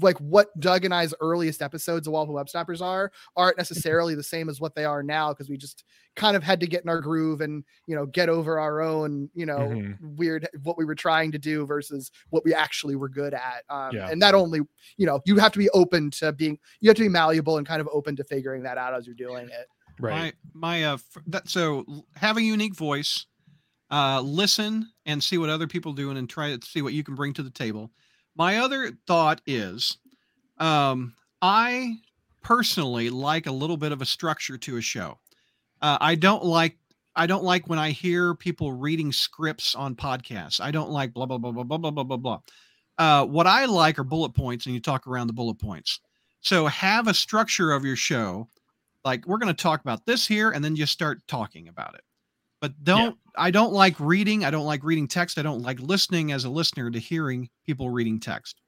[0.00, 4.48] like what doug and i's earliest episodes of walloping websnappers are aren't necessarily the same
[4.48, 5.84] as what they are now because we just
[6.16, 9.30] kind of had to get in our groove and you know get over our own
[9.34, 9.96] you know Mhm.
[10.16, 13.94] weird what we were trying to do versus what we actually were good at um,
[13.94, 14.08] Yeah.
[14.10, 14.60] and that only
[14.96, 17.66] you know you have to be open to being you have to be malleable and
[17.66, 19.66] kind of open to figuring that out as you're doing it
[20.00, 20.34] right?
[20.54, 23.26] my my uh f- that so l- have a unique voice
[23.92, 27.14] uh listen and see what other people doing and try to see what you can
[27.14, 27.90] bring to the table.
[28.34, 29.98] My other thought is
[30.58, 31.94] um i
[32.42, 35.18] personally like a little bit of a structure to a show.
[35.80, 36.78] Uh, i don't like
[37.14, 40.60] i don't like when i hear people reading scripts on podcasts.
[40.60, 42.40] I don't like blah blah blah blah blah blah blah blah blah.
[42.98, 46.00] Uh, what i like are bullet points and you talk around the bullet points.
[46.40, 48.48] So have a structure of your show
[49.04, 52.02] like we're going to talk about this here and then just start talking about it
[52.62, 56.32] but don't i don't like reading i don't like reading text i don't like listening
[56.32, 58.60] as a listener to hearing people reading text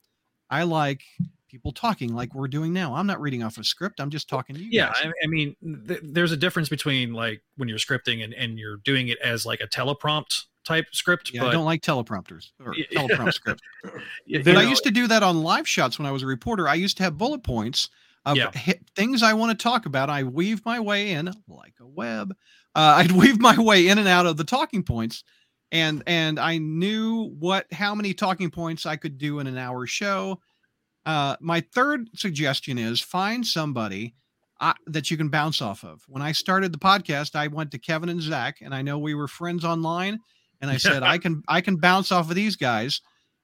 [0.50, 1.00] i like
[1.48, 4.54] people talking like we're doing now i'm not reading off a script i'm just talking
[4.56, 4.96] to you Yeah, guys.
[5.04, 5.54] I, I mean,
[5.88, 9.46] th- there's a difference between like when you're scripting and, and you're doing it as
[9.46, 11.32] like a teleprompt type script.
[11.32, 12.86] yeah but i don't like teleprompters or Yeah.
[13.02, 16.10] teleprompt script y- but you i used to do that on live shots when i
[16.10, 17.88] was a reporter i used to have bullet points
[18.26, 18.50] of Yeah.
[18.56, 22.34] hi- things i want to talk about i weave my way in like a web
[22.74, 25.24] uh, i'd weave my way in and out of the talking points
[25.74, 29.86] and and I knew what how many talking points I could do in an hour
[29.86, 30.40] show.
[31.04, 34.14] Uh, my third suggestion is find somebody
[34.60, 36.02] uh, that you can bounce off of.
[36.06, 39.14] When I started the podcast, I went to Kevin and Zach, and I know we
[39.14, 40.20] were friends online,
[40.60, 43.00] and I said I can I can bounce off of these guys,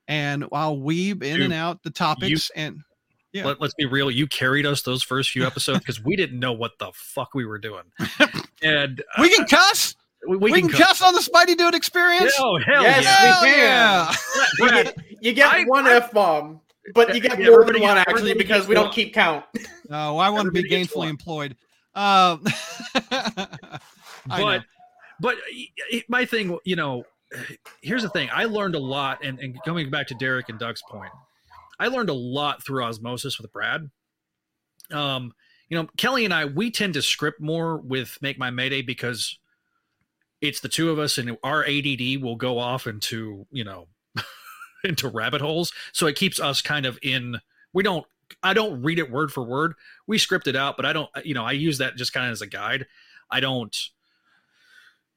[0.07, 2.81] and I'll weave in Dude, and out the topics and.
[3.33, 3.45] Yeah.
[3.45, 4.11] Let, us be real.
[4.11, 7.45] You carried us those first few episodes because we didn't know what the fuck we
[7.45, 7.85] were doing.
[8.63, 9.97] And uh, We can cuss.
[10.29, 12.33] we, We, can, cuss on the Spidey Dude experience.
[12.39, 13.41] Oh hell Yes, yeah!
[13.43, 13.59] We can.
[13.59, 14.15] yeah.
[14.59, 16.61] You get, you get I- one f bomb,
[16.95, 18.93] but you get Yeah, more than one actually because we don't one.
[18.95, 19.45] keep count.
[19.89, 21.09] No, I want to be gainfully one.
[21.09, 21.57] employed.
[21.95, 22.45] Um,
[24.29, 24.65] but
[25.21, 25.37] but
[26.09, 27.05] my thing you know
[27.83, 30.83] here's the thing i learned a lot and, and coming back to derek and doug's
[30.89, 31.13] point
[31.79, 33.91] i learned a lot through osmosis with brad
[34.91, 35.33] um
[35.71, 39.39] you know kelly and i we tend to script more with make my mayday because
[40.41, 43.87] it's the two of us and our add will go off into you know
[44.85, 45.73] into rabbit holes.
[45.93, 47.39] So it keeps us kind of in
[47.73, 48.07] we don't
[48.43, 49.75] i don't read it word for word.
[50.07, 52.33] We script it out but i don't you know i use that just kind of
[52.33, 52.87] as a guide.
[53.31, 53.77] I don't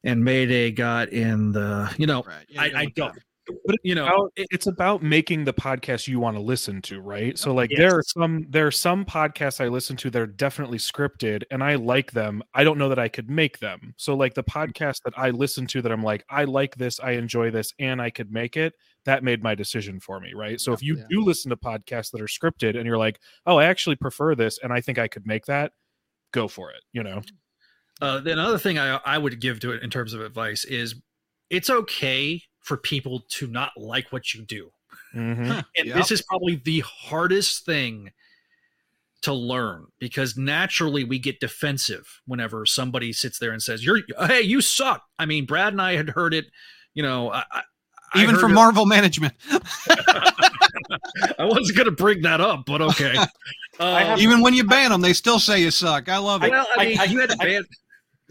[0.06, 3.24] and Mayday got in the, you know, Right, yeah, I, I don't, that.
[3.66, 7.38] But you know, about, it's about making the podcast you want to listen to, right?
[7.38, 10.78] So like there are some there are some podcasts I listen to that are definitely
[10.78, 12.42] scripted and I like them.
[12.54, 13.94] I don't know that I could make them.
[13.98, 17.12] So like the podcast that I listen to that I'm like, I like this, I
[17.12, 18.74] enjoy this, and I could make it,
[19.06, 20.60] that made my decision for me, right?
[20.62, 21.04] So if you Yeah.
[21.10, 24.60] do listen to podcasts that are scripted and you're like, oh, I actually prefer this
[24.64, 25.74] and I think I could make that,
[26.32, 27.22] go for it, you know.
[28.02, 30.96] uh, then another thing I, I would give to it in terms of advice is
[31.50, 34.72] it's okay for people to not like what you do.
[35.16, 35.64] Mhm.
[35.78, 35.96] And Yep.
[35.96, 38.12] this is probably the hardest thing
[39.22, 44.42] to learn because naturally we get defensive whenever somebody sits there and says, You're, hey,
[44.42, 45.06] you suck.
[45.20, 46.48] I mean, Brad and I had heard it,
[46.94, 47.62] you know, I, I-
[48.16, 49.34] I Even from it- Marvel management,
[49.90, 53.16] I wasn't going to bring that up, but okay.
[53.80, 56.10] I Um, even when you ban them, they still say you suck.
[56.10, 56.52] I love it.
[56.52, 57.66] well, I I- mean, I- you had to I- ban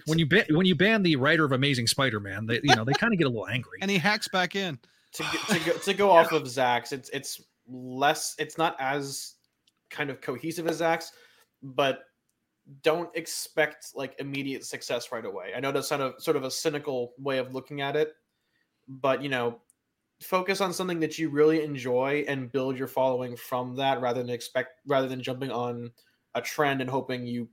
[0.06, 2.46] when you ban when you ban the writer of Amazing Spider-Man.
[2.46, 3.78] They, you know, they kind of get a little angry.
[3.80, 4.78] and he hacks back in.
[5.14, 9.34] to, to go to go off of Zach's, it's it's less, it's not as
[9.90, 11.12] kind of cohesive as Zach's,
[11.62, 12.04] but
[12.82, 15.52] don't expect like immediate success right away.
[15.56, 18.14] I know that's kind of sort of a cynical way of looking at it,
[18.88, 19.60] but you know,
[20.20, 24.30] focus on something that you really enjoy and build your following from that rather than
[24.30, 25.90] expect rather than jumping on
[26.34, 27.48] a trend and hoping you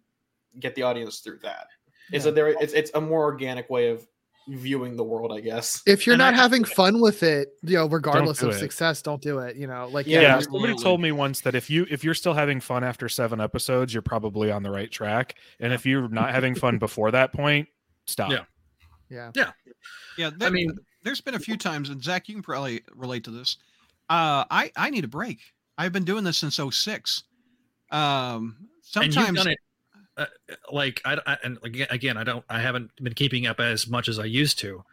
[0.59, 1.67] get the audience through that.
[2.11, 2.31] Is Yeah.
[2.31, 2.47] that there?
[2.49, 4.05] It's it's a more organic way of
[4.47, 5.83] viewing the world, I guess.
[5.85, 8.59] If you're And not I- having fun with it, you know, regardless do of it.
[8.59, 9.55] success, don't do it.
[9.55, 10.83] You know, like Yeah, yeah, yeah, somebody absolutely.
[10.83, 14.01] told me once that if you if you're still having fun after seven episodes you're
[14.01, 17.67] probably on the right track and if you're not having fun before that point
[18.05, 18.45] stop Yeah.
[19.35, 19.51] yeah.
[20.17, 20.71] Yeah, I there, mean,
[21.03, 23.57] there's been a few times, and Zach, you can probably relate to this.
[24.09, 25.39] Uh, I I need a break.
[25.77, 27.23] I've been doing this since 06.
[27.91, 28.57] Um,
[28.95, 29.57] and you've sometimes done it
[30.19, 30.25] uh,
[30.71, 34.19] like I, I and again, I don't I haven't been keeping up as much as
[34.19, 34.83] I used to,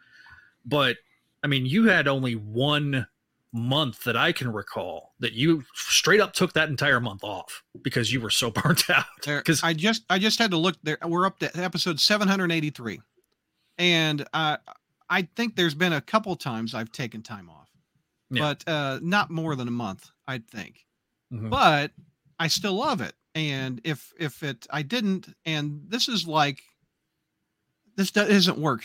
[0.65, 0.97] but
[1.43, 3.07] I mean you had only one
[3.53, 8.11] month that I can recall that you straight up took that entire month off because
[8.11, 9.05] you were so burnt out.
[9.25, 10.97] Because I just I just had to look there.
[11.05, 12.99] We're up to episode 783,
[13.77, 14.57] and uh,
[15.09, 17.69] I think there's been a couple times I've taken time off,
[18.29, 18.41] Yeah.
[18.41, 20.85] but uh, not more than a month, I think.
[21.33, 21.49] Mhm.
[21.49, 21.91] But
[22.39, 26.61] I still love it, and if if it I didn't, and this is like
[27.95, 28.83] this do- isn't work.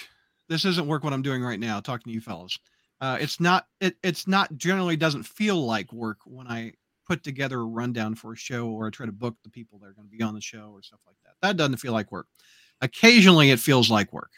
[0.49, 1.05] This isn't work.
[1.05, 2.59] What I'm doing right now, talking to you fellows
[3.01, 3.67] Uh, it's not.
[3.81, 6.73] It, it's not generally doesn't feel like work when I
[7.07, 9.87] put together a rundown for a show or I try to book the people that
[9.87, 11.35] are going to be on the show or stuff like that.
[11.43, 12.27] That doesn't feel like work.
[12.81, 14.31] Occasionally it feels like work.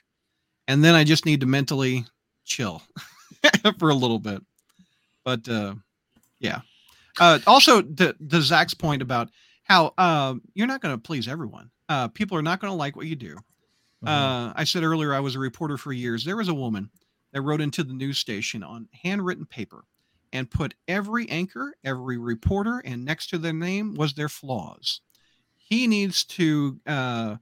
[0.66, 2.06] And then I just need to mentally
[2.44, 2.82] chill
[3.78, 4.42] for a little bit.
[5.24, 5.74] But uh
[6.40, 6.60] yeah.
[7.20, 9.28] Uh also to, to Zach's point about
[9.64, 11.70] how um you're not going to please everyone.
[11.88, 13.36] Uh people are not going to like what you do.
[14.04, 14.08] Mhm.
[14.08, 16.24] Uh, I said earlier I was a reporter for years.
[16.24, 16.90] There was a woman
[17.32, 19.84] that wrote into the news station on handwritten paper
[20.32, 25.00] and put every anchor, every reporter, and next to their name was their flaws.
[25.56, 27.36] He needs to uh,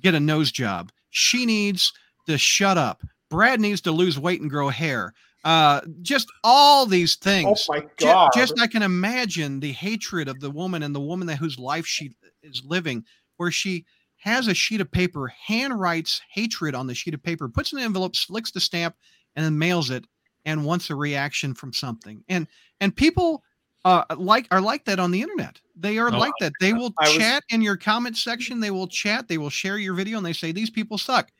[0.00, 0.92] get a nose job.
[1.10, 1.92] She needs
[2.26, 3.02] to shut up.
[3.30, 5.14] Brad needs to lose weight and grow hair.
[5.44, 7.66] Uh, just all these things.
[7.68, 8.30] Oh my god!
[8.34, 11.86] Just, I can imagine the hatred of the woman and the woman that whose life
[11.86, 12.12] she
[12.42, 13.04] is living,
[13.38, 13.84] where she
[14.18, 17.78] has a sheet of paper, hand writes hatred on the sheet of paper, puts in
[17.78, 18.94] an envelope, slicks the stamp,
[19.34, 20.04] and then mails it,
[20.44, 22.22] and wants a reaction from something.
[22.28, 22.46] And
[22.80, 23.42] and people
[23.84, 25.60] uh, like are like that on the internet.
[25.74, 26.52] They are Oh, like that.
[26.60, 28.60] They will I was- chat in your comment section.
[28.60, 29.26] They will chat.
[29.26, 31.32] They will share your video, and they say these people suck.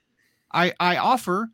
[0.53, 1.51] I I offer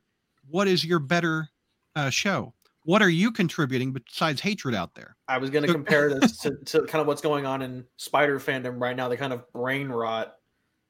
[0.49, 1.51] what is your better
[1.99, 2.55] uh, show.
[2.85, 5.17] What are you contributing besides hatred out there?
[5.27, 8.39] I was going to compare this to, to kind of what's going on in spider
[8.39, 9.09] fandom right now.
[9.09, 10.37] The kind of brain rot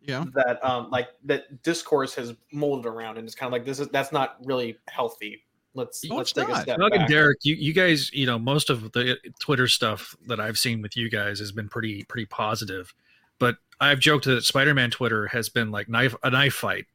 [0.01, 0.25] Yeah.
[0.35, 3.89] that um like that discourse has molded around, and it's kind of like this is
[3.89, 5.43] that's not really healthy.
[5.75, 7.09] Let's No, let's it's take a step Doug and back.
[7.09, 10.97] Derek, you, you guys, you know, most of the Twitter stuff that I've seen with
[10.97, 12.95] you guys has been pretty pretty positive.
[13.39, 16.87] But I've joked that Spider-Man Twitter has been like knife a knife fight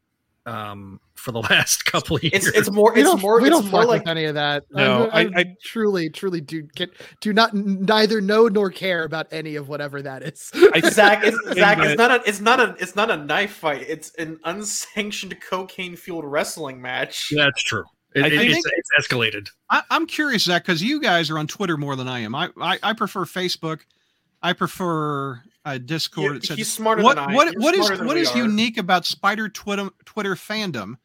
[0.46, 2.48] um, for the last couple of years.
[2.48, 4.26] It's it's more we it's don't, more we it's don't more fuck like with any
[4.26, 4.64] of that.
[4.72, 6.90] No, I, I- I- truly, truly do get
[7.22, 10.52] do not neither know nor care about any of whatever that is.
[10.54, 11.24] I Zach.
[11.24, 11.78] It's, think Zach.
[11.78, 12.22] that- It's not a.
[12.30, 12.76] It's not a.
[12.80, 13.84] It's not a knife fight.
[13.88, 17.32] It's an unsanctioned cocaine fueled wrestling match.
[17.36, 17.84] That's true.
[18.16, 18.66] It, I it- think- it's,
[18.98, 19.48] it's escalated.
[19.70, 22.36] I, I'm curious, Zach, because you guys are on Twitter more than I am.
[22.36, 23.80] I I, I prefer Facebook.
[24.42, 26.32] I prefer uh, Discord.
[26.34, 26.56] You- et cetera.
[26.58, 27.34] he's smarter what than I.
[27.36, 28.38] what You're what is smarter than what we is are.
[28.38, 30.96] unique about Spider Twitter Twitter fandom?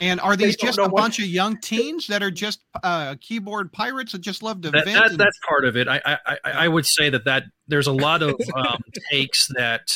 [0.00, 3.14] And are these just know a what- bunch of young teens that are just uh,
[3.20, 4.96] keyboard pirates that just love to That, vent?
[4.98, 5.86] that, and- that's part of it.
[5.88, 8.78] I, I I I would say that that there's a lot of um,
[9.12, 9.92] takes that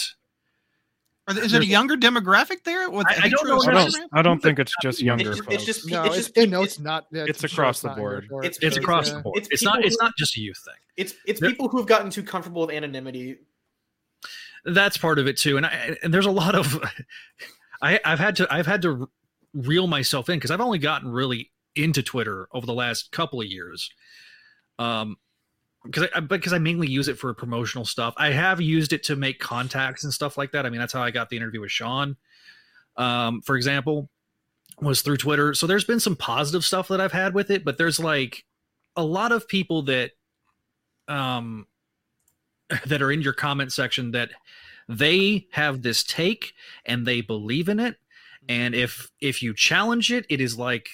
[1.27, 2.89] Are there- is it a younger demographic there?
[2.89, 5.55] With I- I don't know I don't, I don't think it's just younger It's, folks.
[5.55, 5.89] it's just.
[5.91, 6.39] no, it's it's, just.
[6.39, 7.07] it, no, it's, it's not.
[7.13, 8.25] yeah, it's for across the board.
[8.25, 9.17] It's- it's it's- across yeah.
[9.17, 9.39] the board.
[9.39, 10.75] it's It's, not people it's not just a youth thing.
[10.97, 13.39] it's it's There- people who've gotten too comfortable with anonymity.
[14.65, 15.57] That's part of it too.
[15.57, 16.83] And I, and there's a lot of
[17.83, 19.09] I I've had to I've had to
[19.55, 23.47] reel myself in because I've only gotten really into Twitter over the last couple of
[23.47, 23.91] years.
[24.79, 25.17] Um
[25.85, 28.15] because I because I mainly use it for promotional stuff.
[28.17, 30.67] I have used it to make contacts and stuff like that.
[30.67, 32.17] I mean, that's how I got the interview with Sean.
[32.97, 34.11] Um, for example,
[34.81, 35.55] was through Twitter.
[35.55, 38.45] So there's been some positive stuff that I've had with it, but there's like
[38.97, 40.11] a lot of people that
[41.09, 41.67] um
[42.87, 44.31] that are in your comment section that
[44.89, 46.53] they have this take
[46.85, 47.97] and they believe in it.
[48.49, 50.89] And if if you challenge it it is like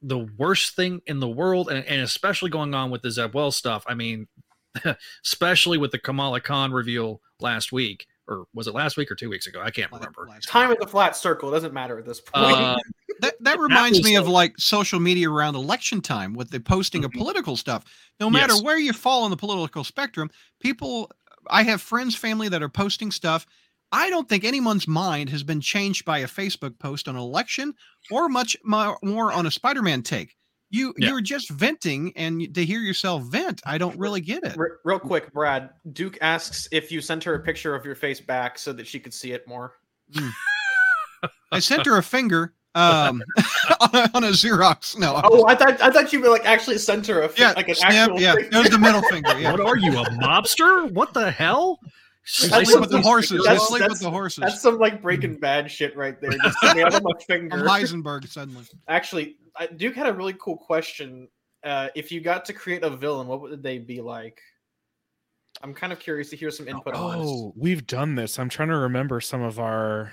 [0.00, 1.70] the worst thing in the world.
[1.70, 3.84] And, and especially going on with the Zeb Wells stuff.
[3.86, 4.28] I mean
[5.24, 9.28] especially with the kamala khan reveal last week or was it last week or two
[9.28, 9.60] weeks ago?
[9.62, 10.28] I can't remember.
[10.46, 11.50] Time is a flat circle.
[11.50, 12.56] It doesn't matter at this point.
[12.56, 12.78] um,
[13.20, 16.60] That that reminds was me of like- like social media around election time with the
[16.60, 17.18] posting of Mhm.
[17.18, 17.84] political stuff.
[18.20, 18.62] No matter Yes.
[18.62, 20.30] where you fall on the political spectrum,
[20.60, 21.10] people
[21.50, 23.46] I have friends, family that are posting stuff.
[23.92, 27.74] I don't think anyone's mind has been changed by a Facebook post on an election
[28.10, 30.36] or much more on a Spider-Man take.
[30.70, 31.10] You Yeah.
[31.10, 34.56] you're just venting and to hear yourself vent, I don't really get it.
[34.84, 35.70] Real quick, Brad.
[35.92, 38.98] Duke asks if you sent her a picture of your face back so that she
[38.98, 39.74] could see it more.
[41.52, 43.22] I sent her a finger um
[44.14, 44.98] on a Xerox.
[44.98, 45.20] No.
[45.24, 47.74] Oh, I thought I thought you were like actually sent her a yeah, like an
[47.76, 48.20] snap, actual.
[48.20, 48.34] yeah.
[48.34, 49.38] face- There's the middle finger.
[49.38, 49.52] Yeah.
[49.52, 51.78] what are you a mobster what the hell
[52.50, 53.44] They sleep with the horses.
[53.46, 54.42] They sleep with the horses.
[54.42, 56.30] That's some like Breaking Bad shit right there.
[56.32, 57.58] Just out of my I'm finger.
[57.58, 58.64] Heisenberg suddenly.
[58.88, 59.36] Actually,
[59.76, 61.28] Duke had a really cool question.
[61.62, 64.40] Uh, if you got to create a villain, what would they be like?
[65.62, 67.28] I'm kind of curious to hear some input on this.
[67.30, 68.38] Oh, we've done this.
[68.38, 70.12] I'm trying to remember some of our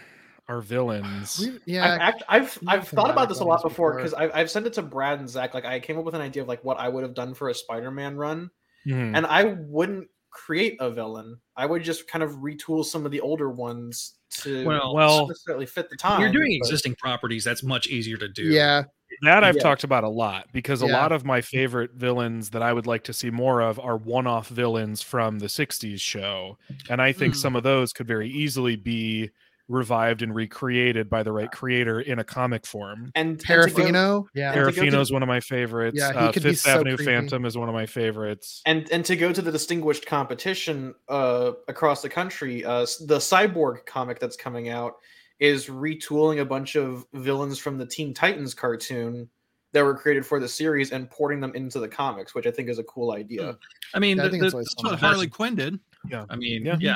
[0.52, 1.40] our villains.
[1.40, 3.95] We- I've, yeah, act, I've I've thought about this a lot before before.
[3.98, 5.53] because I've, I've sent it to Brad and Zach.
[5.53, 7.49] Like I came up with an idea of like what I would have done for
[7.49, 8.52] a Spider-Man run,
[8.86, 9.15] Mhm.
[9.15, 11.38] and I wouldn't create a villain.
[11.57, 15.65] I would just kind of retool some of the older ones to Well- Well- necessarily
[15.65, 16.22] fit the time.
[16.22, 18.84] you're doing but- existing properties that's much easier to do yeah.
[19.23, 19.61] That I've Yeah.
[19.64, 20.94] talked about a lot because a Yeah.
[21.02, 24.48] lot of my favorite villains that I would like to see more of are one-off
[24.48, 26.57] villains from the 60s show.
[26.90, 27.40] And I think Hmm.
[27.40, 29.30] some of those could very easily be
[29.72, 33.11] revived and recreated by the right creator in a comic form.
[33.15, 34.26] and and to Parafino.
[34.34, 34.52] Yeah.
[34.53, 35.98] And to go to- Serafino is one of my favorites.
[35.98, 37.11] Yeah, uh, Fifth so Avenue creepy.
[37.11, 38.61] Phantom is one of my favorites.
[38.65, 43.85] and and to go to the distinguished competition uh, across the country, uh, the Cyborg
[43.85, 44.95] comic that's coming out
[45.39, 49.27] is retooling a bunch of villains from the Teen Titans cartoon
[49.73, 52.68] that were created for the series and porting them into the comics, which I think
[52.69, 53.57] is a cool idea.
[53.93, 54.99] i mean Yeah, I the- think the- That's what.
[54.99, 55.80] Harley Quinn did.
[56.10, 56.26] Yeah.
[56.30, 56.77] I mean, Yeah.
[56.80, 56.95] yeah,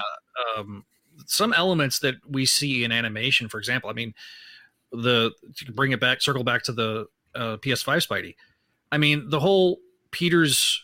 [0.58, 0.84] um,
[1.28, 3.90] some elements that we see in animation, for example.
[3.90, 4.14] I mean,
[4.92, 8.36] the to bring it back, circle back to the uh, PS5 Spidey.
[8.92, 9.80] I mean, the whole
[10.12, 10.84] Peter's,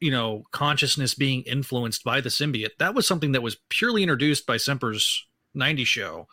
[0.00, 2.76] you know, consciousness being influenced by the symbiote.
[2.78, 5.24] That was something that was purely introduced by Semper's
[5.54, 6.26] '90s show,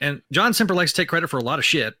[0.00, 1.94] and John Semper likes to take credit for a lot of shit.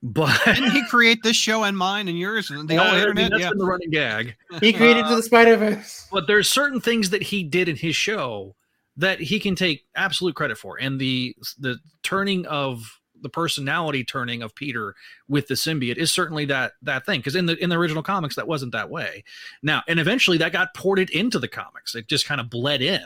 [0.00, 3.12] But Didn't he create this show and mine and yours and the Uh, whole I
[3.12, 3.48] mean, that's yeah.
[3.48, 4.36] been the running gag.
[4.60, 6.06] He created Uh, the Spider Verse.
[6.12, 8.54] but there's certain things that he did in his show
[8.98, 14.42] that he can take absolute credit for and the the turning of the personality turning
[14.42, 14.94] of peter
[15.28, 18.36] with the symbiote is certainly that that thing because in the in the original comics
[18.36, 19.24] that wasn't that way
[19.62, 23.04] now and eventually that got ported into the comics it just kind of bled in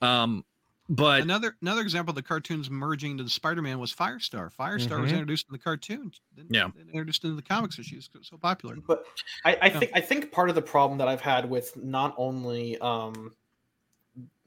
[0.00, 0.44] um
[0.90, 4.50] but another another example of the cartoons merging into the Spider-Man was Firestar.
[4.50, 5.16] Firestar was Mhm.
[5.18, 6.68] introduced in the cartoon, then- Yeah.
[6.74, 8.76] then introduced into the comics, so she was so popular.
[8.76, 9.04] But
[9.44, 9.78] I, I Yeah.
[9.80, 13.34] think I think part of the problem that I've had with not only um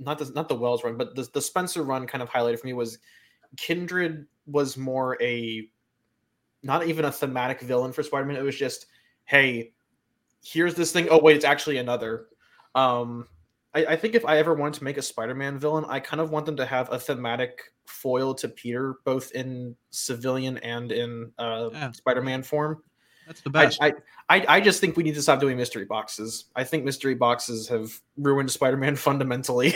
[0.02, 2.68] not the not the Wells run, but the, the Spencer run kind of highlighted for
[2.68, 2.98] me was
[3.58, 5.68] Kindred was more a
[6.64, 8.38] not even a thematic villain for Spider-Man.
[8.38, 8.88] It was just,
[9.26, 9.74] hey,
[10.44, 11.08] here's this thing.
[11.10, 12.28] Oh wait, it's actually another.
[12.76, 13.28] Um
[13.74, 16.30] I, I think if I ever wanted to make a Spider-Man villain, I kind of
[16.32, 21.70] want them to have a thematic foil to Peter, both in civilian and in uh,
[21.72, 21.92] Yeah.
[21.92, 22.84] Spider-Man form.
[23.28, 23.82] That's the I, best.
[23.82, 23.94] I,
[24.30, 26.46] I I just think we need to stop doing mystery boxes.
[26.56, 29.74] I think mystery boxes have ruined Spider-Man fundamentally.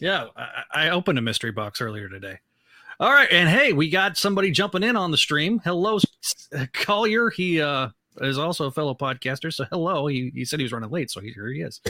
[0.00, 2.38] Yeah, I, I opened a mystery box earlier today.
[2.98, 5.60] All right, and hey, we got somebody jumping in on the stream.
[5.64, 5.98] Hello,
[6.72, 7.30] Collier.
[7.30, 7.88] He uh,
[8.20, 9.52] is also a fellow podcaster.
[9.52, 10.06] So hello.
[10.06, 11.80] He, he said he was running late, so here he is.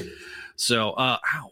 [0.56, 1.50] So, uh, ow,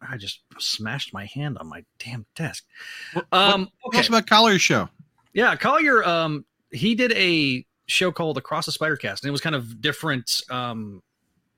[0.00, 2.64] I just smashed my hand on my damn desk.
[3.12, 4.88] What- Um, Tell us okay, about Collier's show.
[5.34, 6.02] yeah, Collier.
[6.04, 9.80] Um, he did a show called Across the Spider Cast, and it was kind of
[9.80, 11.02] different um,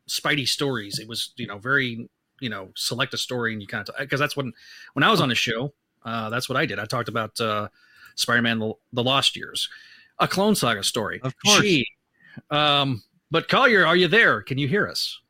[0.09, 0.99] Spidey stories.
[0.99, 2.09] It was you know very
[2.41, 4.53] you know select a story and you kind of because that's when
[4.95, 5.73] when I was on the show,
[6.05, 6.79] uh, that's what I did.
[6.79, 7.69] I talked about uh,
[8.17, 9.69] Spider-Man: the, the Lost Years,
[10.19, 11.21] a Clone Saga story.
[11.23, 11.61] Of course.
[11.61, 11.87] Gee.
[12.51, 14.43] Um, but Collier, are you there?
[14.43, 15.21] Can you hear us?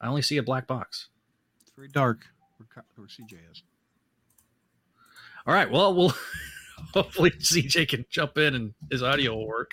[0.00, 1.08] I only see a black box.
[1.62, 2.24] It's very dark.
[2.56, 3.62] Where, where CJ is.
[5.46, 5.70] All right.
[5.70, 6.14] Well, we'll
[6.94, 9.72] hopefully CJ can jump in and his audio will work.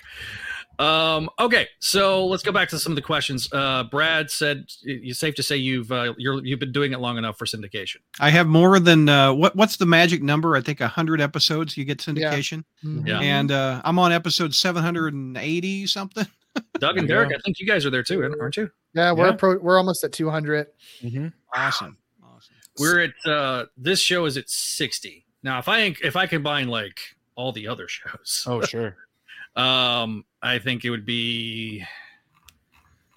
[0.78, 3.48] Um, okay, so let's go back to some of the questions.
[3.50, 7.16] Uh, Brad said it's safe to say you've uh, you're you've been doing it long
[7.16, 7.96] enough for syndication.
[8.20, 9.56] I have more than uh, what?
[9.56, 10.54] What's the magic number?
[10.54, 12.12] I think hundred episodes you get Yeah.
[12.14, 13.06] syndication, Mhm.
[13.08, 13.20] Yeah.
[13.20, 16.26] and uh, I'm on episode seven hundred and eighty something.
[16.78, 18.70] Doug and There you Derek, I think you guys are there too, aren't you?
[18.94, 19.32] Yeah, we're Yeah.
[19.36, 20.66] pro- we're almost at 200.
[21.02, 21.32] Mhm.
[21.54, 22.54] Awesome, awesome.
[22.78, 25.58] We're at uh, this show is at sixty now.
[25.58, 27.00] If I if I combine like
[27.34, 28.96] all the other shows, Oh, sure.
[29.56, 31.82] um, I think it would be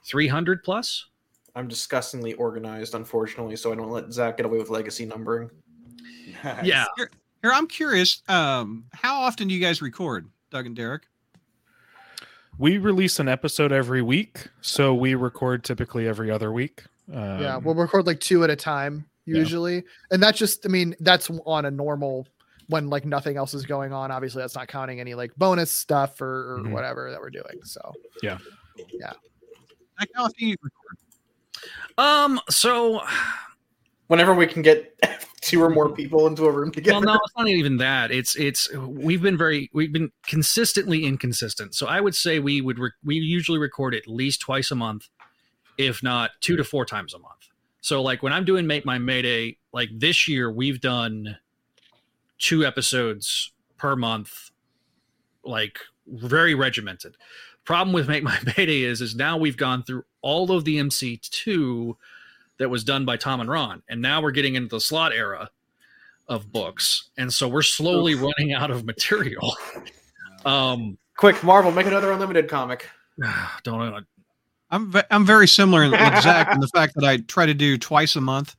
[0.05, 1.07] three hundred plus.
[1.55, 5.49] I'm disgustingly organized, unfortunately, so I don't let Zach get away with legacy numbering.
[6.63, 7.09] Yeah, Here,
[7.51, 8.21] I'm curious.
[8.29, 11.07] Um, how often do you guys record, Doug and Derek?
[12.59, 16.83] We release an episode every week, so we record typically every other week.
[17.11, 20.95] Um, yeah, we'll record like two at a time usually, and that's just I mean
[20.99, 22.27] that's on a normal
[22.67, 24.11] when like nothing else is going on.
[24.11, 26.71] Obviously, that's not counting any like bonus stuff or, or Mhm.
[26.71, 27.59] whatever that we're doing.
[27.63, 27.81] So
[28.23, 28.37] yeah,
[30.15, 30.97] how often you record?
[31.97, 32.39] Um.
[32.49, 33.01] So,
[34.07, 34.95] Whenever we can get
[35.41, 36.93] two or more people into a room together.
[36.95, 38.11] well, no, it's not even that.
[38.11, 41.75] It's it's we've been very we've been consistently inconsistent.
[41.75, 45.09] So I would say we would re- we usually record at least twice a month,
[45.77, 47.48] if not two to four times a month.
[47.81, 51.37] So like when I'm doing make my Mayday, like this year we've done
[52.37, 54.51] two episodes per month,
[55.43, 57.15] like very regimented.
[57.65, 61.95] Problem with make my Mayday is is now we've gone through all of the MC2
[62.57, 65.49] that was done by Tom and Ron, and now we're getting into the slot era
[66.27, 69.55] of books, and so we're slowly running out of material.
[70.45, 72.87] um, Quick, Marvel, make another unlimited comic.
[73.63, 73.99] don't know.
[74.71, 77.53] I'm ve- I'm very similar in- with Zach in the fact that I try to
[77.53, 78.55] do twice a month.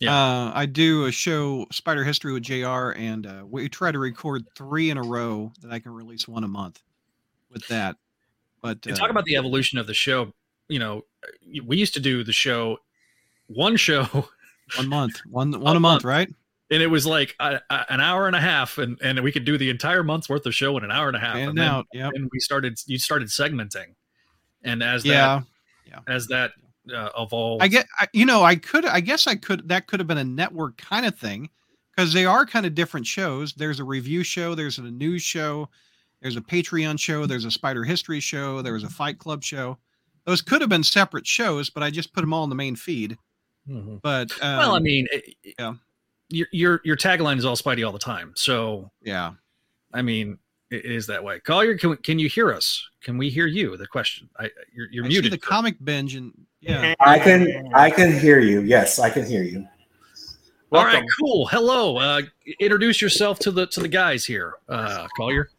[0.00, 0.14] Yeah.
[0.14, 2.90] Uh, I do a show Spider History with Jr.
[2.96, 6.44] and uh, we try to record three in a row that I can release one
[6.44, 6.82] a month
[7.50, 7.96] with that.
[8.60, 10.32] But uh, talk about the evolution of the show.
[10.68, 11.02] You know,
[11.64, 12.78] we used to do the show,
[13.46, 14.04] one show,
[14.76, 16.28] one month, one one a month, right?
[16.70, 19.44] and it was like a, a- an hour and a half, and and we could
[19.44, 21.36] do the entire month's worth of show in an hour and a half.
[21.36, 22.12] And and then, out, yep.
[22.14, 23.94] and we started, you started segmenting,
[24.64, 25.44] and as that
[25.86, 26.00] Yeah.
[26.08, 26.52] as that
[26.94, 30.00] uh, evolved, I get, I, you know, I could, I guess I could, that could
[30.00, 31.48] have been a network kind of thing
[31.94, 33.52] because they are kind of different shows.
[33.54, 35.68] There's a review show, there's a news show,
[36.20, 39.78] there's a Patreon show, there's a Spider History show, there's a Fight Club show.
[40.26, 42.76] Those could have been separate shows, but I just put them all in the main
[42.76, 43.16] feed.
[43.68, 44.00] Mhm.
[44.02, 45.74] But um, well, I mean, it, yeah.
[46.28, 49.32] your your your tagline is all Spidey all the time, so yeah,
[49.92, 50.38] I mean,
[50.70, 51.40] it is that way.
[51.40, 52.86] Collier, can, can you hear us?
[53.02, 53.76] Can we hear you?
[53.76, 54.28] The question.
[54.38, 55.32] I, you're, you're I see muted.
[55.32, 58.62] the comic binge and yeah, I can I can hear you.
[58.62, 59.68] Yes, I can hear you.
[60.72, 61.00] All Welcome.
[61.00, 61.46] right, cool.
[61.48, 61.98] Hello.
[61.98, 62.22] Uh,
[62.58, 65.50] introduce yourself to the to the guys here, uh, Collier.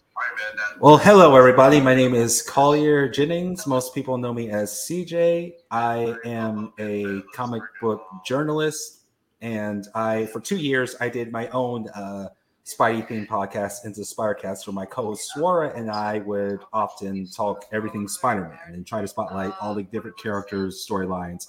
[0.79, 1.79] Well, hello everybody.
[1.79, 3.67] My name is Collier Jennings.
[3.67, 5.53] Most people know me as CJ.
[5.69, 9.03] I am a comic book journalist,
[9.41, 12.29] and I for two years I did my own uh,
[12.65, 18.07] Spidey themed podcast into Spider-Cast, where my co-host Swara and I would often talk everything
[18.07, 21.45] Spider-Man and try to spotlight all the different characters, storylines,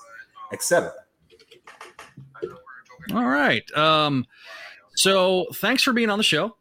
[0.52, 0.92] etc.
[3.14, 3.64] All right.
[3.72, 4.26] Um,
[4.94, 6.56] so thanks for being on the show.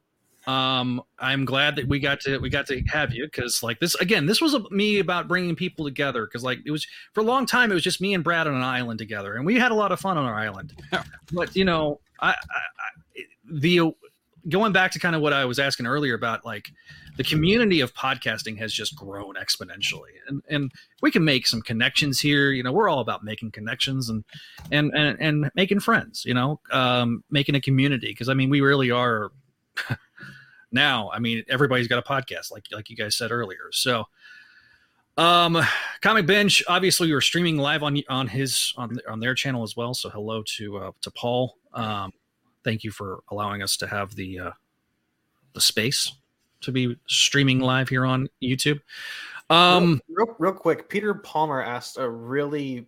[0.47, 3.95] Um, I'm glad that we got to we got to have you because like this
[3.95, 7.23] again, this was a, me about bringing people together because like it was for a
[7.23, 9.71] long time it was just me and Brad on an island together and we had
[9.71, 10.73] a lot of fun on our island.
[11.33, 13.91] but you know, I, I, I the
[14.49, 16.71] going back to kind of what I was asking earlier about like
[17.17, 22.19] the community of podcasting has just grown exponentially and and we can make some connections
[22.19, 24.23] here you know we're all about making connections and
[24.71, 28.61] and and, and making friends you know um making a community because i mean we
[28.61, 29.31] really are
[30.71, 34.03] now i mean everybody's got a podcast like like you guys said earlier so
[35.17, 35.57] um
[36.01, 39.75] comic binge obviously we were streaming live on on his on on their channel as
[39.75, 42.11] well so hello to uh to paul um
[42.65, 44.51] thank you for allowing us to have the uh
[45.53, 46.11] the space
[46.61, 48.81] to be streaming live here on YouTube.
[49.49, 52.87] Um, real, real, real quick, Peter Palmer asked a really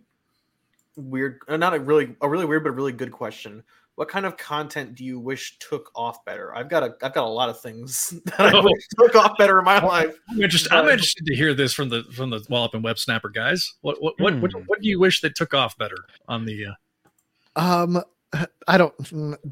[0.96, 3.62] weird, uh, not a really, a really weird, but a really good question.
[3.94, 6.54] What kind of content do you wish took off better?
[6.54, 9.58] I've got a, I've got a lot of things that I wish took off better
[9.58, 10.14] in my life.
[10.30, 10.72] I'm interested.
[10.72, 13.74] I'm interested to hear this from the from the Walloping Websnapper guys.
[13.80, 15.98] What what, what what what do you wish that took off better
[16.28, 16.66] on the?
[17.56, 17.60] Uh...
[17.60, 18.02] Um,
[18.66, 18.94] I don't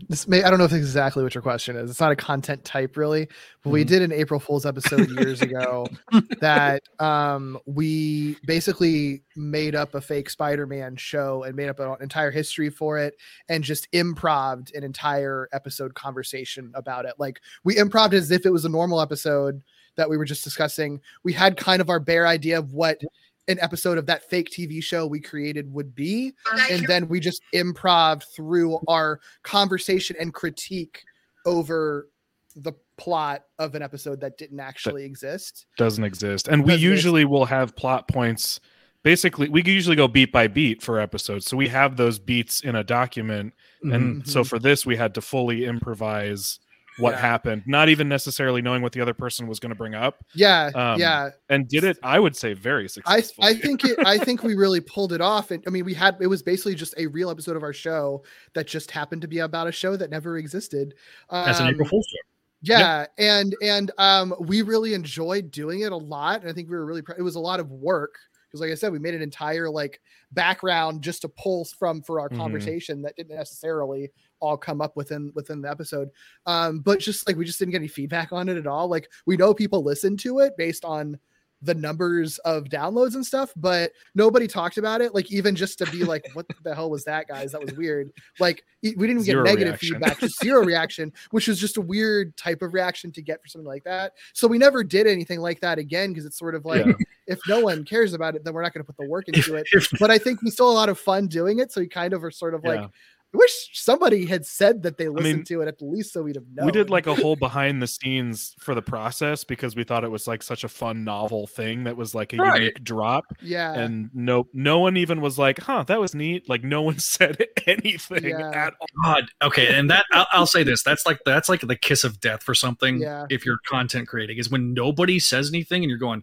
[0.09, 1.91] this may I don't know if exactly what your question is.
[1.91, 3.35] It's not a content type really, but
[3.69, 3.71] mm-hmm.
[3.71, 5.87] we did an April Fool's episode years ago
[6.41, 12.31] that um we basically made up a fake Spider-Man show and made up an entire
[12.31, 13.15] history for it
[13.49, 17.15] and just improved an entire episode conversation about it.
[17.19, 19.63] Like we improved as if it was a normal episode
[19.97, 21.01] that we were just discussing.
[21.25, 23.01] We had kind of our bare idea of what
[23.49, 26.33] an episode of that fake TV show we created would be.
[26.71, 31.03] And then we just improv through our conversation and critique
[31.45, 32.09] over
[32.57, 35.67] the plot of an episode that didn't actually that exist.
[35.77, 36.49] Doesn't exist.
[36.49, 37.31] And we usually exist.
[37.31, 38.61] will have plot points.
[39.03, 41.47] Basically, we usually go beat by beat for episodes.
[41.47, 43.55] So we have those beats in a document.
[43.83, 44.29] And mm-hmm.
[44.29, 46.59] so for this, we had to fully improvise
[46.99, 47.21] what yeah.
[47.21, 50.25] happened, not even necessarily knowing what the other person was going to bring up.
[50.35, 51.99] Yeah, um, yeah, and did it.
[52.03, 53.47] I would say very successfully.
[53.47, 53.99] I, I think it.
[54.05, 55.51] I think we really pulled it off.
[55.51, 58.25] And I mean, we had it was basically just a real episode of our show
[58.55, 60.95] that just happened to be about a show that never existed.
[61.31, 62.17] Um, As an April Fool's show.
[62.63, 63.13] Yeah, yep.
[63.19, 66.87] and and um, we really enjoyed doing it a lot, and I think we were
[66.87, 67.03] really.
[67.19, 68.17] It was a lot of work
[68.49, 70.01] because, like I said, we made an entire like
[70.33, 72.41] background just to pull from for our mm-hmm.
[72.41, 74.11] conversation that didn't necessarily
[74.41, 76.11] all come up within within the episode
[76.47, 79.09] um but just like we just didn't get any feedback on it at all like
[79.27, 81.19] we know people listen to it based on
[81.63, 85.15] the numbers of downloads and stuff, but nobody talked about it.
[85.15, 87.53] Like even just to be like, "What the hell was that, guys?
[87.53, 89.95] That was weird." Like we didn't even zero get negative reaction.
[89.95, 93.49] feedback, just zero reaction, which was just a weird type of reaction to get for
[93.49, 94.13] something like that.
[94.35, 96.93] So we never did anything like that again because it's sort of like, yeah.
[97.27, 99.55] if no one cares about it, then we're not going to put the work into
[99.55, 99.67] it.
[99.99, 102.23] but I think we still a lot of fun doing it, so we kind of
[102.23, 102.71] are sort of yeah.
[102.71, 102.91] like
[103.37, 106.23] I wish somebody had said that they listened I mean, to it at least so
[106.23, 106.65] we'd have known.
[106.65, 110.11] We did like a whole behind the scenes for the process because we thought it
[110.11, 112.61] was like such a fun novel thing that was like a right.
[112.61, 113.25] unique drop.
[113.43, 113.75] Yeah.
[113.75, 116.49] And no no one even was like, huh, that was neat.
[116.49, 118.51] Like no one said anything yeah.
[118.51, 118.87] at all.
[119.05, 119.25] God.
[119.43, 119.75] Okay.
[119.75, 120.83] And that I'll, I'll, say this.
[120.83, 123.27] That's like that's like the kiss of death for something yeah.
[123.29, 126.23] if you're content creating is when nobody says anything and you're going,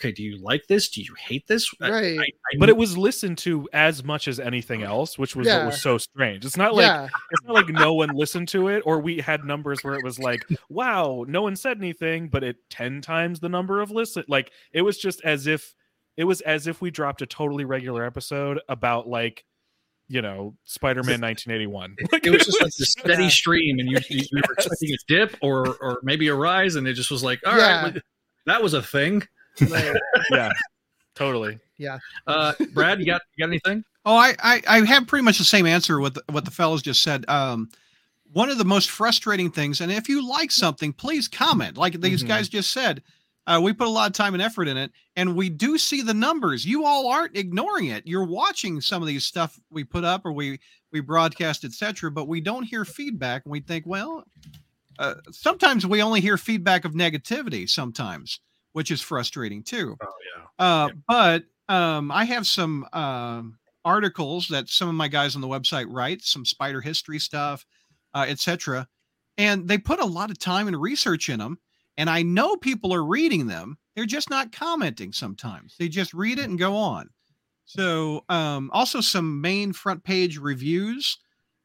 [0.00, 0.88] okay, do you like this?
[0.88, 1.70] Do you hate this?
[1.80, 2.18] Right.
[2.18, 5.58] I, I, but it was listened to as much as anything else, which was yeah.
[5.58, 6.44] what was so strange.
[6.44, 7.08] It's not like yeah.
[7.30, 10.18] it's not like no one listened to it, or we had numbers where it was
[10.18, 14.24] like, wow, no one said anything, but it ten times the number of listen.
[14.28, 15.74] Like it was just as if
[16.16, 19.44] it was as if we dropped a totally regular episode about like
[20.08, 21.94] you know, Spider-Man 1981.
[22.10, 24.96] Like, it was just like the steady stream, and you, you, you, were expecting a
[25.06, 27.82] dip or or maybe a rise, and it just was like, all yeah.
[27.84, 28.02] right,
[28.46, 29.22] that was a thing.
[30.30, 30.50] yeah,
[31.14, 31.58] totally.
[31.76, 31.98] Yeah.
[32.26, 33.84] Uh, Brad, you got you got anything?
[34.04, 37.02] Oh, I, I I have pretty much the same answer with what the fellows just
[37.02, 37.24] said.
[37.28, 37.70] Um,
[38.32, 41.76] one of the most frustrating things, and if you like something, please comment.
[41.76, 42.28] Like these mm-hmm.
[42.28, 43.02] guys just said,
[43.46, 46.02] uh, we put a lot of time and effort in it, and we do see
[46.02, 46.64] the numbers.
[46.64, 48.06] You all aren't ignoring it.
[48.06, 50.60] You're watching some of these stuff we put up or we
[50.92, 52.10] we broadcast, etc.
[52.10, 54.24] But we don't hear feedback, and we think, well,
[54.98, 57.68] uh, sometimes we only hear feedback of negativity.
[57.68, 58.40] Sometimes,
[58.72, 59.96] which is frustrating too.
[60.02, 60.06] Oh
[60.36, 60.44] yeah.
[60.58, 60.94] Uh, yeah.
[61.06, 63.42] But um, I have some uh,
[63.84, 67.64] articles that some of my guys on the website write, some spider history stuff,
[68.14, 68.88] uh, etc.
[69.38, 71.58] And they put a lot of time and research in them.
[71.96, 73.78] And I know people are reading them.
[73.94, 75.76] They're just not commenting sometimes.
[75.78, 77.10] They just read it and go on.
[77.66, 81.18] So, um, also some main front page reviews.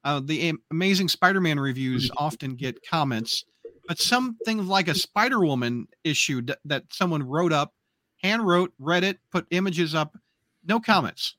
[0.04, 2.24] Uh, the Amazing Spider Man reviews mm-hmm.
[2.24, 3.44] often get comments
[3.88, 7.74] but something like a Spider Woman issue d- that someone wrote up,
[8.22, 10.18] hand wrote, read it, put images up,
[10.66, 11.36] no comments.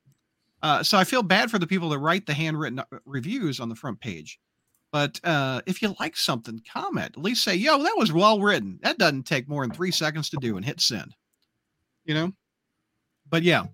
[0.63, 3.69] Uh, so I feel bad for the people that write the handwritten uh, reviews on
[3.69, 4.39] the front page.
[4.93, 7.17] But uh, if you like something, comment.
[7.17, 10.31] At least say, "Yo, that was well written." That doesn't take more than three seconds
[10.31, 11.15] to do, and hit send.
[12.05, 12.33] You know.
[13.29, 13.67] But yeah,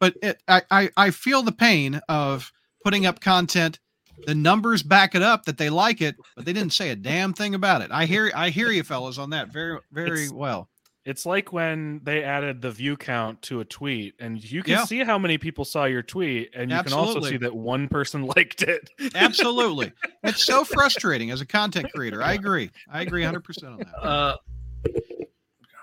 [0.00, 2.50] but it, I, I I feel the pain of
[2.82, 3.78] putting up content.
[4.26, 7.32] The numbers back it up that they like it, but they didn't say a damn
[7.34, 7.90] thing about it.
[7.90, 10.68] I hear I hear you fellas on that very very It's- well.
[11.04, 14.84] It's like when they added the view count to a tweet, and you can Yeah.
[14.86, 18.22] see how many people saw your tweet, and you can also see that one person
[18.36, 18.88] liked it.
[19.14, 19.92] Absolutely.
[20.24, 22.22] it's so frustrating as a content creator.
[22.22, 22.70] I agree.
[22.90, 23.94] I agree 100% on that.
[24.02, 24.36] Uh,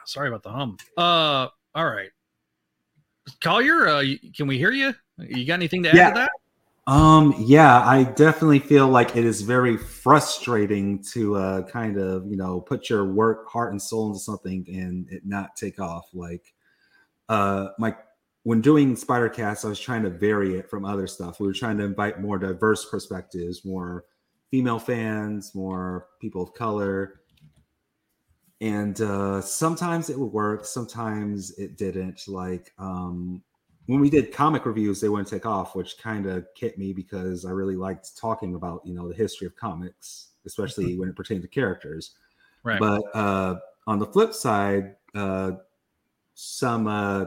[0.06, 0.78] sorry about the hum.
[0.98, 2.10] Uh, all right.
[3.42, 4.04] Collier, uh,
[4.36, 4.96] can we hear you?
[5.20, 6.10] You got anything to add Yeah.
[6.10, 6.32] to that?
[6.88, 12.38] Um, yeah, I definitely feel like it is very frustrating to uh kind of, you
[12.38, 16.10] know, put your work, heart, and soul into something and it not take off.
[16.14, 16.54] Like
[17.30, 17.96] uh my
[18.44, 21.40] when doing Spider-Cast, I was trying to vary it from other stuff.
[21.40, 24.06] We were trying to invite more diverse perspectives, more
[24.52, 27.22] female fans, more people of color.
[28.62, 32.22] And uh sometimes it would work, sometimes it didn't.
[32.28, 33.44] Like um
[33.92, 37.44] when we did comic reviews, they wouldn't take off, which kind of hit me because
[37.44, 41.42] I really liked talking about you know the history of comics, especially when it pertained
[41.42, 42.16] to characters.
[42.64, 42.80] Right.
[42.80, 43.56] But uh,
[43.88, 45.52] on the flip side, uh,
[46.36, 47.26] some uh,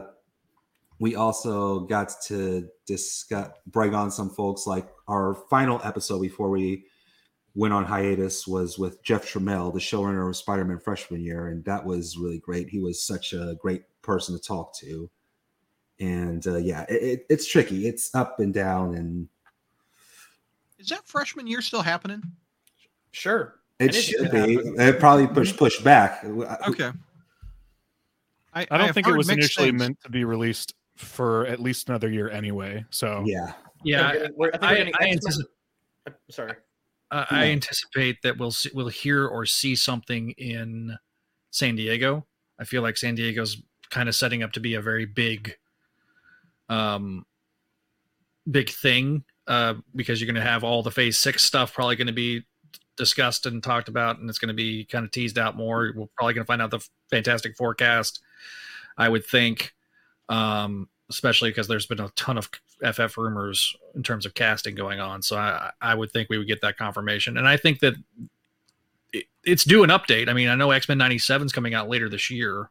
[0.97, 4.65] we also got to discuss bring on some folks.
[4.65, 6.85] Like our final episode before we
[7.53, 11.85] went on hiatus was with Jeff Trammell, the showrunner of Spider-Man freshman year, and that
[11.85, 12.69] was really great.
[12.69, 15.11] He was such a great person to talk to
[15.99, 17.87] and uh, yeah, it, it, it's tricky.
[17.87, 19.27] It's up and down, and
[20.79, 22.21] Is that freshman year still happening?
[23.11, 23.55] Sure.
[23.79, 24.55] it it should should be.
[24.55, 24.75] happen.
[24.79, 26.23] It probably push push back.
[26.67, 26.91] Okay.
[28.53, 29.79] I don't have think it was initially things.
[29.79, 32.85] meant to be released for at least another year anyway.
[32.89, 33.51] So Yeah,
[33.83, 35.47] Yeah, We're getting- we're- I think I, getting I, X-Men- anticipate,
[36.31, 36.53] Sorry.
[37.11, 40.97] uh, I anticipate that we'll see, we'll hear or see something in
[41.51, 42.25] San Diego.
[42.57, 45.57] I feel like San Diego's kind of setting up to be a very big,
[46.69, 47.25] um,
[48.49, 52.07] big thing uh, because you're going to have all the Phase Six stuff probably going
[52.07, 52.43] to be
[52.97, 55.91] discussed and talked about, and it's going to be kind of teased out more.
[55.95, 58.21] We're probably going to find out the Fantastic Four cast.
[58.97, 59.73] I would think,
[60.29, 62.49] um, especially because there's been a ton of
[62.81, 65.21] FF rumors in terms of casting going on.
[65.21, 67.95] So I, I would think we would get that confirmation, and I think that
[69.13, 70.29] it, it's due an update.
[70.29, 72.69] I mean, I know X Men '97 is coming out later this year,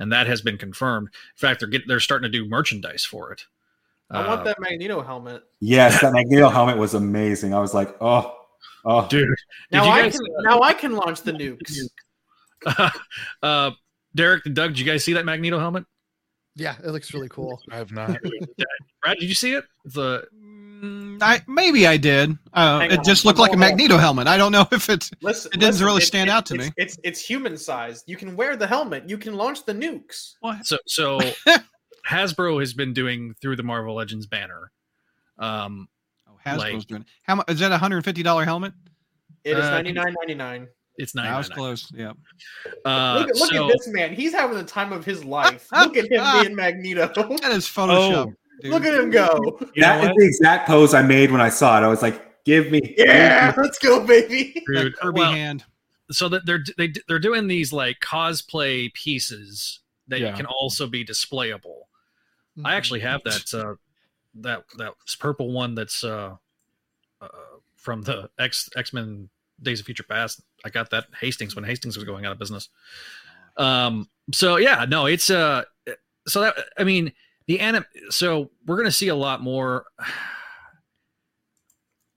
[0.00, 1.06] and that has been confirmed.
[1.08, 3.42] In fact, they're getting they're starting to do merchandise for it.
[4.10, 5.44] I Uh, want that Magneto helmet.
[5.60, 7.54] yes, that Magneto helmet was amazing.
[7.54, 8.34] I was like, oh,
[8.84, 9.28] oh, dude.
[9.28, 9.36] Did
[9.70, 11.78] Now you I guys- can now I can launch the nukes.
[13.42, 13.70] uh,
[14.14, 15.84] Derek and Doug, did you guys see that Magneto helmet?
[16.56, 17.60] Yeah, it looks really cool.
[17.70, 18.18] I have not.
[19.02, 19.64] Brad, did you see it?
[19.84, 20.24] The
[20.82, 22.36] I maybe I did.
[22.52, 23.58] Uh, it on, just looked like a on.
[23.60, 24.26] Magneto helmet.
[24.26, 25.10] I don't know if it's.
[25.20, 26.72] Listen, It didn't listen, really stand out to it's, me.
[26.76, 28.04] It's it's human sized.
[28.06, 29.08] You can wear the helmet.
[29.08, 30.34] You can launch the nukes.
[30.40, 30.64] What?
[30.66, 31.20] so so
[32.08, 34.70] Hasbro has been doing through the Marvel Legends banner.
[35.38, 35.88] Um,
[36.28, 37.00] Oh, Hasbro's Like- doing.
[37.02, 37.08] It.
[37.24, 37.72] How much is that?
[37.72, 38.72] A hundred and fifty dollar helmet?
[39.44, 40.68] It is Uh, ninety nine ninety nine.
[40.98, 41.36] it's I nine.
[41.38, 41.90] was close.
[41.94, 42.12] Yeah.
[42.84, 44.14] Uh, Look, at, look so, at this man.
[44.14, 45.66] He's having the time of his life.
[45.72, 47.08] Look at him being Magneto.
[47.08, 48.26] That is Photoshop.
[48.28, 48.70] Oh, dude.
[48.72, 49.58] Look at him go.
[49.74, 51.84] You know that is the exact pose I made when I saw it.
[51.84, 54.62] I was like, give me, Yeah, let's go, baby.
[54.66, 55.64] Dude, Kirby well, hand.
[56.10, 60.32] so that they're they, they're doing these like cosplay pieces that Yeah.
[60.36, 61.82] can also be displayable.
[62.58, 62.66] Mm-hmm.
[62.66, 63.74] I actually have that uh,
[64.36, 66.36] that that purple one that's uh,
[67.20, 67.28] uh,
[67.76, 69.28] from the X X Men
[69.62, 70.42] Days of Future Past.
[70.64, 72.68] I got that Hastings when Hastings was going out of business.
[73.56, 74.08] Um.
[74.32, 75.62] So yeah, no, it's uh.
[76.26, 77.12] So that I mean
[77.50, 77.84] the anim.
[78.10, 79.84] So we're gonna see a lot more.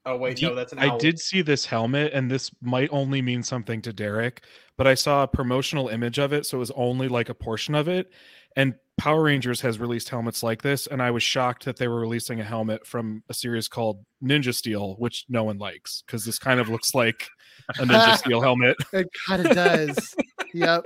[0.05, 3.21] Oh wait, Do no, that's an I did see this helmet, and this might only
[3.21, 4.43] mean something to Derek,
[4.77, 7.73] but I saw a promotional image of it, so it was only like a portion
[7.73, 8.11] of it.
[8.57, 12.01] And Power Rangers has released helmets like this, and I was shocked that they were
[12.01, 16.37] releasing a helmet from a series called Ninja Steel, which no one likes because this
[16.37, 17.29] kind of looks like
[17.69, 18.75] a Ninja Steel helmet.
[18.91, 20.15] It kind of does.
[20.53, 20.85] yep.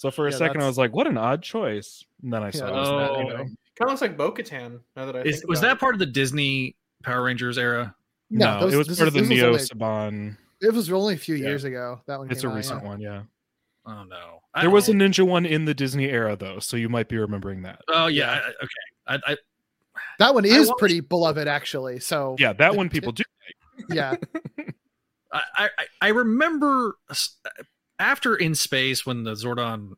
[0.00, 2.50] So for a Yeah, second, I was like, "What an odd choice." And then I
[2.52, 3.28] saw Yeah, it that, you Oh.
[3.28, 3.36] know.
[3.36, 4.80] Kind of looks like Bo-Katan.
[4.96, 5.78] Now that I Is, think was that it.
[5.78, 7.94] part of the Disney Power Rangers era?
[8.30, 10.38] No, those- it was part is- of the Neo only- Saban.
[10.62, 11.48] It was only a few Yeah.
[11.48, 12.00] years ago.
[12.06, 12.30] That one.
[12.30, 13.10] It's a out, recent one, yeah.
[13.10, 13.28] one,
[13.86, 14.00] yeah.
[14.00, 17.08] Oh no, There was a ninja one in the Disney era, though, so you might
[17.10, 17.82] be remembering that.
[17.88, 19.20] Oh yeah, I- I- okay.
[19.28, 19.36] I, I
[20.18, 22.00] That one is watched- pretty beloved, actually.
[22.00, 23.22] So Yeah, that one people do.
[23.90, 24.16] yeah,
[25.30, 25.68] I, I
[26.00, 27.36] I remember s-
[28.00, 29.92] after in space when the Zordon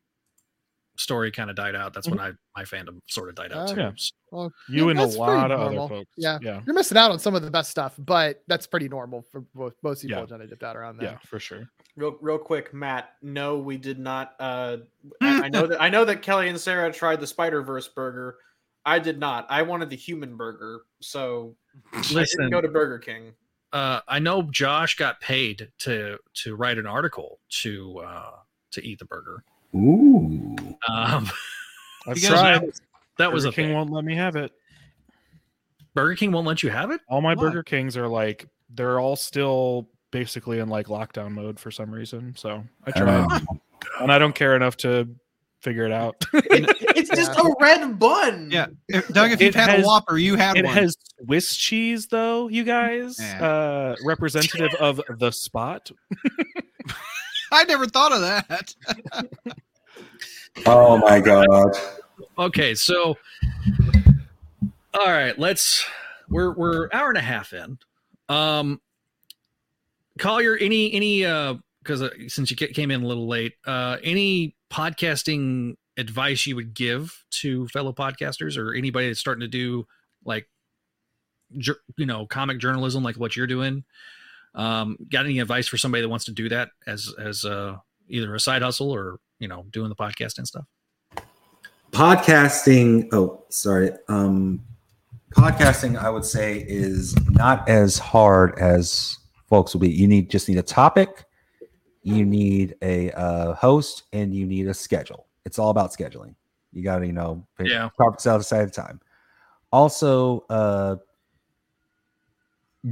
[0.98, 3.74] story kind of died out, that's when I my fandom sort of died out Oh,
[3.74, 3.80] too.
[3.80, 3.90] yeah.
[4.30, 5.84] Well, You yeah, and a lot of normal.
[5.86, 6.10] other folks.
[6.18, 6.38] Yeah.
[6.42, 6.60] Yeah.
[6.66, 9.76] You're missing out on some of the best stuff, but that's pretty normal for most,
[9.82, 10.26] most people Yeah.
[10.26, 11.12] trying to dip out around there.
[11.12, 11.62] Yeah, for sure.
[11.96, 13.14] Real, real quick, Matt.
[13.22, 14.34] No, we did not.
[14.38, 14.78] Uh,
[15.22, 18.36] I, I know that I know that Kelly and Sarah tried the Spider Verse burger.
[18.84, 19.46] I did not.
[19.48, 21.56] I wanted the human burger, so
[21.92, 23.32] I Listen, didn't go to Burger King.
[23.72, 28.30] Uh, I know Josh got paid to to write an article to uh,
[28.72, 29.44] to eat the burger.
[29.74, 30.56] Ooh.
[30.88, 31.30] Um,
[32.06, 32.54] I've tried.
[32.54, 32.80] that was,
[33.18, 33.74] that was Burger a King thing.
[33.74, 34.52] won't let me have it.
[35.94, 37.00] Burger King won't let you have it.
[37.08, 37.44] All my Why?
[37.44, 42.34] Burger Kings are like they're all still basically in like lockdown mode for some reason.
[42.36, 43.60] So I tried, Oh,
[44.00, 45.08] and I don't care enough to
[45.62, 46.22] figure it out.
[46.94, 48.50] It's just a red bun.
[48.52, 50.74] Yeah, if, Doug, if you've It had has- a Whopper, you had it one.
[50.74, 53.16] has Swiss cheese though, you guys.
[53.18, 53.44] Yeah.
[53.44, 55.90] Uh, representative of the spot.
[57.52, 58.74] I never thought of that.
[60.66, 61.76] oh my god.
[62.38, 63.16] Okay, so
[64.94, 65.84] all right, let's
[66.28, 67.78] we're we're hour and a half in.
[68.28, 68.80] Um
[70.18, 74.54] Collier, any any uh because uh, since you came in a little late, uh any
[74.72, 79.86] podcasting advice you would give to fellow podcasters or anybody that's starting to do
[80.24, 80.48] like
[81.50, 83.84] you know comic journalism like what you're doing?
[84.54, 87.76] Um, got any advice for somebody that wants to do that as as uh
[88.08, 90.64] either a side hustle or you know doing the podcast and stuff?
[91.92, 94.58] podcasting oh sorry um
[95.32, 100.48] podcasting i would say is not as hard as folks will be you need just
[100.48, 101.26] need a topic
[102.02, 105.26] you need a uh, host and you need a schedule.
[105.44, 106.34] It's all about scheduling.
[106.72, 107.90] You gotta you know pick Yeah.
[107.96, 109.00] topics out at a time.
[109.70, 110.96] Also uh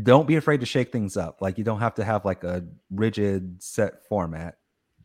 [0.02, 1.42] don't be afraid to shake things up.
[1.42, 4.58] Like you don't have to have like a rigid set format.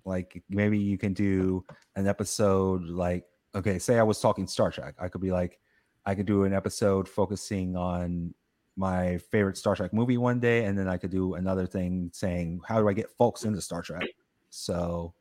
[0.04, 1.66] Like maybe you can do
[1.96, 3.26] an episode like
[3.56, 4.96] okay say i was talking star trek.
[5.00, 5.60] I could be like
[6.06, 8.34] i could do an episode focusing on
[8.78, 12.60] my favorite star trek movie one day and then i could do another thing saying
[12.68, 14.04] how do i get folks into star trek
[14.50, 15.14] so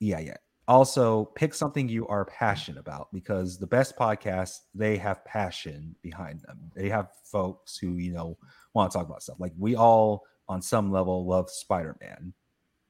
[0.00, 0.36] yeah yeah
[0.68, 6.40] also pick something you are passionate about because the best podcasts they have passion behind
[6.40, 8.36] them they have folks who you know
[8.74, 12.32] want to talk about stuff like we all on some level love spider-man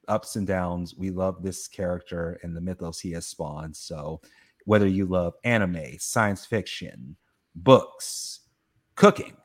[0.07, 0.95] ups and downs.
[0.95, 3.75] We love this character and the mythos he has spawned.
[3.75, 4.21] So,
[4.65, 7.15] whether you love anime, science fiction,
[7.55, 8.41] books,
[8.95, 9.37] cooking,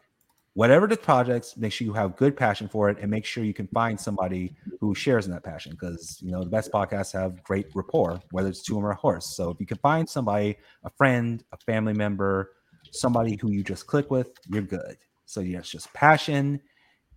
[0.54, 3.54] whatever the projects, make sure you have good passion for it and make sure you
[3.54, 7.42] can find somebody who shares in that passion because, you know, the best podcasts have
[7.44, 9.34] great rapport, whether it's two or a horse.
[9.36, 12.50] So, if you can find somebody, a friend, a family member,
[12.90, 14.96] somebody who you just click with, you're good.
[15.24, 16.60] So, it's just passion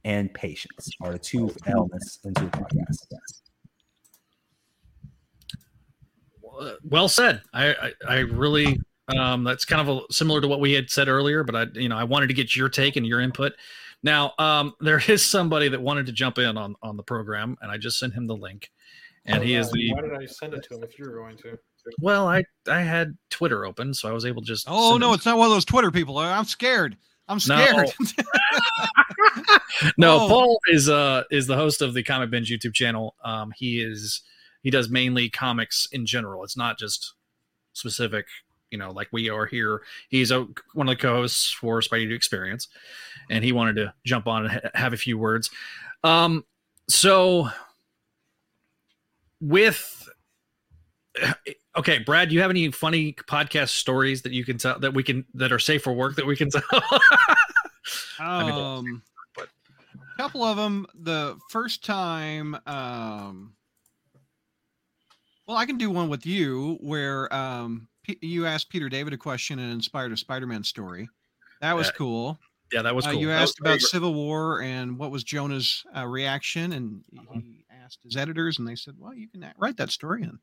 [0.06, 3.08] and patience are the two elements into a podcast.
[6.84, 7.42] Well said.
[7.54, 11.08] I, I, I really, um, that's kind of a, similar to what we had said
[11.08, 13.54] earlier, but I, you know, I wanted to get your take and your input.
[14.04, 17.72] Now, um, there is somebody that wanted to jump in on on the program, and
[17.72, 18.72] I just sent him the link,
[19.26, 21.38] and he is the Why did I send it to him if you were going
[21.38, 21.58] to?
[22.02, 22.28] well.
[22.28, 24.66] I I had Twitter open, so I was able to just.
[24.70, 26.18] Oh no, him- it's not one of those Twitter people.
[26.18, 26.98] I'm scared.
[27.28, 27.66] I'm No.
[27.66, 27.94] scared.
[29.98, 30.28] no, Oh.
[30.28, 33.16] Paul is uh is the host of the Comic Binge YouTube channel.
[33.24, 34.22] Um, he is
[34.62, 36.44] he does mainly comics in general.
[36.44, 37.14] It's not just
[37.74, 38.26] specific,
[38.76, 39.82] you know, like we are here.
[40.10, 42.68] He's a, one of the co-hosts for Spidey Experience,
[43.30, 45.50] and he wanted to jump on and ha- have a few words.
[46.04, 46.44] Um,
[46.90, 47.48] so
[49.40, 50.10] with
[51.78, 55.04] okay, Brad, do you have any funny podcast stories that you can tell that we
[55.04, 56.62] can that are safe for work that we can tell?
[58.20, 59.04] I mean, um,
[59.38, 59.48] but-
[60.18, 60.86] a couple of them.
[60.96, 63.54] The first time, um,
[65.48, 67.88] well, I can do one with you where um,
[68.22, 71.10] you asked Peter David a question and inspired a Spider-Man story.
[71.62, 72.40] That was Yeah, cool.
[72.72, 76.06] yeah, that was Uh, you That asked about Civil War and what was Jonah's uh,
[76.06, 77.40] reaction, and Uh-huh.
[77.40, 80.40] he asked his editors, and they said, "Well, you can write that story." And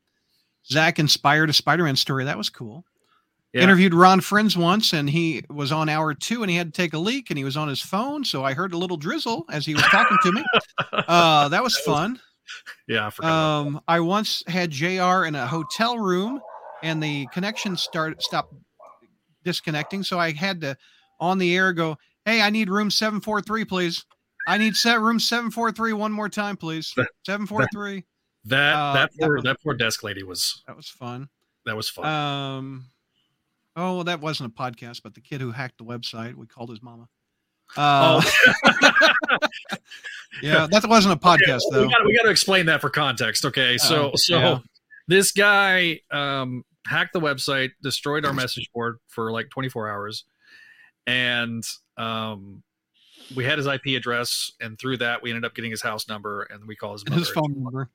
[0.65, 2.23] Zach inspired a Spider-Man story.
[2.25, 2.85] That was cool.
[3.53, 3.61] Yeah.
[3.63, 6.93] Interviewed Ron Frenz once, and he was on hour two, and he had to take
[6.93, 9.63] a leak, and he was on his phone, so I heard a little drizzle as
[9.65, 10.43] he was talking to me.
[11.07, 12.19] Uh, that was fun.
[12.87, 13.31] Yeah, I forgot.
[13.31, 15.25] Um, I once had Jr.
[15.25, 16.39] in a hotel room,
[16.83, 18.53] and the connection start stopped
[19.43, 20.77] disconnecting, so I had to
[21.19, 24.05] on the air go, "Hey, I need room seven four three, please.
[24.47, 26.93] I need set room seven four three one more time, please.
[27.25, 28.03] Seven four three.
[28.45, 31.29] that uh, that that poor was- that poor desk lady was That was fun.
[31.65, 32.05] that was fun.
[32.05, 32.85] Um,
[33.77, 36.69] oh, well, that wasn't a podcast, but the kid who hacked the website, we called
[36.69, 37.07] his mama.
[37.77, 38.21] Uh,
[40.41, 41.87] yeah, that wasn't a podcast Okay, though.
[42.05, 43.45] we got to explain that for context.
[43.45, 44.59] Okay, so Oh, so yeah.
[45.07, 50.25] this guy um hacked the website, destroyed our message board for like 24 hours,
[51.07, 51.63] and
[51.97, 52.63] um,
[53.35, 56.43] we had his IP address, and through that we ended up getting his house number,
[56.43, 57.19] and we called his mother.
[57.19, 57.89] his phone number.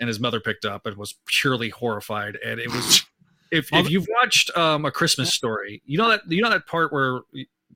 [0.00, 2.36] and his mother picked up and was purely horrified.
[2.44, 3.04] And it was
[3.52, 6.92] if if you've watched um, a Christmas story, you know that you know that part
[6.92, 7.20] where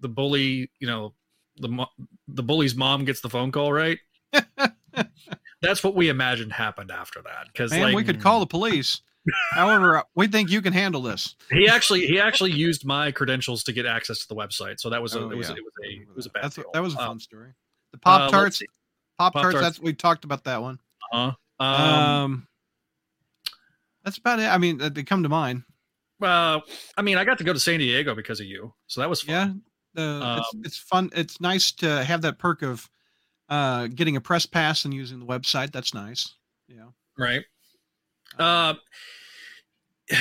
[0.01, 1.15] the bully, you know,
[1.59, 1.87] the
[2.29, 3.99] the bully's mom gets the phone call, right?
[5.63, 9.01] That's what we imagined happened after that because like we could call the police.
[9.53, 11.35] However, we think you can handle this.
[11.51, 15.01] he actually he actually used my credentials to get access to the website, so that
[15.01, 15.57] was a Oh, it was yeah.
[15.57, 16.65] it was a it was a bad deal.
[16.75, 17.53] that was a Uh, fun story.
[17.93, 18.63] The uh, Pop Tarts.
[19.19, 19.61] Pop Tarts.
[19.61, 20.79] That's we talked about that one.
[21.13, 21.33] Uh-huh.
[21.65, 22.49] Um, Um,
[24.05, 24.45] that's about it.
[24.47, 25.63] I mean, uh, they come to mind.
[26.23, 26.61] uh,
[26.97, 29.23] I mean, I got to go to San Diego because of you, so that was
[29.23, 29.63] fun.
[29.97, 31.11] Yeah, uh, it's, Um, it's fun.
[31.15, 32.91] It's nice to have that perk of
[33.49, 35.73] uh, getting a press pass and using the website.
[35.73, 36.35] That's nice.
[36.69, 36.89] Yeah.
[37.17, 37.45] right.
[38.39, 38.75] Uh,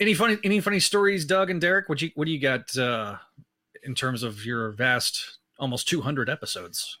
[0.00, 1.88] any funny any funny stories, Doug and Derek?
[1.88, 3.16] What you what do you got uh,
[3.82, 6.98] in terms of your vast almost 200 episodes?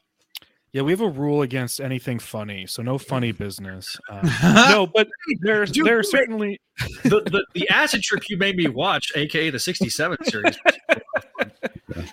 [0.72, 3.96] Yeah, we have a rule against anything funny, so no funny business.
[4.10, 5.08] Uh, no, but
[5.40, 6.60] there's Dude, there's certainly
[7.04, 10.58] The, the the acid trip you made me watch, aka the 67 series.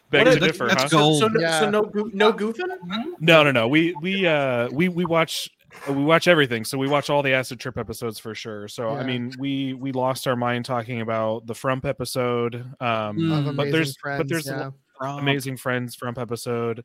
[0.10, 0.68] beg to differ.
[0.68, 0.90] that's huh?
[0.90, 1.20] gold.
[1.20, 1.60] So, no, Yeah.
[1.60, 1.82] so no,
[2.14, 2.70] no goofing.
[3.20, 3.68] No, no, no.
[3.68, 5.50] We we uh we we watch
[5.88, 6.64] we watch everything.
[6.64, 8.68] So we watch all the acid trip episodes for sure.
[8.68, 12.56] So I mean, we we lost our mind talking about the Frump episode.
[12.80, 13.56] Um, Mm.
[13.56, 14.72] But there's Friends, but there's yeah.
[14.98, 16.84] From- amazing friends Frump episode.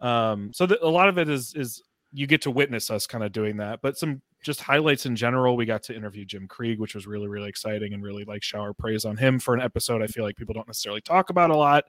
[0.00, 1.82] Um, so the, a lot of it is is
[2.12, 3.80] you get to witness us kind of doing that.
[3.82, 5.56] But some just highlights in general.
[5.56, 8.72] We got to interview Jim Krieg, which was really really exciting and really like shower
[8.72, 10.02] praise on him for an episode.
[10.02, 11.84] I feel like people don't necessarily talk about a lot,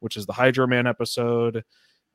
[0.00, 1.64] which is the Hydro Man episode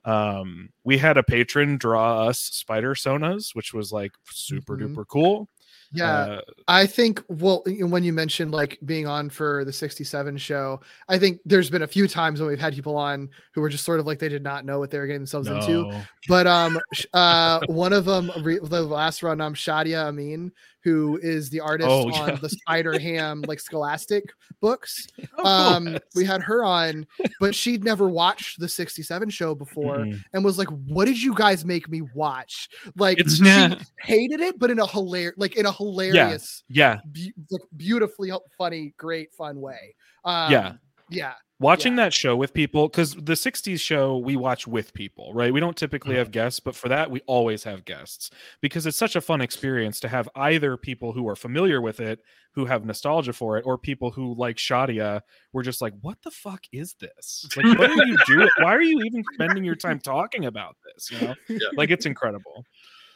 [0.06, 4.96] um we had a patron draw us spider sonas which was like super Mhm.
[4.96, 5.48] duper cool
[5.94, 10.80] Yeah, Uh, I think well when you mentioned like being on for the 67 show,
[11.10, 13.84] I think there's been a few times when we've had people on who were just
[13.84, 15.84] sort of like they did not know what they were getting themselves into.
[16.30, 16.80] But um
[17.14, 20.52] uh one of them re- the last run um Shadia Amin
[20.84, 22.36] who is the artist Oh, on yeah.
[22.36, 24.26] the Spider Ham like Scholastic
[24.62, 25.08] books.
[25.38, 27.08] Oh, Um we had her on,
[27.40, 30.22] but she'd never watched the 67 show before Mhm.
[30.34, 33.80] and was like, "What did you guys make me watch?" Like It's- she Yeah.
[34.00, 38.40] hated it, but in a hilarious, like in a hilarious, yeah be- like beautifully h-
[38.58, 39.96] funny, great, fun way.
[40.26, 40.74] Um, Yeah.
[41.12, 42.06] Yeah, watching Yeah.
[42.06, 45.78] that show with people because the 60s show we watch with people right we don't
[45.78, 46.20] typically mm-hmm.
[46.20, 48.32] have guests but for that we always have guests
[48.62, 52.22] because it's such a fun experience to have either people who are familiar with it
[52.56, 55.22] who have nostalgia for it or people who like shadia
[55.54, 58.82] were just like what the fuck is this like what are you doing why are
[58.82, 61.36] you even spending your time talking about this you know
[61.78, 62.66] like it's incredible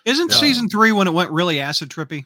[0.05, 0.37] Isn't Yeah.
[0.37, 2.25] season three when it went really acid trippy?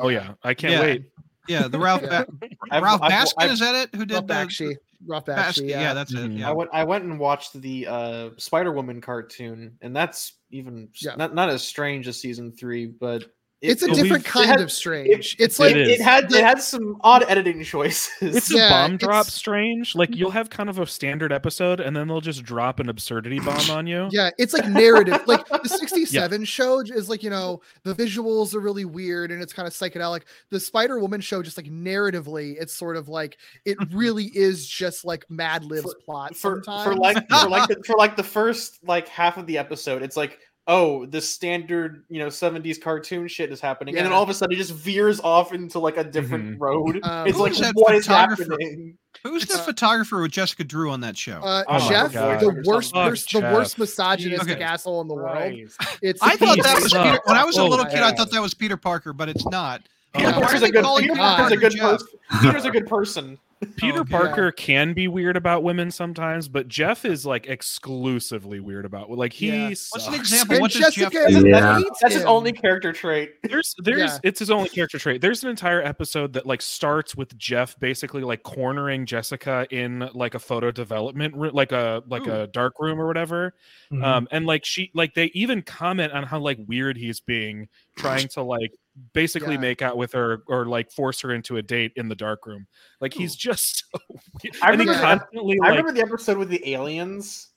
[0.00, 0.80] oh yeah i can't Yeah.
[0.80, 1.04] wait
[1.48, 2.24] Yeah, the Ralph Yeah.
[2.28, 3.90] Ba- I've- Ralph I've- Baskin I've- is that it?
[3.94, 4.76] Who Rough did the Bakshi,
[5.06, 5.36] Rough Baskin?
[5.64, 5.80] Bakshi, Yeah.
[5.80, 5.94] yeah.
[5.94, 6.18] that's it.
[6.18, 6.38] Mhm.
[6.38, 6.50] Yeah.
[6.50, 11.16] I went I went and watched the uh Spider Woman cartoon, and that's even Yeah.
[11.16, 13.30] not not as strange as season three, but it-
[13.62, 15.36] it's a it- Well, different kind had- of strange.
[15.38, 15.88] it's like is.
[15.88, 18.10] it had it had some odd editing choices.
[18.20, 19.94] It's Yeah, a bomb drop strange.
[19.94, 20.34] Like you'll mm.
[20.34, 23.86] have kind of a standard episode, and then they'll just drop an absurdity bomb on
[23.86, 24.08] you.
[24.10, 25.20] yeah, it's like narrative.
[25.26, 29.52] like the 67 show is like, you know, the visuals are really weird and it's
[29.52, 30.22] kind of psychedelic.
[30.50, 35.04] The Spider Woman show, just like narratively, it's sort of like it really is just
[35.04, 36.34] like Mad Lib's plot.
[36.34, 36.84] for sometimes.
[36.84, 40.16] for like for like the, for like the first like half of the episode, it's
[40.16, 44.28] like oh, this standard you know '70s cartoon shit is happening, and then all of
[44.28, 47.00] a sudden it just veers off into like a different road.
[47.02, 48.96] Um, it's like what is happening?
[49.22, 51.40] Who's the It's- photographer with Jessica Drew on that show?
[51.42, 54.62] Uh, Oh Jeff, the worst, Fuck there's the worst misogynistic Okay.
[54.62, 55.52] asshole in the world.
[56.00, 57.20] It's I thought that was Oh, Peter.
[57.24, 59.28] When I was a oh little my kid, I thought that was Peter Parker, but
[59.28, 59.82] it's not.
[60.14, 60.40] Oh, Peter yeah.
[60.40, 61.36] Parker's a good, calling Peter God.
[61.36, 61.80] Parker's a good Jeff.
[62.00, 62.08] person.
[62.40, 63.38] Peter's a good person.
[63.76, 64.10] Peter Okay.
[64.10, 69.32] Parker can be weird about women sometimes, but Jeff is like exclusively weird about like
[69.32, 69.48] he.
[69.48, 69.68] Yeah.
[69.68, 70.54] What's an example?
[70.56, 71.78] And What does Jessica Jeff is- Yeah.
[71.78, 73.32] hates That's his only character trait.
[73.42, 74.18] There's there's Yeah.
[74.22, 75.20] it's his only character trait.
[75.20, 80.34] There's an entire episode that like starts with Jeff basically like cornering Jessica in like
[80.34, 82.32] a photo development room, like a like Ooh.
[82.42, 83.54] a dark room or whatever.
[83.92, 84.04] Mhm.
[84.04, 88.28] Um, and like she like they even comment on how like weird he's being, trying
[88.28, 88.72] to like
[89.14, 89.60] basically Yeah.
[89.60, 92.66] make out with her or like force her into a date in the dark room.
[93.00, 94.00] Like he's just so
[94.42, 94.56] weird.
[94.62, 97.48] I and he remember the ep- constantly I like remember the episode with the aliens,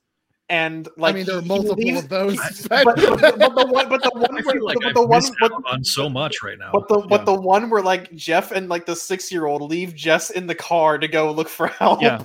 [0.49, 2.37] and like I mean, there are he- he multiple leaves- of those.
[2.69, 5.51] but, but, but the one, but the one, I where, like but the one, but,
[5.65, 6.69] on so much right now.
[6.71, 9.95] but the but the one where like Jeff and like the six year old leave
[9.95, 12.01] Jess in the car to go look for help.
[12.01, 12.23] Yeah.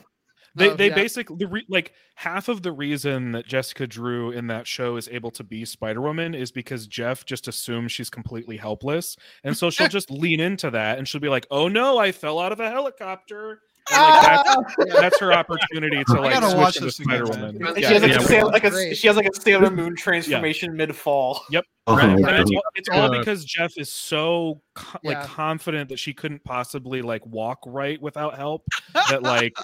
[0.57, 0.95] They Oh, they yeah.
[0.95, 5.09] basically the re- like half of the reason that Jessica Drew in that show is
[5.13, 9.71] able to be Spider Woman is because Jeff just assumes she's completely helpless, and so
[9.71, 12.59] she'll just lean into that, and she'll be like, "Oh no, I fell out of
[12.61, 13.61] a helicopter."
[13.93, 14.45] And, like,
[14.77, 17.59] that's, that's her opportunity to like gotta watch this Spider Woman.
[17.75, 18.19] She Yeah, has like yeah.
[18.19, 21.43] a sail, like a she has like a Sailor Moon transformation mid fall.
[21.89, 22.09] Oh, Right.
[22.11, 24.61] And it's, all- it's all Uh, because Jeff is so
[25.03, 25.27] like Yeah.
[25.27, 28.65] confident that she couldn't possibly like walk right without help
[29.11, 29.55] that like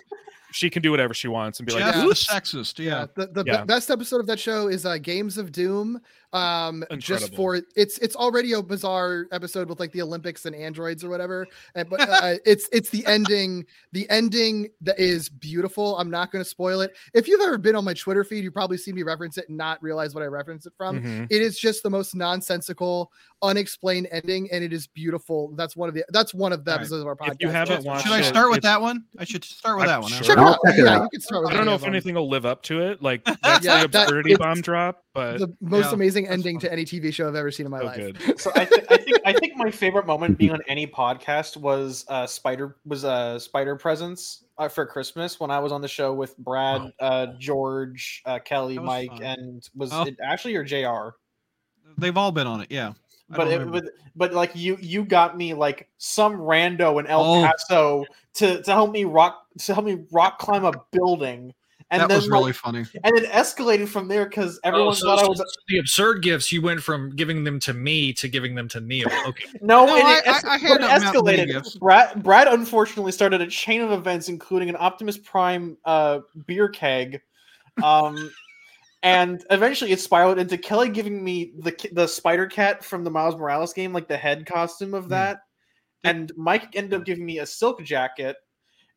[0.57, 2.05] she can do whatever she wants and be like, Jeff Yeah.
[2.07, 2.79] "Oops." sexist.
[2.79, 2.87] Yeah.
[2.87, 6.01] Yeah, the, the be- best episode of that show is uh, Games of Doom.
[6.33, 11.03] Um, just for it's it's already a bizarre episode with like the Olympics and androids
[11.05, 11.47] or whatever.
[11.75, 13.65] And, but uh, it's it's the ending.
[13.93, 15.97] The ending that is beautiful.
[15.99, 16.95] I'm not going to spoil it.
[17.15, 19.57] If you've ever been on my Twitter feed, you probably see me reference it and
[19.57, 21.01] not realize what I reference it from.
[21.01, 21.27] Mhm.
[21.31, 23.13] It is just the most nonsensical,
[23.43, 25.53] unexplained ending, and it is beautiful.
[25.57, 26.81] That's one of the that's one of the All right.
[26.83, 27.35] episodes of our podcast.
[27.37, 29.05] If you haven't watched Should I it, start with that one?
[29.19, 30.11] I should start with I'm that one.
[30.13, 30.23] sure.
[30.47, 30.59] Check it I'll out.
[30.67, 31.03] check it Yeah, out.
[31.03, 31.91] you can start with I don't know if them.
[31.91, 33.03] anything will live up to it.
[33.03, 36.69] Like that's Yeah, the absurdity it's bomb drop, but the most Yeah, amazing ending fun.
[36.69, 37.97] to any TV show I've ever seen in my so life.
[37.97, 38.41] good.
[38.41, 42.05] So I, th- I think I think my favorite moment being on any podcast was
[42.09, 46.13] uh, Spider was uh, Spider Presents uh, for Christmas when I was on the show
[46.15, 49.23] with Brad, uh, George, uh, Kelly, Mike, fun.
[49.23, 50.03] and was Oh.
[50.05, 51.15] it Ashley or Jr.
[51.99, 52.69] They've all been on it.
[52.71, 52.93] Yeah.
[53.33, 53.85] I But it, but
[54.15, 57.43] but like you you got me like some rando in El Oh.
[57.45, 58.05] Paso
[58.35, 61.53] to to help me rock to help me rock climb a building.
[61.89, 62.85] And that then was really like, funny.
[63.05, 66.21] and it escalated from there because everyone Oh, so, thought I was so the absurd
[66.21, 69.07] gifts you went from giving them to me to giving them to Neil.
[69.25, 69.45] Okay.
[69.61, 71.79] No, No, and I- it, I- es- I but it out Mountain Dew escalated.
[71.79, 77.21] Brad, Brad unfortunately started a chain of events, including an Optimus Prime uh, beer keg,
[77.85, 78.33] um,
[79.07, 83.37] and eventually it spiraled into Kelly giving me the the Spider Cat from the Miles
[83.37, 85.39] Morales game, like the head costume of that,
[86.05, 88.37] and Mike ended up giving me a silk jacket,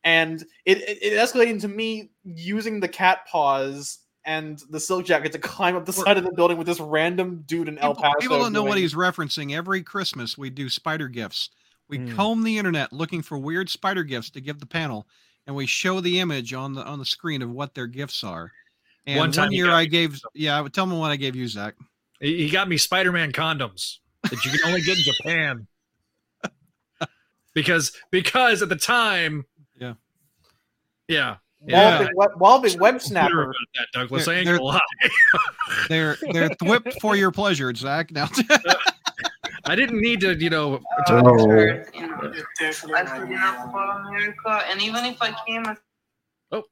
[0.04, 4.00] and it, it, it escalated into me using the cat paws.
[4.26, 7.44] And the silk jacket to climb up the side of the building with this random
[7.48, 8.20] dude in El Paso.
[8.20, 9.56] people don't know what he's referencing.
[9.56, 11.50] Every Christmas, we do spider gifts.
[11.88, 12.16] We Hmm.
[12.16, 15.08] comb the internet looking for weird spider gifts to give the panel,
[15.48, 18.52] and we show the image on the on the screen of what their gifts are.
[19.10, 20.96] And One one, time you year got I me gave, yeah, I would tell me
[20.96, 21.74] what I gave you, Zach.
[22.20, 25.68] He he got me Spider-Man condoms that you can only get in Japan.
[27.56, 29.46] Because because at the time,
[29.80, 29.94] Yeah.
[31.08, 32.00] yeah, yeah.
[32.00, 33.54] Walbing, web, Walbing Bitter web about snapper.
[33.76, 34.26] that, Douglas.
[34.26, 34.80] They're- I ain't they're- gonna lie.
[35.90, 38.12] They're they're whipped for your pleasure, Zach.
[38.12, 38.30] Now,
[39.66, 40.82] I didn't need to, you know.
[41.08, 41.38] Oh.
[41.38, 45.64] Sure, you know, I still enough America, and even if I came,
[46.52, 46.64] oh,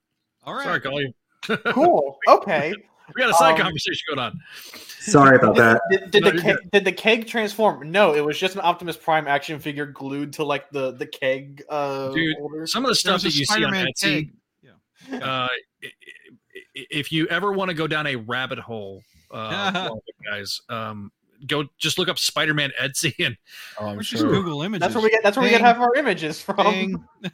[0.44, 0.64] all right.
[0.64, 1.14] Sorry, Colin.
[1.68, 2.18] Cool.
[2.28, 2.74] Okay.
[3.16, 4.40] We got a side Um, conversation going on.
[5.00, 5.82] Sorry about that.
[5.90, 7.90] Did, did No, the keg, did the keg transform?
[7.90, 11.64] No, it was just an Optimus Prime action figure glued to like the the keg
[11.70, 12.68] uh Dude, holder.
[12.68, 14.32] Some of the stuff was a that you see on Spider-Man Etsy,
[15.10, 15.24] keg.
[15.24, 15.48] uh, i-
[15.86, 15.92] i-
[16.92, 19.02] if you ever want to go down a rabbit hole,
[19.32, 19.90] uh,
[20.30, 21.10] guys, um,
[21.46, 23.38] go just look up Spider-Man Etsy and
[23.80, 24.30] Oh, I'm sure.
[24.32, 24.80] Google images.
[24.82, 25.66] That's where we get that's where we get Ding.
[25.66, 27.08] half our images from.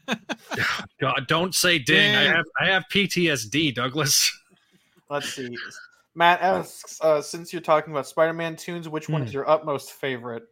[0.99, 2.15] God, don't say ding.
[2.15, 4.31] I have I have PTSD, Douglas.
[5.09, 5.55] Let's see.
[6.15, 9.27] Matt asks, uh, since you're talking about Spider-Man tunes, which one Hmm.
[9.27, 10.43] is your utmost favorite?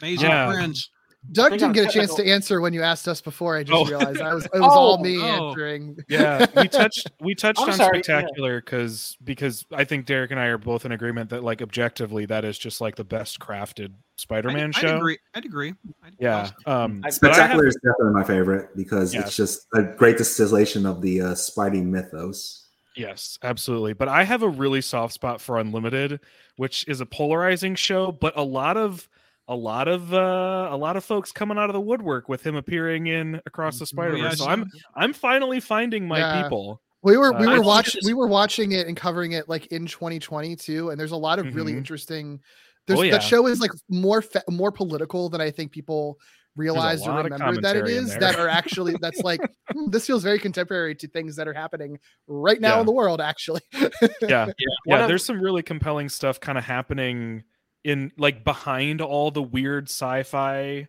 [0.00, 0.50] Amazing Yeah.
[0.52, 0.90] friends.
[1.32, 3.56] Doug didn't on, get a chance to answer when you asked us before.
[3.56, 3.84] I just Oh.
[3.84, 5.48] realized I was it was all Oh, me oh.
[5.48, 5.98] answering.
[6.08, 10.40] yeah we touched we touched I'm on sorry, spectacular because because i think derek and
[10.40, 13.92] i are both in agreement that like objectively that is just like the best crafted
[14.16, 15.18] spider-man I'd, show I'd agree.
[15.34, 15.74] I'd agree.
[16.04, 19.26] I'd yeah um I- but I Spectacular have- is definitely my favorite because Yes.
[19.26, 22.68] it's just a great distillation of the uh, Spidey mythos.
[22.96, 26.20] yes absolutely but i have a really soft spot for unlimited
[26.56, 29.08] which is a polarizing show but a lot of
[29.48, 32.54] a lot of uh a lot of folks coming out of the woodwork with him
[32.54, 36.42] appearing in across the spider Yeah, verse so I i'm i'm finally finding my Yeah.
[36.42, 39.32] people We were we Uh, were think watching it's- we were watching it and covering
[39.32, 41.78] it like in 2020 too, and there's a lot of really Mhm.
[41.78, 42.40] interesting.
[42.86, 43.12] There's Oh, yeah.
[43.12, 46.18] that show is like more fa- more political than I think people
[46.56, 48.10] realize or remember that it commentary in is.
[48.10, 48.20] there.
[48.20, 49.40] That are actually that's like
[49.72, 52.80] hmm, this feels very contemporary to things that are happening right now Yeah.
[52.80, 53.20] in the world.
[53.20, 53.78] Actually, yeah
[54.46, 54.54] One
[54.86, 57.44] yeah of- there's some really compelling stuff kind of happening
[57.84, 60.86] in like behind all the weird sci-fi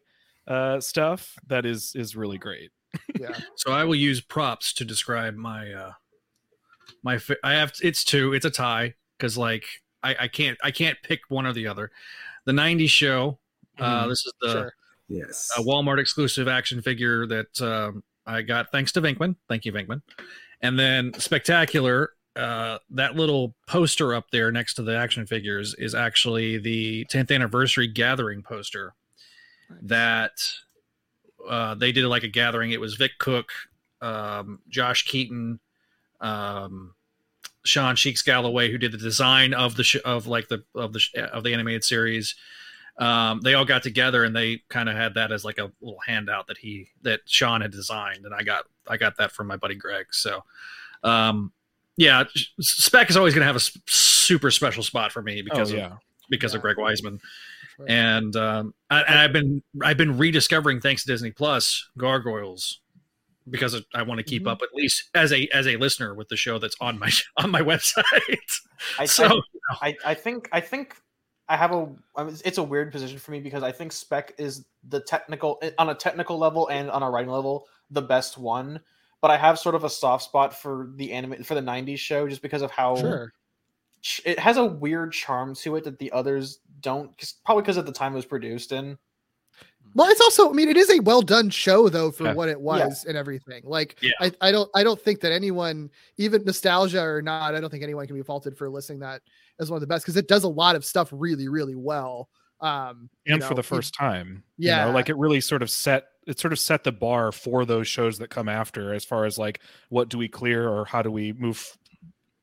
[0.47, 2.71] uh stuff that is is really great
[3.19, 3.37] yeah.
[3.55, 5.91] So I will use props to describe my uh
[7.03, 8.33] my fi- I have it's two.
[8.33, 9.65] It's a tie because like
[10.01, 11.91] I I can't I can't pick one or the other.
[12.45, 13.37] The '90s show.
[13.77, 14.09] Uh, Mhm.
[14.09, 14.73] this is the Sure.
[15.07, 15.49] Yes.
[15.55, 19.35] a Walmart exclusive action figure that um, I got thanks to Vinkman.
[19.47, 20.01] Thank you, Vinkman.
[20.61, 25.95] And then Spectacular, uh, that little poster up there next to the action figures is
[25.95, 28.93] actually the 10th anniversary gathering poster
[29.81, 30.31] that
[31.47, 32.71] uh, they did like a gathering.
[32.71, 33.49] It was Vic Cook,
[34.01, 35.59] um, Josh Keaton,
[36.21, 36.93] um,
[37.65, 40.99] Sean Cheeks Galloway, who did the design of the sh- of like the of the
[40.99, 42.35] sh- of the animated series.
[42.97, 45.99] Um, they all got together and they kind of had that as like a little
[46.05, 49.55] handout that he that Sean had designed, and I got I got that from my
[49.57, 50.07] buddy Greg.
[50.11, 50.43] So,
[51.03, 51.51] um,
[51.99, 52.23] yeah,
[52.61, 55.75] Spec is always going to have a s- super special spot for me because oh,
[55.75, 55.93] of yeah.
[56.29, 57.19] because of Greg Weisman
[57.75, 57.85] Sure.
[57.87, 62.79] and um, I, and I've been I've been rediscovering thanks to Disney Plus Gargoyles
[63.49, 64.51] because I want to keep Mhm.
[64.51, 67.51] up at least as a as a listener with the show that's on my on
[67.51, 68.59] my website.
[68.97, 69.41] I, so
[69.81, 70.95] I, I think I think
[71.47, 74.33] I have a I mean, it's a weird position for me because I think Spec
[74.37, 78.37] is the technical eh, on a technical level and on a writing level the best
[78.37, 78.81] one.
[79.21, 82.27] But I have sort of a soft spot for the anime for the '90s show
[82.27, 83.33] just because of how Sure.
[84.01, 87.15] ch- it has a weird charm to it that the others don't.
[87.17, 88.97] 'cause- Probably because at the time it was produced in.
[89.95, 92.33] Well, it's also, I mean, it is a well done show though for Yeah.
[92.33, 93.63] what it was and everything.
[93.65, 94.11] Like, Yeah.
[94.21, 97.83] I, I don't, I don't think that anyone, even nostalgia or not, I don't think
[97.83, 99.21] anyone can be faulted for listing that
[99.59, 102.29] as one of the best because it does a lot of stuff really, really well.
[102.61, 104.43] Um, you and for know, the it- first time.
[104.57, 104.81] Yeah.
[104.81, 107.65] You know, like it really sort of set it sort of set the bar for
[107.65, 111.01] those shows that come after as far as like what do we clear or how
[111.01, 111.77] do we move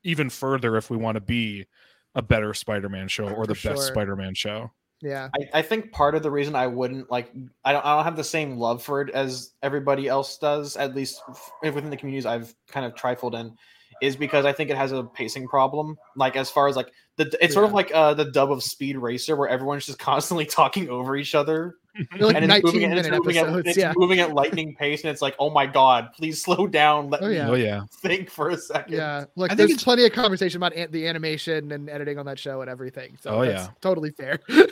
[0.03, 1.67] even further if we want to be
[2.15, 3.89] a better Spider-Man show or For the best.
[3.89, 4.71] Spider-Man show.
[5.03, 7.31] yeah, I, I think part of the reason I wouldn't like
[7.65, 10.95] I don't I don't have the same love for it as everybody else does, at
[10.97, 13.55] least f- within the communities I've kind of trifled in,
[14.01, 15.97] is because I think it has a pacing problem.
[16.17, 18.97] Like as far as like the it's sort of like uh the dub of Speed
[18.97, 21.77] Racer where everyone's just constantly talking over each other.
[22.19, 23.69] They're like and it's moving, 19 at, minute moving at, episodes.
[23.69, 23.93] it's Yeah.
[23.97, 27.09] moving at lightning pace, and it's like, oh my god, please slow down.
[27.11, 27.49] Let Oh, me yeah.
[27.49, 27.83] Oh yeah.
[28.03, 28.95] think for a second.
[28.95, 32.19] Yeah, look, I think there's it's- plenty of conversation about an- the animation and editing
[32.19, 33.17] on that show and everything.
[33.21, 33.73] So Oh, that's yeah.
[33.81, 34.39] totally fair.
[34.49, 34.53] I,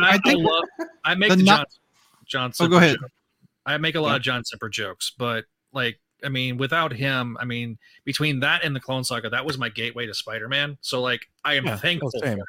[0.00, 0.64] I think- I, love,
[1.04, 1.68] I make the the, not-
[2.26, 2.66] John John.
[2.66, 2.96] Oh, go ahead.
[3.00, 3.10] joke.
[3.66, 7.44] I make a lot of John Semper jokes, but like I mean, without him, I
[7.44, 10.78] mean, between that and the Clone Saga, that was my gateway to Spider-Man.
[10.80, 12.40] So like, I am Yeah, thankful for him,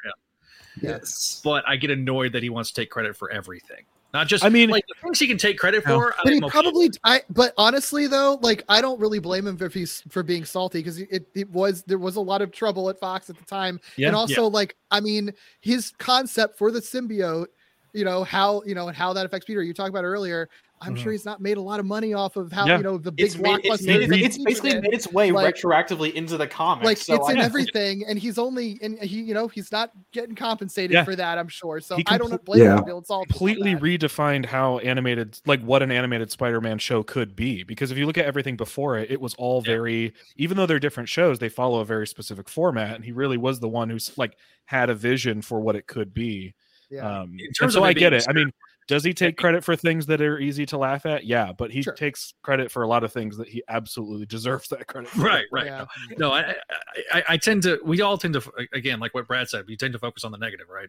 [0.80, 1.40] Yes.
[1.44, 3.84] but I get annoyed that he wants to take credit for everything.
[4.16, 6.00] Not just I mean- like the things he can take credit No.
[6.00, 6.14] for.
[6.24, 9.74] but he I'm probably I but honestly though, like I don't really blame him if
[9.74, 12.98] he's for being salty because it, it was there was a lot of trouble at
[12.98, 13.78] Fox at the time.
[13.96, 14.06] Yeah.
[14.08, 17.48] and also like I mean his concept for the symbiote,
[17.92, 20.48] you know, how you know and how that affects Peter, you talked about earlier.
[20.82, 20.98] I'm Mhm.
[21.02, 22.76] sure he's not made a lot of money off of how Yeah.
[22.76, 23.86] you know the big It's, made, it's, blockbuster.
[23.86, 24.80] made, movies it's basically in.
[24.82, 26.84] made its way Like- retroactively into the comics.
[26.84, 29.90] like so it's in I- everything and he's only and he you know he's not
[30.12, 31.04] getting compensated Yeah.
[31.04, 32.76] for that i'm sure so He i don't blame him Yeah.
[32.78, 37.34] for feeling salty about completely redefined how animated like what an animated spider-man show could
[37.34, 39.72] be because if you look at everything before it it was all Yeah.
[39.72, 43.38] very even though they're different shows they follow a very specific format and he really
[43.38, 44.36] was the one who's like
[44.66, 46.54] had a vision for what it could be
[46.90, 48.50] yeah um In and so of i get it i mean
[48.88, 51.82] does he take credit for things that are easy to laugh at yeah but he
[51.82, 51.92] Sure.
[51.94, 55.22] takes credit for a lot of things that he absolutely deserves that credit for.
[55.22, 55.66] Right, right.
[55.66, 55.86] Yeah.
[56.18, 56.54] No, I, I,
[57.12, 57.80] I, I tend to.
[57.84, 58.42] We all tend to,
[58.72, 60.88] again, like what Brad said, we tend to focus on the negative, right?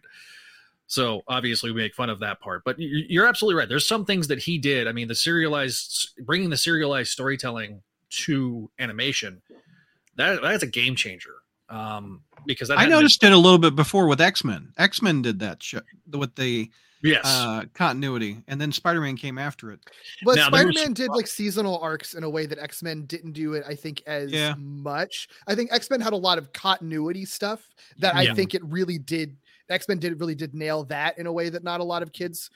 [0.86, 2.62] So obviously, we make fun of that part.
[2.64, 3.68] But you- you're absolutely right.
[3.68, 4.86] There's some things that he did.
[4.88, 9.42] I mean, the serialized, bringing the serialized storytelling to animation,
[10.16, 11.34] that that's a game changer.
[11.68, 14.72] Um, because I hadn't been- noticed it a little bit before with X Men.
[14.78, 15.80] X Men did that show
[16.10, 16.70] with the
[17.02, 19.80] yes, uh, continuity, and then Spider Man came after it.
[20.24, 23.62] but Now, spider-man did like seasonal arcs in a way that x-men didn't do it
[23.68, 24.54] i think as Yeah.
[24.58, 27.68] much i think x-men had a lot of continuity stuff
[27.98, 28.34] that i Yeah.
[28.34, 29.36] think it really did
[29.70, 32.50] x-men did really did nail that in a way that not a lot of kids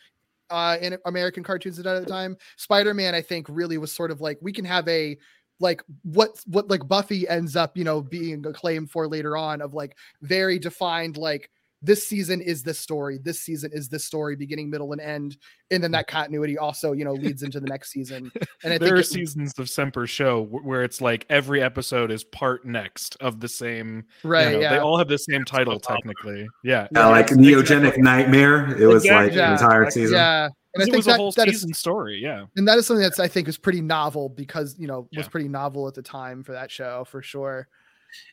[0.51, 4.21] uh in american cartoons did at the time spider-man i think really was sort of
[4.21, 5.17] like we can have a
[5.61, 9.75] like what what like buffy ends up you know being acclaimed for later on of
[9.75, 11.49] like very defined like
[11.83, 15.37] this season is this story this season is this story beginning middle and end
[15.71, 18.31] and then that continuity also you know leads into the next season
[18.63, 22.11] and i there think are it- seasons of Semper show where it's like every episode
[22.11, 24.05] is part next of the same.
[24.23, 26.47] you right know, yeah They all have the same title technically.
[26.63, 26.87] Yeah.
[26.95, 28.77] Yeah, like Neogenic Nightmare.
[28.81, 29.37] It was like Exactly.
[29.37, 30.15] the entire Yeah, season.
[30.17, 30.45] yeah
[30.75, 32.19] and i it think was a that, whole that is season story.
[32.23, 32.45] Yeah.
[32.57, 35.49] and that is something that's i think is pretty novel because you know was pretty
[35.49, 37.67] novel at the time for that show for sure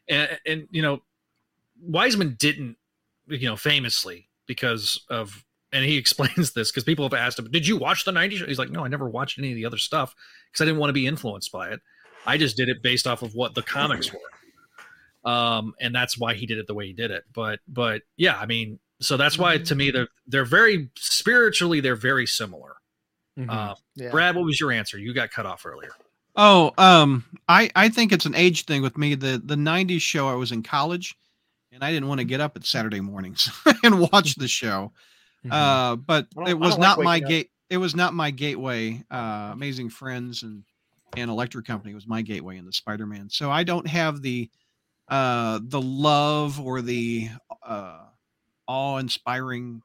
[0.10, 1.00] and, and you know,
[1.82, 2.76] Wiseman didn't,
[3.30, 7.68] you know, famously because of, and he explains this because people have asked him, "Did
[7.68, 9.78] you watch the '90s?" show?" He's like, "No, I never watched any of the other
[9.78, 10.16] stuff
[10.52, 11.80] because I didn't want to be influenced by it.
[12.26, 14.20] I just did it based off of what the comics were."
[15.30, 17.24] Um, and that's why he did it the way he did it.
[17.34, 21.96] But, but yeah, I mean, so that's why to me they're they're very spiritually they're
[21.96, 22.76] very similar.
[23.38, 23.50] Mhm.
[23.50, 24.98] Uh, yeah Brad, what was your answer?
[24.98, 25.92] You got cut off earlier.
[26.36, 29.16] Oh, um, I I think it's an age thing with me.
[29.16, 31.16] The the '90s show, I was in college,
[31.72, 33.50] and I didn't want to get up at Saturday mornings
[33.84, 34.92] and watch the show.
[35.46, 35.52] Mhm.
[35.52, 37.52] Uh, but it was don't like my gate.
[37.70, 39.04] It was not my gateway.
[39.10, 40.64] Uh, Amazing Friends and
[41.18, 43.30] and Electric Company was my gateway into Spider-Man.
[43.30, 44.50] So I don't have the
[45.08, 47.30] uh, the love or the
[47.64, 48.02] uh,
[48.68, 49.82] awe-inspiring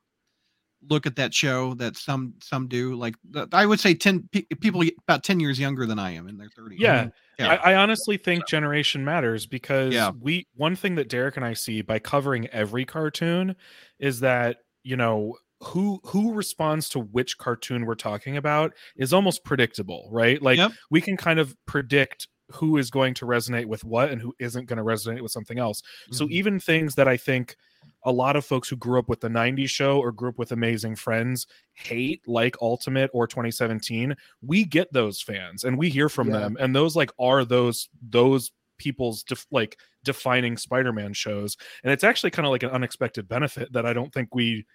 [0.90, 2.94] look at that show that some some do.
[2.94, 3.14] Like
[3.52, 4.28] I would say, ten
[4.60, 6.76] people about ten years younger than I am in their 30s.
[6.78, 7.08] Yeah,
[7.38, 7.48] Yeah.
[7.54, 10.10] I, I honestly think generation matters because Yeah.
[10.20, 13.56] we one thing that Derek and I see by covering every cartoon
[13.98, 19.44] is that you know who who responds to which cartoon we're talking about is almost
[19.44, 20.42] predictable, right?
[20.42, 20.72] Like Yep.
[20.90, 24.66] we can kind of predict who is going to resonate with what and who isn't
[24.66, 25.82] going to resonate with something else.
[26.10, 26.30] So Mhm.
[26.30, 27.56] even things that I think
[28.04, 30.52] a lot of folks who grew up with the 90s show or grew up with
[30.52, 36.28] Amazing Friends hate, like Ultimate or 2017, we get those fans and we hear from
[36.28, 36.38] Yeah.
[36.40, 36.56] them.
[36.60, 41.56] And those like are those those people's def- like defining Spider-Man shows.
[41.82, 44.66] And it's actually kind of like an unexpected benefit that I don't think we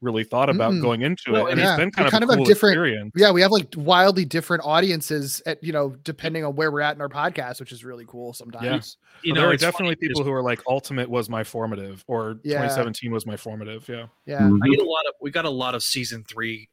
[0.00, 0.82] really thought about Mm-mm.
[0.82, 1.52] going into Well, it.
[1.52, 3.12] And yeah, it's been we kind of kind a of have cool different- experience.
[3.16, 6.94] Yeah, we have like wildly different audiences at you know depending on where we're at
[6.94, 8.96] in our podcast, which is really cool sometimes.
[9.22, 11.42] You So know, there are it's funny definitely people who are like Ultimate was my
[11.42, 12.58] formative or Yeah.
[12.62, 13.88] 2017 was my formative.
[13.88, 14.06] Yeah.
[14.26, 14.40] Yeah.
[14.40, 14.60] Mhm.
[14.62, 16.68] I get a lot of we got a lot of season three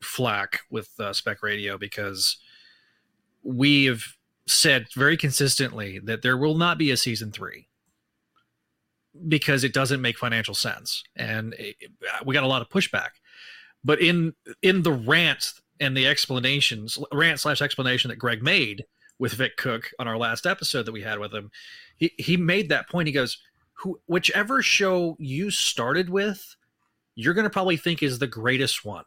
[0.00, 2.36] flack with uh, Spec Radio because
[3.42, 4.16] we've
[4.46, 7.68] said very consistently that there will not be a season three
[9.28, 11.76] because it doesn't make financial sense, and it,
[12.24, 13.10] we got a lot of pushback.
[13.84, 18.84] But in in the rant and the explanations, rant slash explanation that Greg made
[19.18, 21.50] with Vic Cook on our last episode that we had with him,
[21.96, 23.08] he he made that point.
[23.08, 23.38] He goes,
[23.74, 26.56] "Who, whichever show you started with."
[27.16, 29.04] you're going to probably think is the greatest one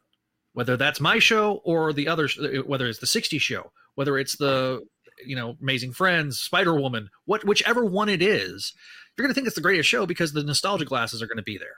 [0.54, 4.82] whether that's my show or the others whether it's the 60 show whether it's the
[5.26, 8.74] you know amazing friends spider woman what whichever one it is
[9.20, 11.44] you're going to think it's the greatest show because the nostalgia glasses are going to
[11.44, 11.76] be there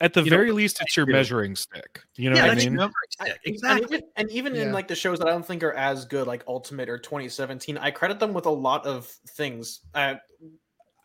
[0.00, 2.02] At the You know, very least, it's your measuring stick.
[2.16, 2.72] You know yeah what I mean?
[2.74, 2.90] your Yep.
[3.10, 3.28] stick.
[3.28, 5.72] And- exactly And even, and even in like the shows that I don't think are
[5.72, 9.80] as good, like Ultimate or 2017, I credit them with a lot of things.
[9.94, 10.16] Uh,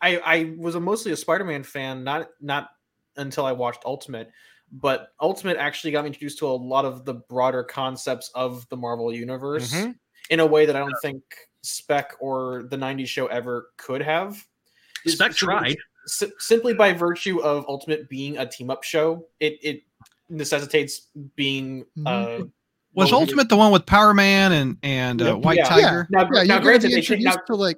[0.02, 2.70] I I was a, mostly a Spider-Man fan, not not
[3.16, 4.30] until I watched Ultimate,
[4.72, 8.76] but Ultimate actually got me introduced to a lot of the broader concepts of the
[8.76, 9.94] Marvel universe Mhm.
[10.30, 11.22] in a way that I don't think
[11.62, 14.44] Spec or the 90s show ever could have.
[15.06, 19.58] Spec Simply- tried si- simply by virtue of Ultimate being a team up show, it
[19.62, 19.82] it
[20.28, 22.40] necessitates being uh
[22.94, 25.64] Was well, Ultimate the one with Power Man and and uh, White yeah.
[25.68, 26.08] Tiger?
[26.10, 27.76] Now, Yeah, now you're going to granted, be they introduced now- to like,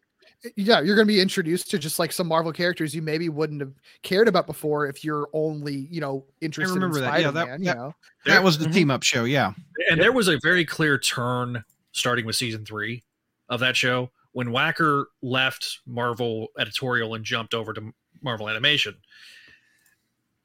[0.56, 3.60] yeah, you're going to be introduced to just like some Marvel characters you maybe wouldn't
[3.60, 3.72] have
[4.02, 7.20] cared about before if you're only, you know, interested remember in that.
[7.20, 7.48] Yeah, Spider-Man.
[7.50, 7.74] that- you yeah.
[7.74, 7.94] know,
[8.26, 8.72] That was the Mhm.
[8.74, 9.24] team up show.
[9.24, 9.52] Yeah.
[9.90, 11.62] and there was a very clear turn
[11.92, 13.02] starting with season three
[13.48, 17.92] of that show when Wacker left Marvel editorial and jumped over to
[18.22, 18.94] Marvel Animation.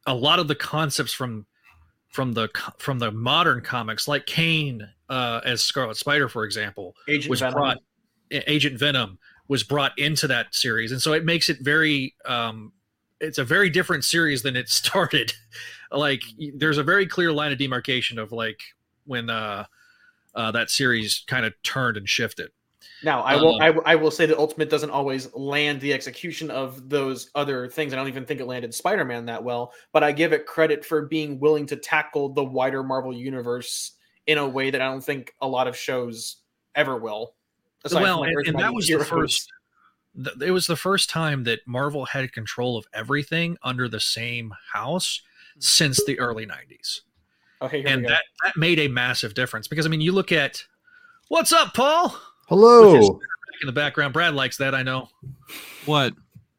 [0.05, 1.45] A lot of the concepts from
[2.09, 2.49] from the
[2.79, 7.53] from the modern comics, like Kaine uh, as Scarlet Spider, for example, Agent was Venom.
[7.53, 7.77] brought
[8.31, 12.15] Agent Venom was brought into that series, and so it makes it very.
[12.25, 12.73] Um,
[13.19, 15.33] it's a very different series than it started.
[15.91, 16.21] like
[16.55, 18.61] there's a very clear line of demarcation of like
[19.05, 19.65] when uh,
[20.35, 22.49] uh, that series kind of turned and shifted.
[23.03, 25.93] Now, I will Um, I, w- I will say that Ultimate doesn't always land the
[25.93, 27.93] execution of those other things.
[27.93, 31.03] I don't even think it landed Spider-Man that well, but I give it credit for
[31.03, 33.91] being willing to tackle the wider Marvel universe
[34.25, 36.37] in a way that I don't think a lot of shows
[36.75, 37.33] ever will.
[37.91, 39.51] well, and, and that was the first.
[40.41, 45.21] It was the first time that Marvel had control of everything under the same house
[45.59, 47.01] since the early '90s.
[47.61, 48.13] Okay, here and we go.
[48.13, 50.63] that that made a massive difference because I mean, you look at
[51.27, 52.17] what's up, Paul,
[52.47, 53.19] Hello.
[53.61, 54.13] in the background.
[54.13, 55.09] Brad likes that, I know.
[55.85, 56.13] What?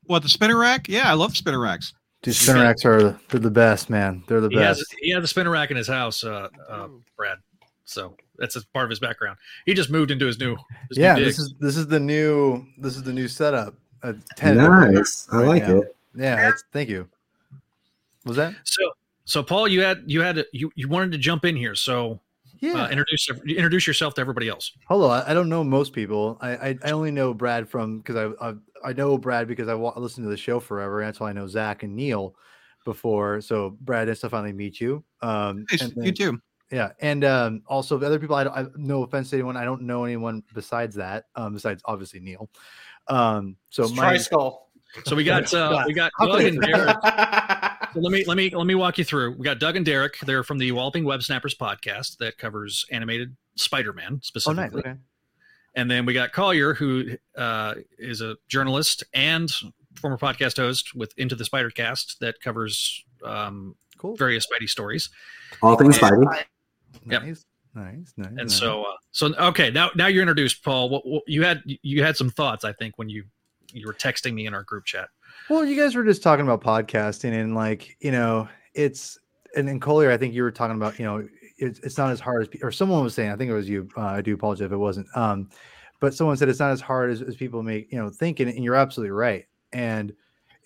[0.04, 0.88] What the spinner rack?
[0.88, 1.92] Yeah, I love spinner racks.
[2.22, 4.24] Dude, spinner racks are they're the best, man.
[4.26, 4.94] They're the He has best.
[5.00, 7.38] he has a spinner rack in his house, uh, uh, Brad.
[7.84, 9.38] So that's a part of his background.
[9.66, 10.56] He just moved into his new.
[10.88, 11.24] His Yeah, dig.
[11.26, 13.74] this is this is the new this is the new setup.
[14.02, 15.28] A 10 Nice.
[15.32, 15.78] I like now.
[15.78, 15.96] it.
[16.14, 17.08] Yeah, that's, thank you.
[18.24, 18.54] Was that?
[18.64, 18.82] so.
[19.24, 22.18] So Paul, you had you had you you wanted to jump in here, so
[22.60, 22.84] Yeah.
[22.84, 24.72] uh, introduce introduce yourself to everybody else.
[24.88, 25.08] Hello.
[25.10, 26.38] I, I don't know most people.
[26.40, 28.54] I I, I only know Brad from because I, I
[28.84, 31.00] I know Brad because I wa- listened to the show forever.
[31.00, 32.34] And that's why I know Zach and Neil
[32.84, 33.40] before.
[33.40, 35.04] So Brad, nice to finally meet you.
[35.22, 36.40] Um, Nice, and you too.
[36.70, 38.36] Yeah, and um, also the other people.
[38.36, 38.56] I don't.
[38.56, 39.56] I, no offense to anyone.
[39.56, 41.24] I don't know anyone besides that.
[41.34, 42.50] Um, besides obviously Neil.
[43.08, 44.70] Um, so It's my Tri-Skull.
[45.04, 46.96] So we got uh, we got How Doug could and Derek.
[47.98, 49.32] So let me let me let me walk you through.
[49.32, 50.20] We got Doug and Derek.
[50.20, 54.26] They're from the Walloping Websnappers podcast that covers animated Spider-Man oh nice.
[54.26, 54.80] specifically.
[54.80, 54.94] Okay.
[55.74, 59.50] And then we got Collier, who uh, is a journalist and
[59.96, 64.14] former podcast host with Into the Spider Cast that covers um, Cool.
[64.14, 65.10] various Spidey stories.
[65.60, 66.44] All things Spidey.
[67.06, 67.22] Yep.
[67.24, 67.44] Nice.
[67.74, 68.28] Nice, nice.
[68.28, 68.54] And nice.
[68.54, 70.88] so, uh, so okay, now now you're introduced, Paul.
[70.88, 73.24] What, what, you had you had some thoughts, I think, when you
[73.72, 75.08] you were texting me in our group chat.
[75.48, 79.18] Well, you guys were just talking about podcasting and like, you know, it's
[79.56, 81.26] and in Collier, I think you were talking about, you know,
[81.56, 83.88] it's, it's not as hard as or someone was saying, I think it was you.
[83.96, 85.06] Uh, I do apologize if it wasn't.
[85.16, 85.48] Um,
[86.00, 88.50] but someone said it's not as hard as, as people make, you know, think, and,
[88.50, 89.46] and you're absolutely right.
[89.72, 90.12] And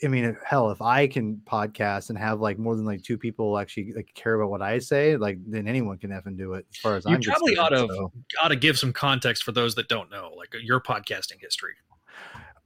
[0.04, 3.16] I mean, if- hell, if I can podcast and have like more than like two
[3.16, 6.66] people actually like care about what I say, like then anyone can effing do it.
[6.70, 8.12] As far as You I'm probably ought to so.
[8.42, 11.74] ought to give some context for those that don't know, like your podcasting history.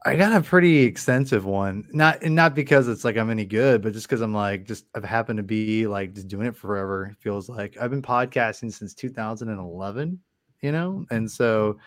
[0.06, 1.88] I got a pretty extensive one.
[1.92, 5.02] Not not because it's like I'm any good, but just because I'm like just I've
[5.02, 7.06] happened to be like just doing it forever.
[7.06, 10.20] It feels like I've been podcasting since 2011,
[10.62, 11.78] you know, and so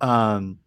[0.00, 0.60] um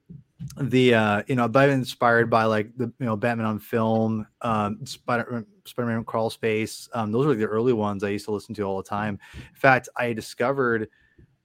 [0.62, 4.28] the uh you know I've been inspired by like the you know Batman on film,
[4.42, 6.90] um Spider Spider-Man Crawl Space.
[6.94, 9.18] Um, those were like the early ones I used to listen to all the time.
[9.36, 10.90] In fact, I discovered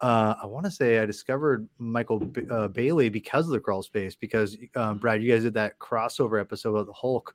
[0.00, 3.82] uh, I want to say I discovered Michael B- uh, Bailey because of the crawl
[3.82, 4.14] space.
[4.14, 7.34] Because um, Brad, you guys did that crossover episode of the Hulk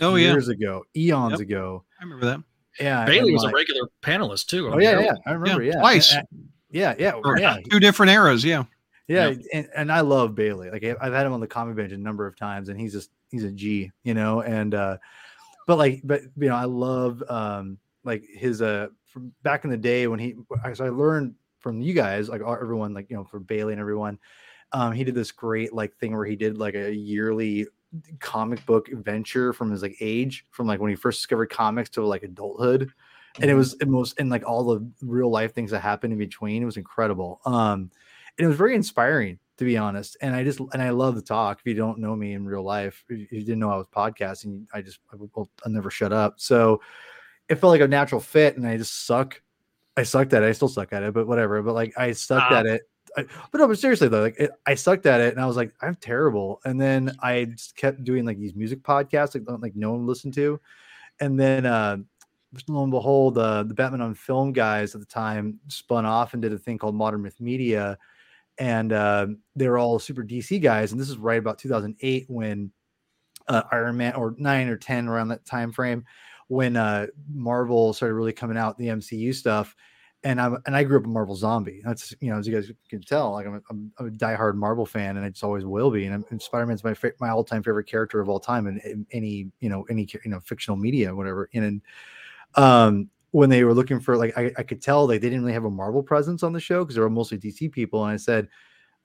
[0.00, 0.30] Oh, yeah.
[0.32, 1.40] years ago, eons Yep.
[1.40, 1.84] ago.
[2.00, 2.40] I remember that.
[2.80, 4.70] Yeah, Bailey and was a regular panelist too.
[4.72, 5.62] Oh yeah, yeah, I remember.
[5.62, 6.12] Yeah, twice.
[6.14, 8.42] And- and- yeah, yeah, Or yeah, Two different eras.
[8.42, 8.64] Yeah.
[9.06, 9.28] yeah.
[9.28, 9.38] Yep.
[9.52, 10.70] And, and I love Bailey.
[10.70, 12.94] Like I- I've had him on the comic binge a number of times, and he's
[12.94, 14.40] just he's a G, you know.
[14.40, 14.96] And uh,
[15.66, 19.76] but like, but you know, I love um like his uh from back in the
[19.76, 20.34] day when he
[20.72, 24.18] so I learned from you guys like everyone like you know for Bailey and everyone.
[24.72, 27.66] Um, he did this great like thing where he did like a yearly
[28.20, 32.04] comic book adventure from his like age from like when he first discovered comics to
[32.04, 32.90] like adulthood.
[33.40, 36.18] And it was it was and like all the real life things that happened in
[36.18, 37.40] between it was incredible.
[37.46, 37.90] Um
[38.38, 40.16] and it was very inspiring to be honest.
[40.20, 42.62] And i just and i love the talk if you don't know me in real
[42.62, 45.90] life if you didn't know i was podcasting i just i would well, i'll never
[45.90, 46.40] shut up.
[46.40, 46.80] So
[47.48, 49.40] it felt like a natural fit and i just suck
[49.96, 52.50] i sucked at it i still suck at it but whatever but like i sucked
[52.50, 52.58] Ah.
[52.58, 52.82] at it
[53.16, 55.56] I, but no, but seriously though, like it, I sucked at it, and I was
[55.56, 56.60] like, I'm terrible.
[56.64, 60.32] And then I just kept doing like these music podcasts, like like no one listened
[60.34, 60.58] to.
[61.20, 61.98] And then uh,
[62.68, 66.40] lo and behold, uh, the Batman on Film guys at the time spun off and
[66.40, 67.98] did a thing called Modern Myth Media,
[68.56, 70.92] and uh, they were all super DC guys.
[70.92, 72.72] And this is right about 2008 when
[73.48, 76.04] uh, Iron Man or nine or ten around that time frame
[76.48, 79.74] when uh, Marvel started really coming out the MCU stuff.
[80.24, 81.80] And I'm and I grew up a Marvel zombie.
[81.84, 84.86] That's you know as you guys can tell, like I'm a, I'm, a diehard Marvel
[84.86, 86.06] fan, and I just always will be.
[86.06, 89.04] And, and Spider Man's my my all time favorite character of all time in, in
[89.10, 91.50] any you know any you know fictional media, whatever.
[91.54, 91.82] And, and
[92.54, 95.54] um, when they were looking for like I, I could tell like they didn't really
[95.54, 98.04] have a Marvel presence on the show because they were mostly DC people.
[98.04, 98.46] And I said,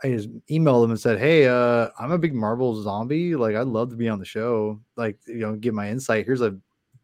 [0.03, 3.35] I just emailed them and said, Hey, uh, I'm a big Marvel zombie.
[3.35, 4.79] Like I'd love to be on the show.
[4.95, 6.25] Like, you know, give my insight.
[6.25, 6.57] Here's a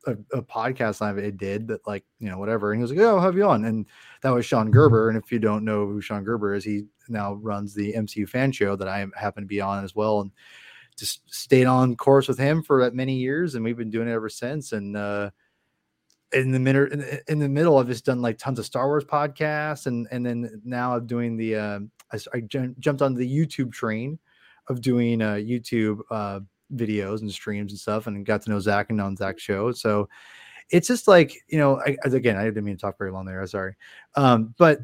[0.05, 2.71] a, a podcast I it did that like, you know, whatever.
[2.71, 3.65] And he was like, Oh, I'll have you on.
[3.65, 3.85] And
[4.21, 5.09] that was Sean Gerber.
[5.09, 8.51] And if you don't know who Sean Gerber is, he now runs the MCU fan
[8.51, 10.21] show that I happen to be on as well.
[10.21, 10.31] And
[10.97, 13.55] just stayed on course with him for that many years.
[13.55, 14.71] And we've been doing it ever since.
[14.73, 15.31] And uh
[16.33, 18.87] in the middle in, the- in the middle i've just done like tons of star
[18.87, 23.13] wars podcasts and and then now i'm doing the um i, I jum- jumped on
[23.13, 24.17] the youtube train
[24.67, 26.39] of doing uh youtube uh
[26.75, 30.07] videos and streams and stuff and got to know zach and on zach's show so
[30.69, 33.41] it's just like you know I, again i didn't mean to talk very long there
[33.41, 33.75] i'm sorry
[34.15, 34.79] um but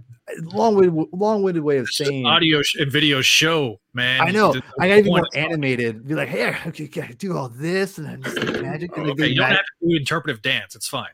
[0.53, 4.21] long-winded long-winded way of It's saying audio sh- and video show, man.
[4.21, 4.53] I know.
[4.79, 6.07] I gotta be more animated.
[6.07, 8.95] Be like, hey, okay, do all this and then just like magic.
[8.95, 10.75] And Okay, do you don't mag- have to do interpretive dance.
[10.75, 11.09] It's fine.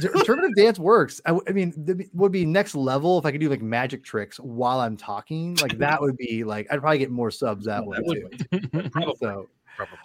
[0.00, 1.20] interpretive dance works.
[1.26, 4.78] I mean, th- would be next level if I could do like magic tricks while
[4.78, 5.56] I'm talking.
[5.56, 8.90] Like that would be like I'd probably get more subs that way That would too.
[8.90, 9.14] Probably.
[9.20, 9.48] So,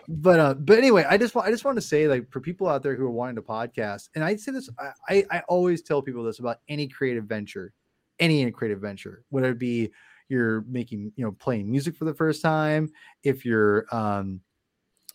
[0.07, 2.67] But uh, but anyway, I just want I just want to say like for people
[2.67, 5.81] out there who are wanting to podcast, and I say this, I I, I always
[5.81, 7.73] tell people this about any creative venture,
[8.19, 9.91] any creative venture, whether it be
[10.29, 12.89] you're making you know playing music for the first time,
[13.23, 14.41] if you're um,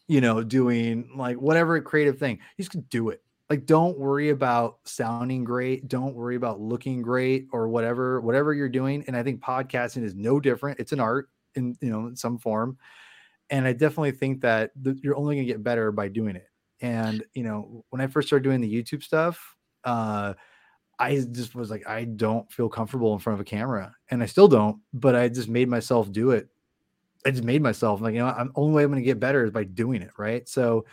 [0.06, 3.22] you know doing like whatever creative thing, you just do it.
[3.51, 8.70] Like don't worry about sounding great don't worry about looking great or whatever whatever you're
[8.70, 10.81] doing and i think podcasting is no different.
[10.81, 12.78] It's an art in you know in some form
[13.50, 16.48] and i definitely think that th- you're only going to get better by doing it
[16.80, 20.34] and you know when i first started doing the youtube stuff uh
[20.98, 24.26] i just was like i don't feel comfortable in front of a camera and i
[24.26, 26.48] still don't but i just made myself do it
[27.26, 29.44] i just made myself like you know i'm only way i'm going to get better
[29.44, 30.84] is by doing it right so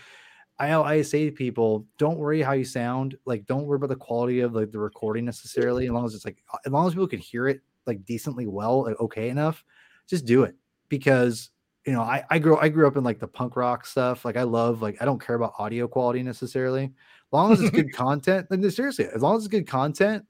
[0.61, 3.17] I I say to people, don't worry how you sound.
[3.25, 5.85] Like, don't worry about the quality of like the recording necessarily.
[5.85, 8.83] As long as it's like, as long as people can hear it like decently well,
[8.83, 9.65] like okay enough,
[10.07, 10.55] just do it.
[10.87, 11.50] Because
[11.85, 14.25] you know, I I grew I grew up in like the punk rock stuff.
[14.25, 16.85] Like, I love like I don't care about audio quality necessarily.
[16.85, 16.91] As
[17.33, 20.25] long as it's good content, like seriously, as long as it's good content,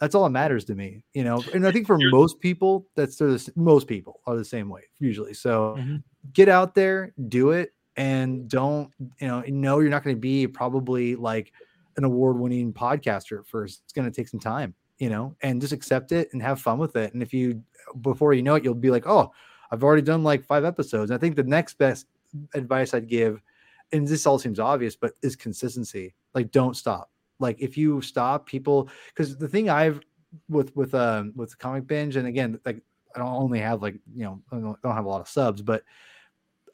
[0.00, 1.48] That's all that matters to me, you know.
[1.54, 4.82] And I think for most people, that's they're the most people are the same way
[5.00, 5.34] usually.
[5.34, 6.02] So Mhm.
[6.32, 10.46] get out there, do it, and don't you know know you're not going to be
[10.46, 11.52] probably like
[11.96, 13.82] an award-winning podcaster at first.
[13.84, 16.78] It's going to take some time, you know, and just accept it and have fun
[16.78, 17.14] with it.
[17.14, 17.62] And if you
[18.00, 19.32] before you know it, you'll be like, oh,
[19.70, 21.10] I've already done like five episodes.
[21.10, 22.06] I think the next best
[22.54, 23.40] advice I'd give,
[23.92, 26.14] and this all seems obvious, but is consistency.
[26.34, 27.10] Like, don't stop.
[27.38, 30.00] Like, if you stop, people, because the thing I've
[30.48, 32.82] with with um with comic binge, and again, like
[33.14, 35.62] I don't only have like you know I don't, don't have a lot of subs,
[35.62, 35.82] but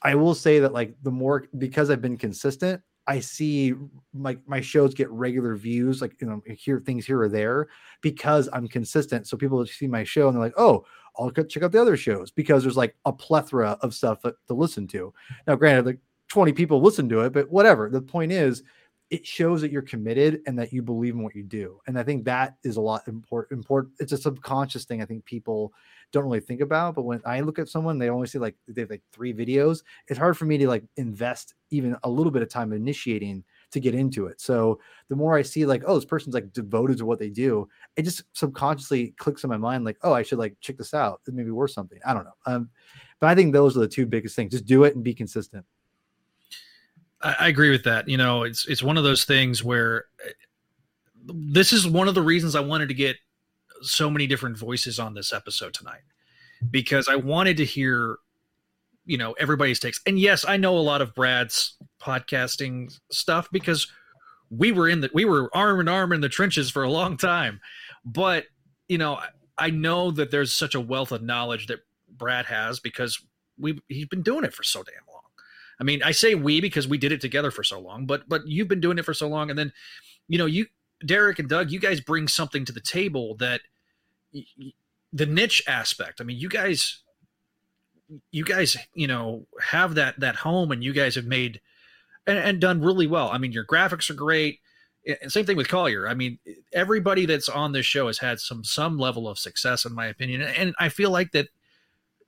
[0.03, 3.75] I will say that like the more because I've been consistent, I see
[4.15, 7.69] like my shows get regular views, like you know, hear things here or there
[8.01, 9.27] because I'm consistent.
[9.27, 10.85] So people see my show and they're like, oh,
[11.19, 14.87] I'll check out the other shows because there's like a plethora of stuff to listen
[14.89, 15.13] to.
[15.47, 15.99] Now, granted, like
[16.29, 17.91] 20 people listen to it, but whatever.
[17.91, 18.63] The point is,
[19.11, 21.79] it shows that you're committed and that you believe in what you do.
[21.87, 23.59] And I think that is a lot important.
[23.59, 23.93] Important.
[23.99, 25.03] It's a subconscious thing.
[25.03, 25.75] I think people
[26.13, 26.95] don't really think about.
[26.95, 29.83] But when I look at someone, they only see like they have like three videos.
[30.09, 33.81] It's hard for me to like invest even a little bit of time initiating to
[33.81, 34.41] get into it.
[34.41, 34.79] So
[35.09, 38.03] the more I see like, oh, this person's like devoted to what they do, it
[38.03, 41.21] just subconsciously clicks in my mind like, oh, I should like check this out.
[41.27, 41.99] It may be worth something.
[42.07, 42.37] I don't know.
[42.47, 42.71] Um,
[43.19, 44.53] but I think those are the two biggest things.
[44.53, 45.65] Just do it and be consistent.
[47.23, 48.09] I, I agree with that.
[48.09, 50.31] You know, it's it's one of those things where uh,
[51.27, 53.17] this is one of the reasons I wanted to get
[53.83, 56.03] so many different voices on this episode tonight
[56.71, 58.19] because I wanted to hear
[59.05, 60.01] you know everybody's takes.
[60.07, 63.87] And yes, I know a lot of Brad's podcasting stuff because
[64.51, 67.17] we were in the we were arm in arm in the trenches for a long
[67.17, 67.61] time.
[68.05, 68.47] But,
[68.89, 69.21] you know,
[69.57, 71.81] I, know that there's such a wealth of knowledge that
[72.11, 73.23] Brad has because
[73.59, 75.23] we he's been doing it for so damn long.
[75.81, 78.47] I mean, I say we because we did it together for so long, but but
[78.47, 79.73] you've been doing it for so long, and then,
[80.29, 80.67] you know, you
[81.05, 83.61] Derek and Doug, you guys bring something to the table that
[85.13, 86.21] the niche aspect.
[86.21, 87.01] I mean, you guys,
[88.31, 91.61] you guys, you know, have that that home, and you guys have made
[92.27, 93.31] and, and done really well.
[93.31, 94.61] I mean, your graphics are great.
[95.07, 96.09] And same thing with Collier.
[96.09, 96.39] I mean,
[96.73, 100.43] everybody that's on this show has had some some level of success, in my opinion,
[100.43, 101.49] and I feel like that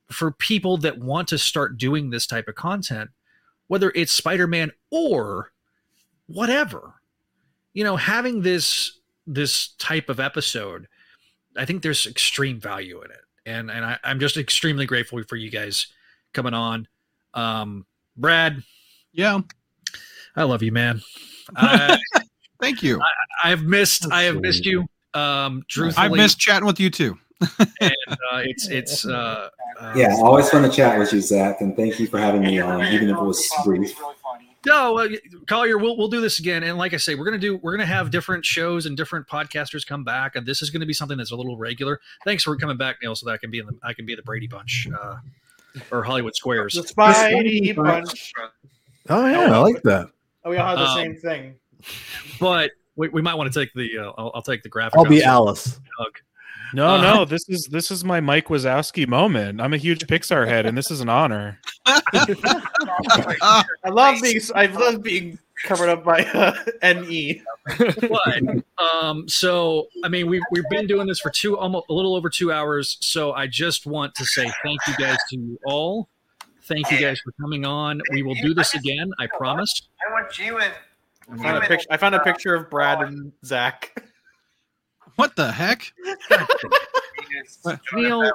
[0.09, 3.09] for people that want to start doing this type of content,
[3.67, 5.51] whether it's Spider-Man or
[6.27, 6.95] whatever,
[7.73, 10.87] you know, having this this type of episode,
[11.55, 15.37] I think there's extreme value in it, and and I, I'm just extremely grateful for
[15.37, 15.87] you guys
[16.33, 16.89] coming on.
[17.33, 17.85] Um,
[18.17, 18.63] Brad,
[19.13, 19.39] Yeah.
[20.35, 21.01] I love you, man.
[21.55, 21.97] I,
[22.59, 22.99] Thank you.
[23.43, 24.85] I've missed That's I have missed you.
[25.13, 27.17] Um, truthfully, I've missed chatting with you too.
[27.59, 29.49] and uh, it's it's uh,
[29.79, 32.59] uh, Yeah, always fun to chat with you, Zach, and thank you for having me
[32.59, 33.93] on, even if it was brief.
[34.65, 35.09] No, uh,
[35.45, 36.63] Collier, we'll we'll do this again.
[36.63, 39.85] And like I say, we're gonna do we're gonna have different shows and different podcasters
[39.85, 41.99] come back, and this is gonna be something that's a little regular.
[42.23, 44.15] Thanks for coming back, Neil, so that I can be in the I can be
[44.15, 45.17] the Brady Bunch uh,
[45.91, 46.73] or Hollywood Squares.
[46.73, 48.33] The Spidey Bunch.
[49.09, 50.09] Oh yeah, I like that.
[50.45, 51.55] Oh, we all have the Um, same thing.
[52.39, 54.97] But we, we might want to take the uh, I'll, I'll take the graphic.
[54.97, 55.21] I'll be.
[55.23, 55.65] Alice.
[55.99, 56.19] Doug.
[56.73, 59.59] No, Uh, no, this is this is my Mike Wazowski moment.
[59.61, 61.59] I'm a huge Pixar head, and this is an honor.
[61.87, 66.53] I love being I love being covered up by uh,
[66.83, 67.41] NE.
[67.77, 68.43] but
[68.77, 72.29] um so i mean we've, we've been doing this for two almost a little over
[72.29, 76.07] two hours so i just want to say thank you guys to you all
[76.67, 80.37] thank you guys for coming on we will do this again i promise I want
[80.39, 80.73] you and
[81.31, 81.87] I found a picture.
[81.89, 83.99] I found a picture of Brad and Zach.
[85.15, 85.91] What the heck?
[87.93, 88.31] Neil,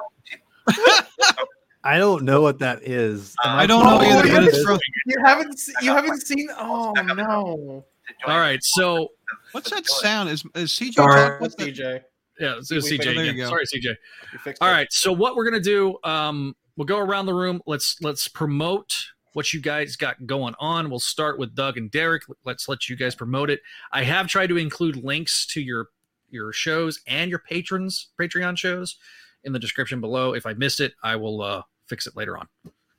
[1.85, 3.37] I don't know what that is.
[3.45, 4.79] Am I don't know either, look but it's from.
[5.07, 6.49] You haven't se- you haven't seen?
[6.59, 7.85] Oh no!
[8.27, 9.09] all right so
[9.53, 10.29] What's that sound?
[10.29, 11.15] Is is CJ Sorry.
[11.15, 11.41] talking?
[11.41, 11.75] What's What's that?
[11.75, 12.01] DJ?
[12.41, 13.37] yeah it's, it's cj there you again.
[13.37, 13.49] go.
[13.51, 14.73] sorry cj You fixed all it.
[14.73, 17.61] right so what we're gonna do um we'll go around the room.
[17.67, 18.97] Let's let's promote
[19.35, 20.89] what you guys got going on.
[20.89, 22.23] We'll start with doug and derek.
[22.47, 23.61] Let's let you guys promote it.
[23.93, 25.89] I have tried to include links to your
[26.31, 28.97] your shows and your patrons patreon shows
[29.45, 30.33] in the description below.
[30.33, 32.49] If i missed it i will uh fix it later on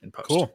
[0.03, 0.27] in post.
[0.27, 0.53] Cool.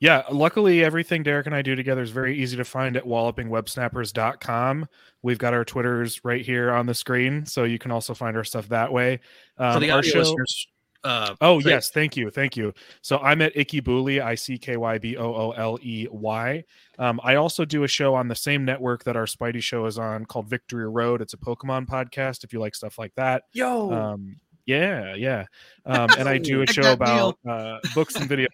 [0.00, 4.88] Yeah, luckily everything Derek and I do together is very easy to find at wallopingwebsnappers.com.
[5.22, 8.44] We've got our Twitters right here on the screen, so you can also find our
[8.44, 9.20] stuff that way.
[9.58, 10.66] Um, for the our audio show- listeners
[11.04, 12.72] uh Oh yes, thank you, thank you.
[13.02, 16.64] So I'm at Icky Booley, I C K Y B O O L E Y.
[16.98, 19.98] Um, I also do a show on the same network that our Spidey show is
[19.98, 21.22] on, called Victory Road.
[21.22, 22.44] It's a Pokemon podcast.
[22.44, 24.36] If you like stuff like that, Yo, um,
[24.66, 25.44] yeah, yeah.
[25.86, 28.48] Um, and I do a show about uh, books and video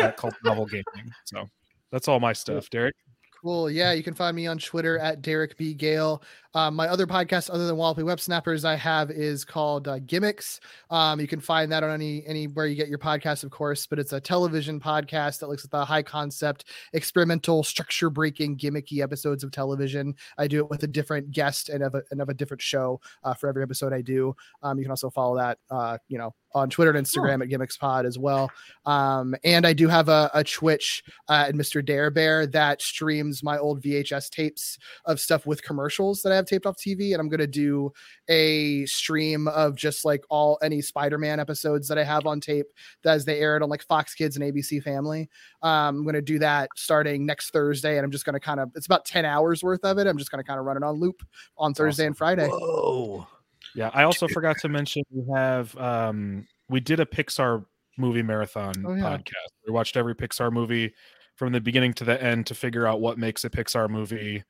[0.00, 1.12] uh, called Novel Gaming.
[1.24, 1.48] So
[1.92, 2.96] that's all my stuff, Derek.
[3.42, 3.70] Cool.
[3.70, 5.72] Yeah, you can find me on Twitter at Derek B.
[5.72, 6.22] Gale.
[6.56, 10.58] Um, my other podcast, other than Walloping Websnappers, I have is called uh, Gimmicks.
[10.90, 13.86] Um, you can find that on any anywhere you get your podcast, of course.
[13.86, 16.64] But it's a television podcast that looks at the high concept,
[16.94, 20.14] experimental, structure breaking, gimmicky episodes of television.
[20.38, 23.02] I do it with a different guest and of a, and of a different show
[23.22, 24.34] uh, for every episode I do.
[24.62, 27.76] Um, you can also follow that, uh, you know, on Twitter and Instagram at Gimmicks
[27.76, 28.50] Pod as well.
[28.86, 31.84] Um, and I do have a, a Twitch uh, at Mr.
[31.84, 36.45] Dare Bear that streams my old VHS tapes of stuff with commercials that I have
[36.46, 37.12] taped off TV.
[37.12, 37.92] And I'm going to do
[38.28, 42.66] a stream of just like all any Spider Man episodes that I have on tape
[43.02, 45.28] that as they aired on like Fox Kids and ABC Family.
[45.62, 47.96] Um, I'm going to do that starting next Thursday.
[47.96, 50.06] And I'm just going to kind of, it's about 10 hours worth of it.
[50.06, 51.22] I'm just going to kind of run it on loop
[51.58, 52.48] on Thursday and Friday.
[52.48, 53.26] Whoa.
[53.74, 57.64] Yeah, I also forgot to mention we have um we did a Pixar
[57.98, 59.02] movie marathon Oh, yeah.
[59.02, 59.50] podcast.
[59.66, 60.94] We watched every Pixar movie
[61.34, 64.44] from the beginning to the end to figure out what makes a Pixar movie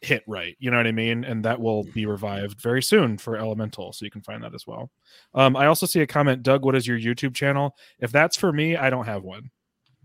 [0.00, 0.56] hit right.
[0.58, 1.24] You know what I mean?
[1.24, 4.66] And that will be revived very soon for Elemental, so you can find that as
[4.66, 4.90] well.
[5.34, 6.64] Um, I also see a comment, Doug.
[6.64, 7.76] What is your YouTube channel?
[7.98, 9.50] If that's for me, I don't have one.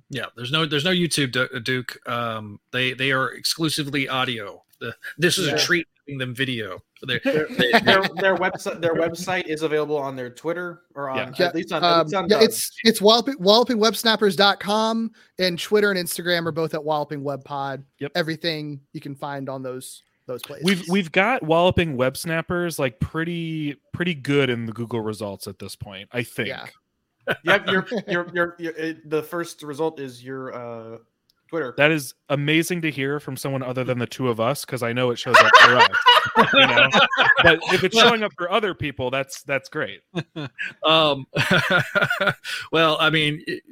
[0.09, 1.97] Yeah, there's no there's no YouTube, Duke.
[2.07, 4.63] Um, they they are exclusively audio.
[4.79, 5.55] The, this is Yeah.
[5.55, 6.80] a treat giving them video.
[7.01, 7.47] They're, their,
[7.81, 11.47] their, their website their website is available on their Twitter or on Yeah.
[11.47, 16.45] at least on, Um, at on yeah, it's it's walloping, wallopingwebsnappers.com and Twitter and Instagram
[16.45, 17.84] are both at Walloping Web Pod.
[17.99, 18.11] Yep.
[18.15, 20.65] Everything you can find on those those places.
[20.65, 25.75] We've we've got walloping websnappers like pretty pretty good in the Google results at this
[25.75, 26.09] point.
[26.11, 26.49] I think.
[26.49, 26.65] Yeah.
[27.45, 30.97] Yep, your your your, your it, the first result is your uh
[31.53, 31.73] Twitter.
[31.77, 34.91] That is amazing to hear from someone other than the two of us because I
[34.91, 35.88] know it shows up for us.
[36.53, 36.89] You know?
[37.43, 40.01] But if it's showing up for other people, that's that's great.
[40.84, 41.27] um,
[42.71, 43.63] well, I mean, it-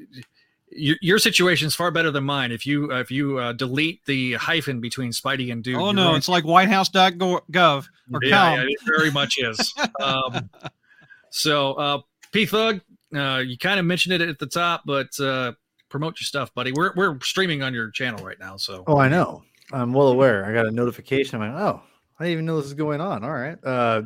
[0.73, 2.51] your, your situation is far better than mine.
[2.53, 6.05] If you uh, if you uh, delete the hyphen between Spidey and Dude, oh no,
[6.05, 8.59] going- it's like whitehouse.gov or yeah, com.
[8.59, 9.73] yeah, it very much is.
[10.01, 10.49] um,
[11.29, 11.99] so, uh,
[12.31, 12.79] P Thug,
[13.13, 15.51] uh, you kind of mentioned it at the top, but uh,
[15.91, 16.71] promote your stuff, buddy.
[16.71, 19.43] We're we're streaming on your channel right now, so Oh, I know.
[19.71, 20.45] I'm well aware.
[20.45, 21.39] I got a notification.
[21.41, 21.81] I'm like, oh,
[22.19, 23.23] I didn't even know this is going on.
[23.23, 23.57] All right.
[23.63, 24.03] Uh,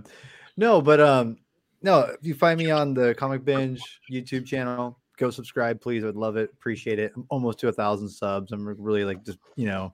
[0.58, 1.38] no, but um,
[1.82, 2.02] no.
[2.02, 3.82] If you find me on the Comic Binge
[4.12, 6.04] YouTube channel, go subscribe, please.
[6.04, 6.50] I would love it.
[6.54, 7.14] Appreciate it.
[7.16, 8.52] I'm almost to a thousand subs.
[8.52, 9.94] I'm really like just you know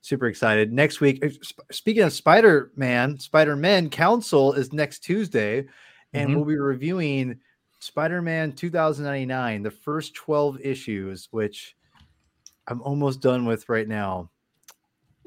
[0.00, 0.72] super excited.
[0.72, 1.28] Next week, uh,
[1.72, 5.66] speaking of Spider Man, Spider Man Council is next Tuesday,
[6.12, 6.36] and Mhm.
[6.36, 7.40] we'll be reviewing
[7.80, 11.76] Spider Man 2099, the first 12 issues, which
[12.66, 14.30] I'm almost done with right now.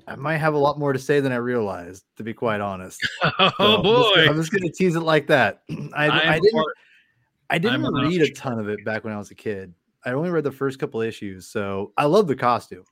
[0.08, 3.00] I might have a lot more to say than I realized, to be quite honest.
[3.24, 5.62] oh So I'm just boy, I'm just gonna tease it like that.
[5.96, 6.66] I, I, didn't
[7.50, 9.74] I didn't I'm read a ton of it back when I was a kid.
[10.04, 12.86] I only read the first couple issues, so I love the costume,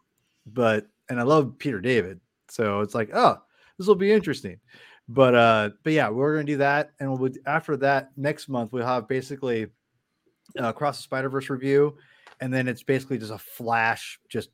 [0.46, 2.20] but and I love Peter David,
[2.50, 3.42] so it's like, oh,
[3.78, 4.60] this will be interesting.
[5.12, 8.86] But uh, but yeah, we're gonna do that, and we'll after that next month we'll
[8.86, 9.66] have basically
[10.60, 11.98] uh, Cross the Spider Verse review,
[12.42, 14.52] and then it's basically just a flash, just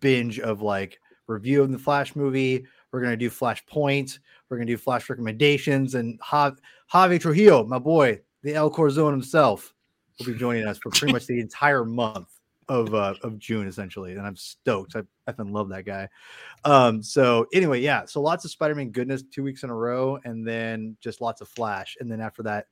[0.00, 2.66] binge of like review of the Flash movie.
[2.92, 4.18] We're gonna do Flash Point.
[4.50, 6.60] We're gonna do Flash recommendations, and Jav-
[6.92, 9.72] Javi Trujillo, my boy, the El Corazon himself,
[10.18, 12.28] will be joining us for pretty much the entire month
[12.68, 14.12] of uh, of June, essentially.
[14.12, 14.96] And I'm stoked.
[14.96, 16.08] I effing love that guy.
[16.64, 18.04] Um, so anyway, yeah.
[18.06, 21.48] So lots of Spider-Man goodness two weeks in a row, and then just lots of
[21.48, 22.66] Flash, and then after that.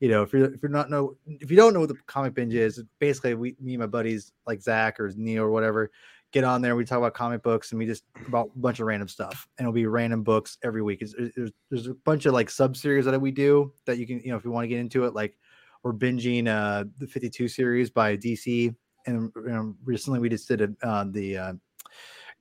[0.00, 2.34] You know, if you're if you're not know if you don't know what the comic
[2.34, 5.90] binge is, basically we me and my buddies like Zach or Neil or whatever
[6.34, 6.74] get on there.
[6.74, 9.64] We talk about comic books and we just about a bunch of random stuff, and
[9.64, 11.00] it'll be random books every week.
[11.00, 14.20] It's, it's- there's, a bunch of like sub series that we do that you can
[14.20, 15.14] you know if you want to get into it.
[15.14, 15.38] Like
[15.84, 18.74] we're binging uh the 52 series by DC,
[19.06, 21.52] and you know, recently we just did a, uh, the uh,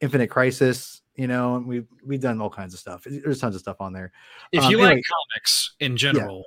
[0.01, 1.01] Infinite Crisis.
[1.15, 3.03] You know, and we've we've done all kinds of stuff.
[3.05, 4.11] There's tons of stuff on there.
[4.51, 4.99] if um, you like
[5.33, 6.45] comics in general,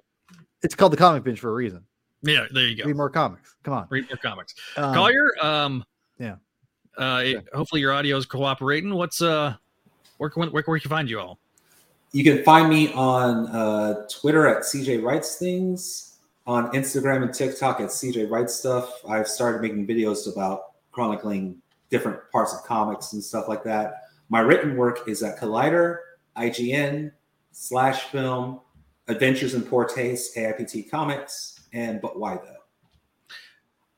[0.62, 1.85] It's called the Comic binge for a reason.
[2.23, 2.85] yeah, there you go.
[2.85, 3.55] Read more comics.
[3.62, 3.86] Come on.
[3.91, 4.57] Read more comics.
[4.77, 5.85] Um, Collier, um,
[6.19, 6.36] yeah.
[6.99, 8.93] Uh, it- hopefully your audio is cooperating.
[8.93, 9.55] What's uh,
[10.19, 11.39] where can where, where can you find you all?
[12.11, 16.16] You can find me on uh, Twitter at CJ Writes Things,
[16.47, 19.02] on Instagram and TikTok at CJ Writes Stuff.
[19.08, 21.60] I've started making videos about chronicling
[21.91, 24.02] different parts of comics and stuff like that.
[24.28, 25.99] My written work is at Collider,
[26.36, 27.12] IGN,
[27.52, 28.60] Slash Film,
[29.08, 32.52] Adventures in Poor Taste, AIPT Comics, and But Why Though?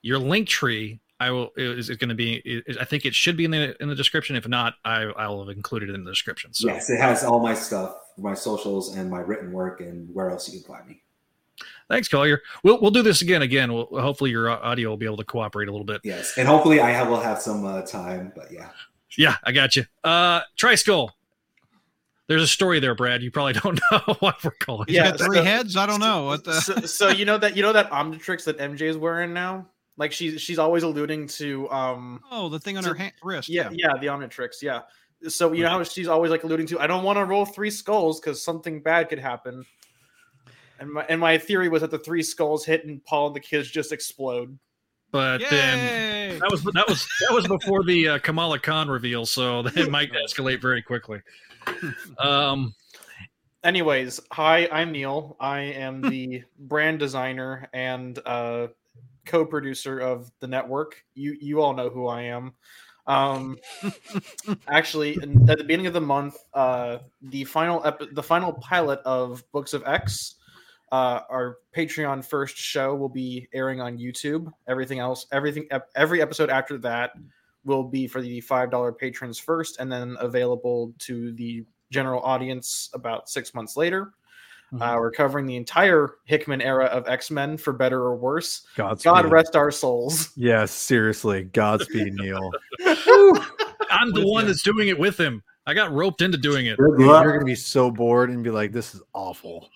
[0.02, 2.36] Your link tree, I will is it going to be?
[2.44, 4.36] Is, I think it should be in the in the description.
[4.36, 6.54] If not, I I will have included it in the description.
[6.54, 10.30] So Yes, it has all my stuff, my socials, and my written work, and where
[10.30, 11.02] else you can find me.
[11.88, 12.40] Thanks, Collier.
[12.62, 13.42] We'll we'll do this again.
[13.42, 16.00] Again, we'll, hopefully your audio will be able to cooperate a little bit.
[16.04, 18.70] Yes, and hopefully I have, will have some uh, time, but yeah.
[19.16, 19.84] Yeah, I got you.
[20.04, 21.10] Uh, Triskull,
[22.26, 23.22] There's a story there, Brad.
[23.22, 24.86] You probably don't know what we're calling.
[24.88, 25.76] He's Yeah, got three so- heads.
[25.76, 26.60] I don't know what the.
[26.60, 29.66] so, so you know that you know that Omnitrix that MJ is wearing now.
[29.96, 33.48] Like she's she's always alluding to um Oh, the thing on So- her hand, wrist.
[33.48, 34.82] yeah yeah the Omnitrix yeah.
[35.26, 37.70] So you know how she's always like alluding to I don't want to roll three
[37.70, 39.64] skulls because something bad could happen.
[40.78, 43.40] And my and my theory was that the three skulls hit and Paul and the
[43.40, 44.58] kids just explode.
[45.10, 49.60] But then that was that was that was before the uh, Kamala Khan reveal, so
[49.60, 51.20] it might escalate very quickly.
[52.18, 52.74] Um,
[53.64, 55.36] Anyways, hi, I'm Neil.
[55.40, 58.68] I am the brand designer and uh,
[59.26, 61.04] co-producer of the network.
[61.14, 62.54] You you all know who I am.
[63.06, 63.58] Um,
[64.68, 69.42] actually, at the beginning of the month, uh, the final epi- the final pilot of
[69.50, 70.36] Books of X,
[70.92, 74.50] uh, our Patreon first show, will be airing on YouTube.
[74.66, 77.12] Everything else, everything, every episode after that
[77.64, 82.90] will be for the five dollar patrons first, and then available to the general audience
[82.94, 84.12] about six months later.
[84.78, 88.66] Uh, we're covering the entire Hickman era of X Men, for better or worse.
[88.76, 89.04] Godspeed.
[89.04, 90.30] God rest our souls.
[90.36, 91.44] Yes, seriously.
[91.44, 92.50] Godspeed, Neil.
[93.90, 95.42] I'm the one that's doing it with him.
[95.66, 96.76] I got roped into doing it.
[96.78, 97.24] Good Dude, luck.
[97.24, 99.70] you're gonna be so bored and be like, "This is awful."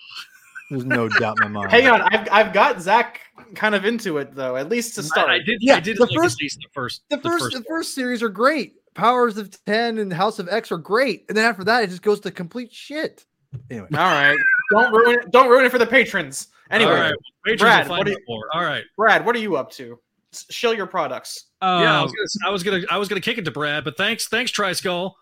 [0.72, 1.70] There's no doubt in my mind.
[1.70, 3.20] Hang on, I've, I've got Zach
[3.54, 5.28] kind of into it though, at least to start.
[5.28, 5.58] I, I did.
[5.60, 7.02] Yeah, I did the like first- at least the first.
[7.10, 7.64] The first, the one.
[7.68, 8.74] first series are great.
[8.94, 12.02] Powers of Ten and House of X are great, and then after that, it just
[12.02, 13.24] goes to complete shit.
[13.70, 14.36] Anyway, All right,
[14.70, 15.30] don't ruin it.
[15.30, 16.48] Don't ruin it for the patrons.
[16.70, 18.44] Anyway, All right, patrons Brad, will what find do you- more.
[18.54, 18.84] All right.
[18.96, 19.98] Brad, what are you up to?
[20.32, 21.46] S- Shill your products.
[21.60, 23.84] yeah, I Uh, was, gonna, I was gonna I was gonna kick it to Brad,
[23.84, 25.12] but thanks thanks Triskull.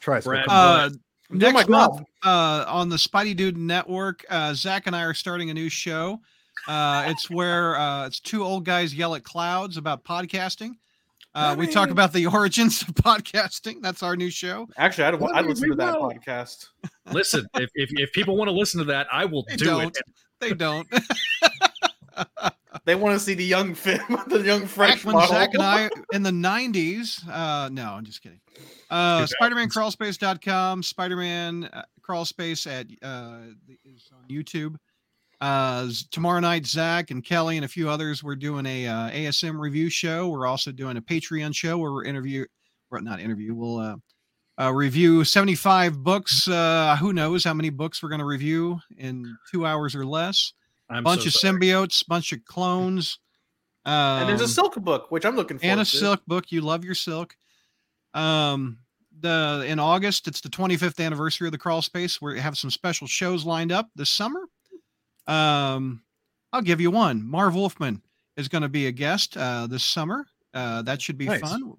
[0.00, 0.46] try Brad.
[0.46, 0.54] some.
[0.56, 0.98] uh, Do
[1.30, 2.06] next my month job.
[2.24, 6.20] uh, on the Spidey Dude Network, uh, Zach and I are starting a new show.
[6.66, 10.72] Uh, it's where uh, it's two old guys yell at clouds about podcasting.
[11.34, 13.80] Uh, we talk about the origins of podcasting.
[13.80, 14.66] That's our new show.
[14.76, 16.14] Actually, I'd, I'd listen to that reload.
[16.16, 16.66] podcast.
[17.12, 19.96] Listen, if, if if people want to listen to that, I will They do don't.
[19.96, 20.02] it.
[20.40, 20.86] They don't.
[22.84, 25.34] They want to see the young Finn, the young French Back when model.
[25.34, 28.40] Zach and I in the 90s, uh, no, I'm just kidding.
[28.90, 29.30] Uh, 2000s.
[29.40, 33.38] SpiderManCrawlspace.com, Spider-Man uh, Crawlspace at uh,
[33.84, 34.76] is on YouTube.
[35.40, 39.58] Uh, tomorrow night, Zach and Kelly and a few others, we're doing a uh, ASM
[39.58, 40.28] review show.
[40.28, 42.44] We're also doing a Patreon show where we're interview,
[42.90, 43.96] or not interview, we'll uh,
[44.60, 46.48] uh, review 75 books.
[46.48, 50.52] Uh, who knows how many books we're going to review in two hours or less.
[50.90, 51.54] I'm bunch so of sorry.
[51.54, 53.18] symbiotes, bunch of clones.
[53.84, 55.64] Um, and there's a silk book, which I'm looking for.
[55.66, 55.90] and a to.
[55.96, 56.50] silk book.
[56.52, 57.36] You love your silk.
[58.14, 58.78] Um,
[59.20, 62.20] the in August, it's the 25th anniversary of the Crawl Space.
[62.20, 64.40] We have some special shows lined up this summer.
[65.26, 66.02] Um,
[66.52, 67.22] I'll give you one.
[67.28, 68.02] Marv Wolfman
[68.36, 70.26] is going to be a guest uh, this summer.
[70.54, 71.40] Uh, that should be Nice.
[71.40, 71.74] fun.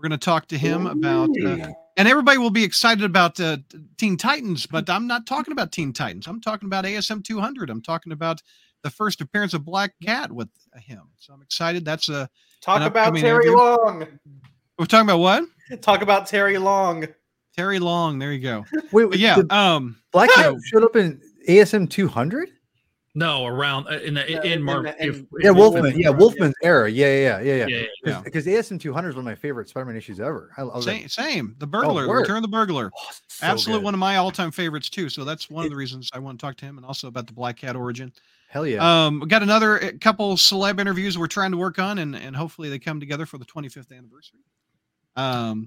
[0.00, 3.58] We're going to talk to him about, uh, and everybody will be excited about uh,
[3.98, 6.26] Teen Titans, but I'm not talking about Teen Titans.
[6.26, 7.68] I'm talking about ASM 200.
[7.68, 8.40] I'm talking about
[8.82, 11.02] the first appearance of Black Cat with him.
[11.18, 11.84] So I'm excited.
[11.84, 12.30] That's a
[12.62, 13.58] Talk about Terry interview.
[13.58, 14.06] Long.
[14.78, 15.44] we're talking about what?
[15.82, 17.06] Talk about Terry Long.
[17.54, 18.18] Terry Long.
[18.18, 18.64] There you go.
[18.92, 19.36] Wait, But yeah.
[19.50, 19.98] Um.
[20.12, 22.48] Black Cat so- showed up in ASM 200.
[23.14, 24.84] No, around uh, in the Yeah, in, in Mark.
[24.84, 25.82] the- if- Yeah, if- Wolfman.
[25.82, 26.16] Wolfman, Yeah, yeah.
[26.16, 26.88] Wolfman's era.
[26.88, 27.76] Yeah, yeah, yeah, yeah, Yeah, yeah.
[27.76, 27.86] yeah.
[28.12, 28.20] Yeah.
[28.22, 30.52] Because ASM 200 is one of my favorite Spider-Man issues ever.
[30.56, 31.02] I, I Same.
[31.02, 31.56] like, Same.
[31.58, 32.02] The burglar.
[32.04, 32.20] the word.
[32.20, 32.92] Return of the burglar.
[32.96, 33.84] oh, so Absolute good.
[33.84, 35.08] one of my all-time favorites too.
[35.08, 37.26] So that's one of the reasons I want to talk to him, and also about
[37.26, 38.12] the Black Cat origin.
[38.48, 39.06] Hell yeah.
[39.06, 39.20] Um.
[39.20, 42.68] We got another uh, couple celeb interviews we're trying to work on, and and hopefully
[42.68, 44.40] they come together for the 25th anniversary.
[45.16, 45.66] Um.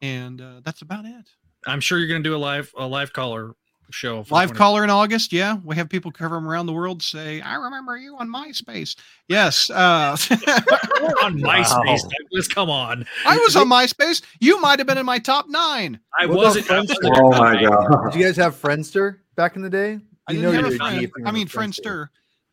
[0.00, 1.26] And uh, that's about it.
[1.66, 3.54] I'm sure you're going to do a live a live caller
[3.92, 4.22] show.
[4.24, 5.32] for Live caller in August.
[5.32, 8.96] Yeah, we have people cover from around the world say, "I remember you on MySpace."
[9.28, 9.70] Yes.
[9.82, 10.36] Uh, We're
[11.22, 11.86] on MySpace.
[11.86, 12.08] Wow.
[12.22, 13.06] Douglas, come on.
[13.26, 14.22] I was on MySpace.
[14.40, 16.00] You might have been in my top nine.
[16.18, 16.66] I What wasn't.
[16.66, 16.94] Friendster?
[17.04, 18.10] Oh my god!
[18.12, 19.98] Did you guys have Friendster back in the day?
[20.28, 21.00] I You didn't know you're friend.
[21.00, 22.08] deep I mean, Friendster.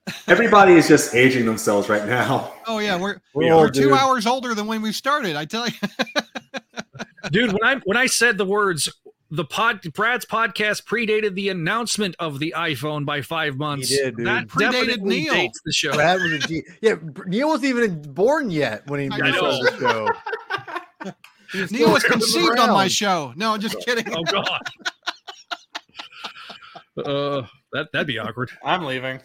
[0.07, 0.23] Friendster.
[0.27, 2.53] Everybody is just aging themselves right now.
[2.65, 3.93] Oh yeah, we're We're we're old, two dude.
[3.93, 5.35] hours older than when we started.
[5.35, 5.73] I tell you.
[7.31, 8.89] dude when i when i said the words
[9.31, 14.25] the pod brad's podcast predated the announcement of the iphone by five months did, dude.
[14.27, 15.33] that Predated Neil.
[15.33, 16.63] dates the show Brad was a G.
[16.81, 16.95] Yeah,
[17.27, 21.11] Neil wasn't even born yet when he I started the show.
[21.59, 23.33] Was Neil was conceived on my show.
[23.35, 24.05] No, I'm just kidding.
[24.15, 24.61] oh god
[27.05, 27.41] uh
[27.73, 29.19] that that'd be awkward I'm leaving.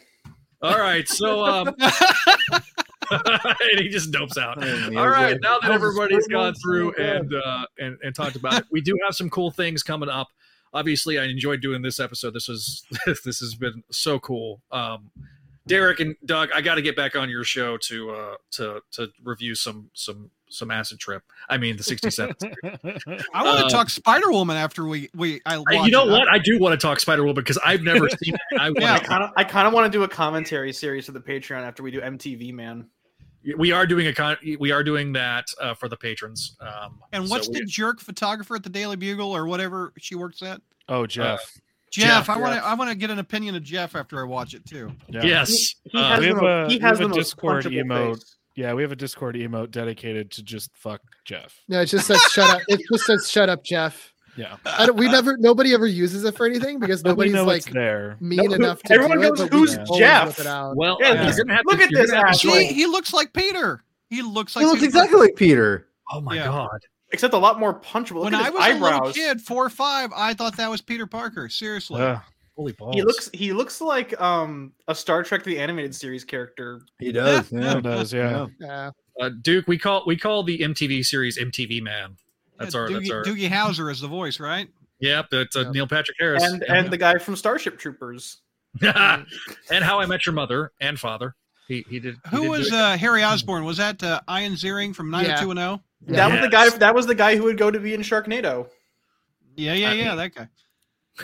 [0.63, 1.75] all right so um
[3.11, 7.67] and he just dopes out Oh, All right, now that everybody's gone through and uh,
[7.79, 10.29] and and talked about it, we do have some cool things coming up.
[10.73, 12.35] Obviously, I enjoyed doing this episode.
[12.35, 14.61] This was this has been so cool.
[14.73, 15.11] Um,
[15.67, 19.09] Derek and Doug, I got to get back on your show to uh to to
[19.23, 21.23] review some some some acid trip.
[21.49, 22.35] I mean the 67.
[22.65, 25.41] I want to Uh, talk Spider Woman after we we.
[25.47, 26.13] I I- watch you know it.
[26.13, 26.29] what?
[26.29, 28.41] I do want to talk Spider Woman because I've never seen it.
[28.61, 28.89] I Yeah.
[28.89, 31.21] I wanna- kind of, I kind of want to do a commentary series for the
[31.21, 32.89] Patreon after we do MTV Man.
[33.57, 36.57] We are doing a con- we are doing that uh, for the patrons.
[36.61, 40.15] Um, And so what's we- the jerk photographer at the Daily Bugle or whatever she
[40.15, 40.61] works at?
[40.89, 41.41] oh, Jeff.
[41.91, 42.27] Jeff.
[42.27, 42.65] Jeff, I want to.
[42.65, 44.91] I want to get an opinion of Jeff after I watch it too.
[45.09, 45.23] yeah.
[45.23, 47.09] yes, He uh, has we the have most- a- he we has have the a
[47.09, 48.15] most Discord punchable emote.
[48.17, 48.37] face.
[48.57, 51.61] Yeah, we have a Discord emote dedicated to just fuck Jeff.
[51.69, 52.63] No, it just says shut up.
[52.69, 54.13] It just says shut up, Jeff.
[54.37, 54.57] Yeah.
[54.67, 58.17] I don't, we never, nobody ever uses it for anything because nobody's like there.
[58.21, 59.53] mean No, enough to everyone do knows it.
[59.53, 60.27] who's Jeff.
[60.29, 60.77] whip it out.
[60.77, 63.33] well, Yeah, gonna have look to, at this gonna have to See, he looks like
[63.33, 63.83] Peter.
[64.11, 65.89] He looks like He looks Peter exactly like Peter.
[66.13, 66.47] Oh my Yeah.
[66.47, 66.79] god!
[67.13, 68.17] Except a lot more punchable.
[68.23, 70.69] Look when at I his was a little kid, four or five, I thought that
[70.69, 71.49] was Peter Parker.
[71.49, 72.01] Seriously.
[72.03, 72.19] Uh,
[72.57, 72.95] holy balls.
[72.95, 76.83] He looks he looks like um a Star Trek the animated series character.
[76.99, 77.51] He does.
[77.53, 77.61] Yeah.
[77.61, 77.79] Yeah.
[77.79, 78.47] It does, yeah.
[78.61, 78.91] Yeah.
[79.21, 82.17] Uh, Duke, we call we call the MTV series MTV Man.
[82.65, 83.25] That's Yeah, our that's Doogie, our.
[83.25, 84.69] Doogie Howser is the voice, right?
[85.01, 85.73] Yep, that's uh, Yep.
[85.75, 86.43] Neil Patrick Harris.
[86.43, 88.39] And and the guy from Starship Troopers.
[88.83, 89.27] and
[89.85, 91.35] How I Met Your Mother and Father.
[91.69, 92.17] He he did.
[92.31, 93.65] he Who did was uh, Harry Osborn?
[93.65, 95.41] Was that uh, Ian Ziering from Yeah.
[95.41, 95.81] 90210?
[96.17, 98.69] That was the guy that was the guy who would go to be in Sharknado.
[99.57, 100.49] Yeah, yeah, I yeah, mean- that guy.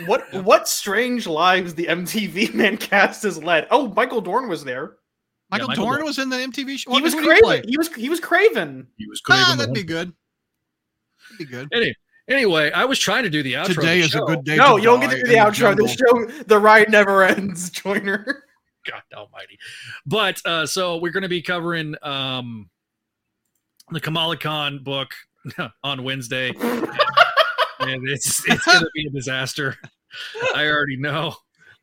[0.07, 3.67] What what strange lives the MTV man cast has led.
[3.73, 4.97] Oh, Michael Dorn was there.
[5.51, 6.07] Michael, Michael Dorn Dorn.
[6.07, 6.94] was in the MTV show.
[6.94, 7.43] He was who did he?
[7.43, 7.69] Kraven.
[7.69, 8.86] He was he was Kraven.
[8.97, 10.12] He was Ah, Kraven the that'd be good.
[11.41, 11.69] That'd be good.
[11.73, 11.94] Any,
[12.28, 13.70] anyway, I was trying to do the outro.
[13.70, 14.57] of Today the is a good day.
[14.57, 15.77] No, to you don't get to do the outro.
[15.77, 16.28] The jungle.
[16.28, 17.70] show, the ride never ends.
[17.70, 18.44] Joiner.
[18.86, 19.59] God Almighty!
[20.07, 22.70] But uh, so we're going to be covering um,
[23.91, 25.15] the Kamala Khan book
[25.85, 29.77] on Wednesday, and it's it's going to be a disaster.
[30.55, 31.35] I already know.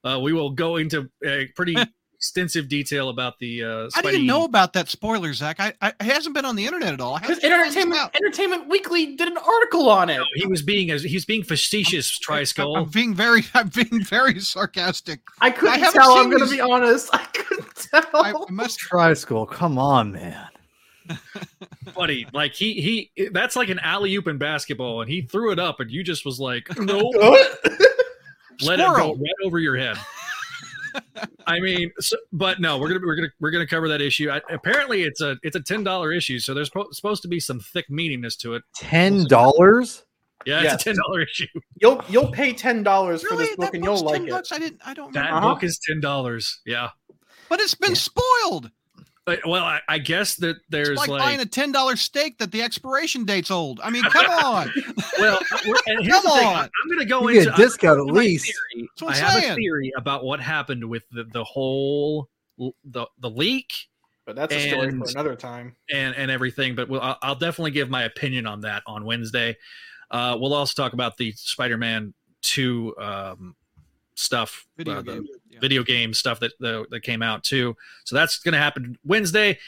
[0.04, 1.76] Uh, we will go into a pretty
[2.18, 3.64] extensive detail about the.
[3.64, 5.60] Uh, I didn't know about that spoiler, Zach.
[5.60, 7.20] I, I it hasn't been on the internet at all.
[7.20, 8.16] Because did you find this Entertainment?
[8.16, 10.22] Entertainment Weekly did an article on it.
[10.36, 12.86] He was being as he's being facetious, I'm Triskull.
[12.92, 15.22] being very, I'm being very sarcastic.
[15.42, 16.18] I couldn't I tell.
[16.18, 17.10] I'm going to be honest.
[17.14, 18.06] I couldn't tell.
[18.14, 18.80] I, I must.
[18.92, 19.50] Triskull.
[19.50, 20.48] Come on, man.
[21.96, 25.60] Buddy, like he he that's like an alley oop in basketball, and he threw it
[25.60, 26.98] up, and you just was like, no,
[28.62, 29.98] let it go right over your head.
[31.48, 34.30] I mean, so, but no, we're gonna we're gonna we're gonna cover that issue.
[34.30, 37.40] I, apparently, it's a it's a ten dollar issue, so there's po- supposed to be
[37.40, 38.64] some thick meaniness to it.
[38.76, 40.04] Ten dollars?
[40.46, 40.74] Yeah, Yes.
[40.76, 41.48] it's a ten dollar issue.
[41.82, 44.32] You'll you'll pay ten dollars for Really, this book that and you'll like 10 it.
[44.32, 44.52] bucks?
[44.52, 44.82] I didn't.
[44.86, 45.14] I don't.
[45.14, 45.50] That Remember.
[45.56, 46.60] Book is ten dollars.
[46.66, 46.90] Yeah.
[47.50, 48.72] But it's been spoiled.
[49.28, 52.38] But, well, I, I guess that there's It's like, like, buying a ten dollar steak
[52.40, 53.80] that the expiration date's old.
[53.84, 54.72] I mean, come on.
[55.20, 56.48] well, we're- and here's Come the thing.
[56.48, 56.64] on.
[56.64, 58.52] I'm gonna go You into get a discount at least.
[58.80, 63.06] That's what I I'm have a theory about what happened with the, the whole the
[63.20, 63.74] the leak
[64.26, 65.76] But that's a story And- for another time.
[65.94, 66.74] and and everything.
[66.74, 69.58] But we'll, I'll, I'll definitely give my opinion on that on Wednesday.
[70.10, 73.56] Uh, we'll also talk about the Spider-Man Two um,
[74.18, 75.28] stuff, Video uh, the game.
[75.50, 75.60] Yeah.
[75.60, 77.76] video game stuff that that that came out too.
[78.06, 79.60] So that's going to happen Wednesday.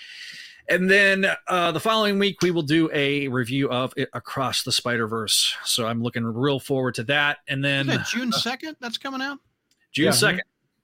[0.69, 4.71] And then uh, the following week, we will do a review of it Across the
[4.71, 5.55] Spider Verse.
[5.65, 7.39] So I'm looking real forward to that.
[7.47, 8.75] And then that June second?
[8.79, 9.39] That's coming out.
[9.91, 10.11] June Yeah.
[10.11, 10.39] 2nd,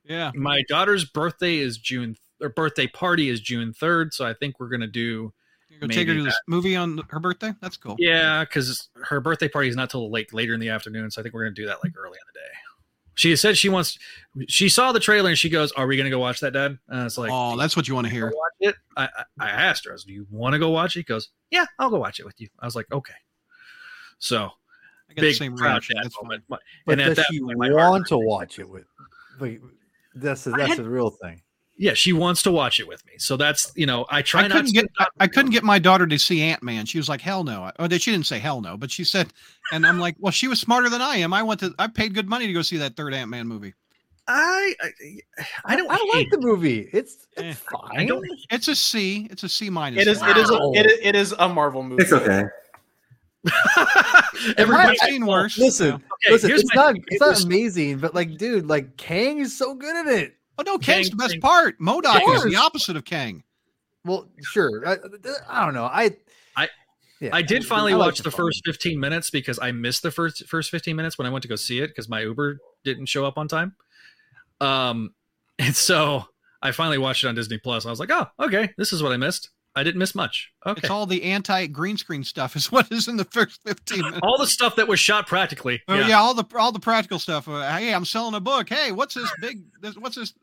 [0.06, 0.32] Yeah.
[0.34, 4.12] my daughter's birthday is June, or birthday party is June 3rd.
[4.16, 5.32] So I think we're going to do,
[5.70, 7.54] You're gonna take her to this movie on her birthday.
[7.62, 7.96] That's cool.
[8.00, 11.12] yeah, because her birthday party is not till late, later in the afternoon.
[11.12, 12.54] So I think we're going to do that like early in the day.
[13.16, 13.98] She said she wants,
[14.48, 16.78] she saw the trailer and she goes, Are we going to go watch that, Dad?
[16.90, 18.26] And it's like, oh, that's what you want to hear.
[18.28, 18.76] watch it.
[18.98, 21.00] I, I I asked her, I was, Do you want to go watch it?
[21.00, 22.50] He goes, Yeah, I'll go watch it with you.
[22.60, 23.14] I was like, Okay.
[24.20, 25.96] So I got the big same proud reaction.
[25.96, 26.24] dad That's fine.
[26.28, 26.44] moment.
[26.50, 28.86] But- But and at does that she point, want to watch it with?
[29.40, 29.62] Like,
[30.14, 31.42] that's the, I that's had- the real thing.
[31.78, 33.14] Yeah, she wants to watch it with me.
[33.18, 35.64] So that's you know, I try I not couldn't to get I, I couldn't get
[35.64, 36.86] my daughter to see Ant Man.
[36.86, 39.34] She was like, "Hell no!" Or she didn't say "hell no," but she said,
[39.72, 41.34] and I'm like, "Well, she was smarter than I am.
[41.34, 43.74] I went to I paid good money to go see that third Ant Man movie.
[44.28, 44.90] I I,
[45.66, 46.90] I don't I don't like hate the movie.
[46.92, 47.92] It's, Eh, it's fine.
[48.00, 49.28] I don't It's a C.
[49.30, 50.02] It's a C minus.
[50.02, 50.22] It is.
[50.22, 50.50] It is.
[50.50, 50.72] A, Wow.
[50.76, 52.02] it, is- it is a Marvel movie.
[52.04, 52.46] It's okay.
[54.58, 55.58] Everybody, I've seen worse.
[55.58, 55.96] Listen, so.
[55.96, 56.52] okay, listen.
[56.52, 57.06] It's my not thing.
[57.10, 60.36] it's not amazing, but like, dude, like Kang is so good at it.
[60.58, 61.80] Oh no, Kang's the best Kang- part.
[61.80, 63.44] MODOK is the opposite of Kang.
[64.06, 64.88] Well, sure.
[64.88, 64.98] I,
[65.50, 65.86] I don't know.
[65.86, 66.12] I
[66.56, 66.70] I-
[67.22, 68.46] yeah, I did finally I like watch the fun.
[68.48, 71.48] first 15 minutes because I missed the first first 15 minutes when I went to
[71.48, 73.76] go see it because my Uber didn't show up on time.
[74.62, 75.14] Um,
[75.60, 76.26] and so
[76.62, 77.86] I finally watched it on Disney Plus.
[77.86, 79.50] I was like, oh, okay, this is what I missed.
[79.78, 80.52] I didn't miss much.
[80.66, 83.98] Okay, It's all the anti green screen stuff is what is in the first 15
[84.02, 84.20] minutes.
[84.24, 85.82] all the stuff that was shot practically.
[85.88, 86.18] Oh yeah.
[86.20, 87.48] all the all the practical stuff.
[87.48, 88.70] Uh, hey, I'm selling a book.
[88.70, 89.64] Hey, what's this big?
[89.82, 90.34] This, what's this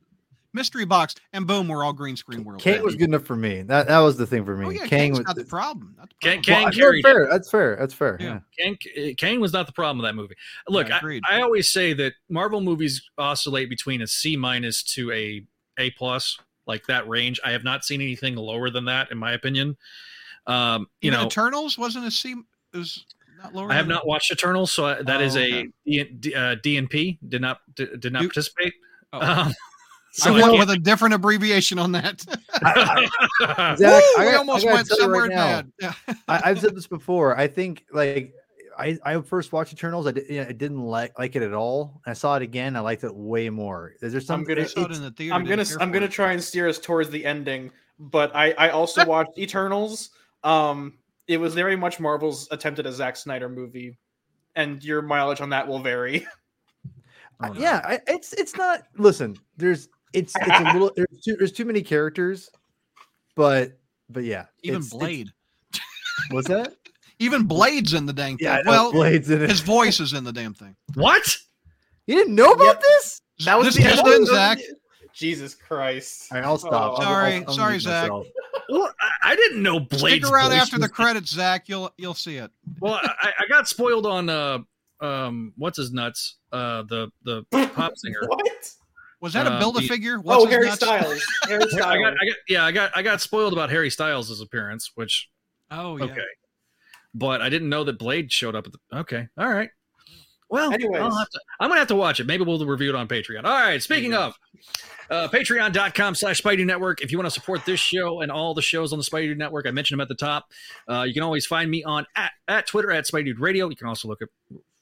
[0.52, 2.60] mystery box, and boom, we're all green screen world.
[2.60, 3.62] Kang was good enough for me.
[3.62, 4.66] That that was the thing for me.
[4.66, 5.94] Oh yeah, Kang Kang's was not the problem.
[5.98, 6.42] Not the problem.
[6.42, 7.02] Kang Well, that's carried it.
[7.02, 7.28] fair.
[7.30, 7.76] That's fair.
[7.78, 8.16] That's fair.
[8.20, 8.40] Yeah.
[8.58, 8.74] Yeah.
[8.96, 10.34] Kang, Kang was not the problem of that movie.
[10.68, 11.20] Look, Yeah, I.
[11.28, 15.44] I always say that Marvel movies oscillate between a C minus to a
[15.78, 17.40] A plus, like that range.
[17.44, 19.76] I have not seen anything lower than that, in my opinion.
[20.46, 22.34] Um, you Even know, Eternals wasn't a C.
[22.74, 23.04] It was
[23.42, 23.70] not lower.
[23.70, 25.68] I have not watched Eternals, so I, that is Oh, a okay.
[25.86, 27.18] D, D, uh, DNP.
[27.28, 28.74] Did not did, did not You- participate.
[29.12, 29.18] Oh.
[29.20, 29.54] Um, I
[30.12, 32.20] so I went with a different abbreviation on that.
[32.22, 35.94] Zach, Woo, I almost I went somewhere right now, bad.
[36.28, 37.36] I, I've said this before.
[37.38, 38.34] I think like
[38.78, 40.06] I, I first watched Eternals.
[40.06, 42.00] I, did, yeah, I didn't like like it at all.
[42.06, 42.76] I saw it again.
[42.76, 43.94] I liked it way more.
[44.02, 44.54] Is there something?
[44.54, 47.10] gonna- It, it in the theater, I'm gonna I'm gonna try and steer us towards
[47.10, 50.10] the ending, but I I also watched Eternals.
[50.44, 53.96] Um, it was very much Marvel's attempt at a Zack Snyder movie,
[54.56, 56.26] and your mileage on that will vary.
[57.44, 57.60] Oh, no.
[57.60, 58.82] yeah, I, it's it's not.
[58.96, 62.50] Listen, there's it's it's a little there's too, there's too many characters,
[63.36, 63.78] but
[64.10, 65.32] but yeah, Even it's- it's- Blade.
[66.30, 66.74] What's that?
[67.18, 68.46] Even Blade's in the dang thing.
[68.48, 69.48] Yeah, well, Blade's in it.
[69.50, 70.74] his voice is in the damn thing.
[70.94, 71.36] what?
[72.06, 72.80] You didn't know about Yeah.
[72.82, 73.20] this?
[73.44, 74.58] That was this the just end in, of- Zach.
[75.14, 76.32] Jesus Christ!
[76.32, 76.72] All right, I'll stop.
[76.72, 76.76] Oh.
[76.76, 78.10] I'll- I'll- Sorry, I'll sorry, Zach.
[78.10, 80.22] Well, I, I didn't know Blade.
[80.22, 81.68] Stick around after the credits, Zach.
[81.68, 82.50] You'll you'll see it.
[82.80, 84.58] Well, I, I got spoiled on uh
[85.00, 88.22] um what's his nuts uh the the pop singer.
[88.26, 88.70] What?
[89.22, 90.20] Was that a Uh, build a the- figure?
[90.26, 90.76] oh, his Harry nuts?
[90.76, 91.24] Styles.
[91.48, 94.90] Harry I got, I got yeah I got I got spoiled about Harry Styles' appearance,
[94.96, 95.28] which
[95.70, 96.04] Oh yeah.
[96.04, 96.20] okay,
[97.14, 99.70] but I didn't know that Blade showed up at the okay all right.
[100.50, 101.00] Well, Anyways.
[101.00, 102.26] I'll have to, I'm gonna have to watch it.
[102.26, 103.44] Maybe we'll review it on Patreon.
[103.44, 103.82] All right.
[103.82, 104.34] Speaking of,
[105.08, 107.00] uh, patreon.com slash Spidey Network.
[107.00, 109.66] If you want to support this show and all the shows on the Spidey Network,
[109.66, 110.44] I mentioned them at the top.
[110.86, 113.70] Uh, you can always find me on at, at Twitter at Spidey Dude Radio.
[113.70, 114.28] You can also look up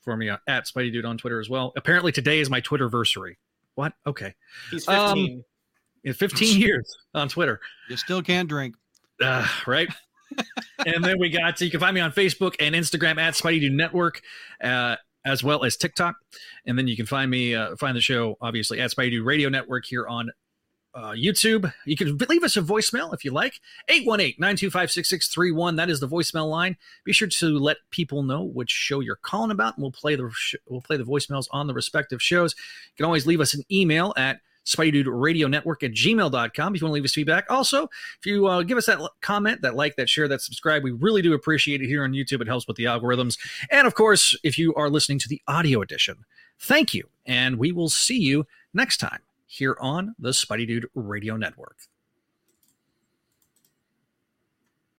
[0.03, 1.73] for me uh, at Spidey Dude on Twitter as well.
[1.77, 3.35] Apparently today is my Twitterversary.
[3.81, 3.95] What?
[4.07, 4.35] Okay.
[4.71, 5.45] He's Um, 15.
[6.05, 7.61] In 15 years on Twitter.
[7.89, 8.75] You still can't drink.
[9.23, 9.89] Uh, right.
[10.87, 13.73] and then we got you can find me on Facebook and Instagram at Spidey Dude
[13.73, 14.21] Network,
[14.63, 16.15] uh, as well as TikTok.
[16.67, 19.49] And then you can find me uh, find the show obviously at Spidey Dude Radio
[19.49, 20.31] Network here on
[20.95, 21.73] uh, YouTube.
[21.85, 23.61] You can leave us a voicemail if you like.
[23.91, 25.77] 818-925-6631.
[25.77, 26.77] That is the voicemail line.
[27.05, 30.31] Be sure to let people know which show you're calling about, and we'll play the
[30.35, 32.55] sh- we'll play the voicemails on the respective shows.
[32.59, 36.87] You can always leave us an email at Spidey Radio Network at gmail.com if you
[36.87, 37.47] want to leave us feedback.
[37.49, 40.83] Also, if you uh, give us that l- comment, that like, that share, that subscribe,
[40.83, 42.41] we really do appreciate it here on YouTube.
[42.41, 43.39] It helps with the algorithms.
[43.71, 46.17] And of course, if you are listening to the audio edition,
[46.59, 47.09] thank you.
[47.27, 49.21] And we will see you next time
[49.51, 51.77] here on the Spidey Dude Radio Network.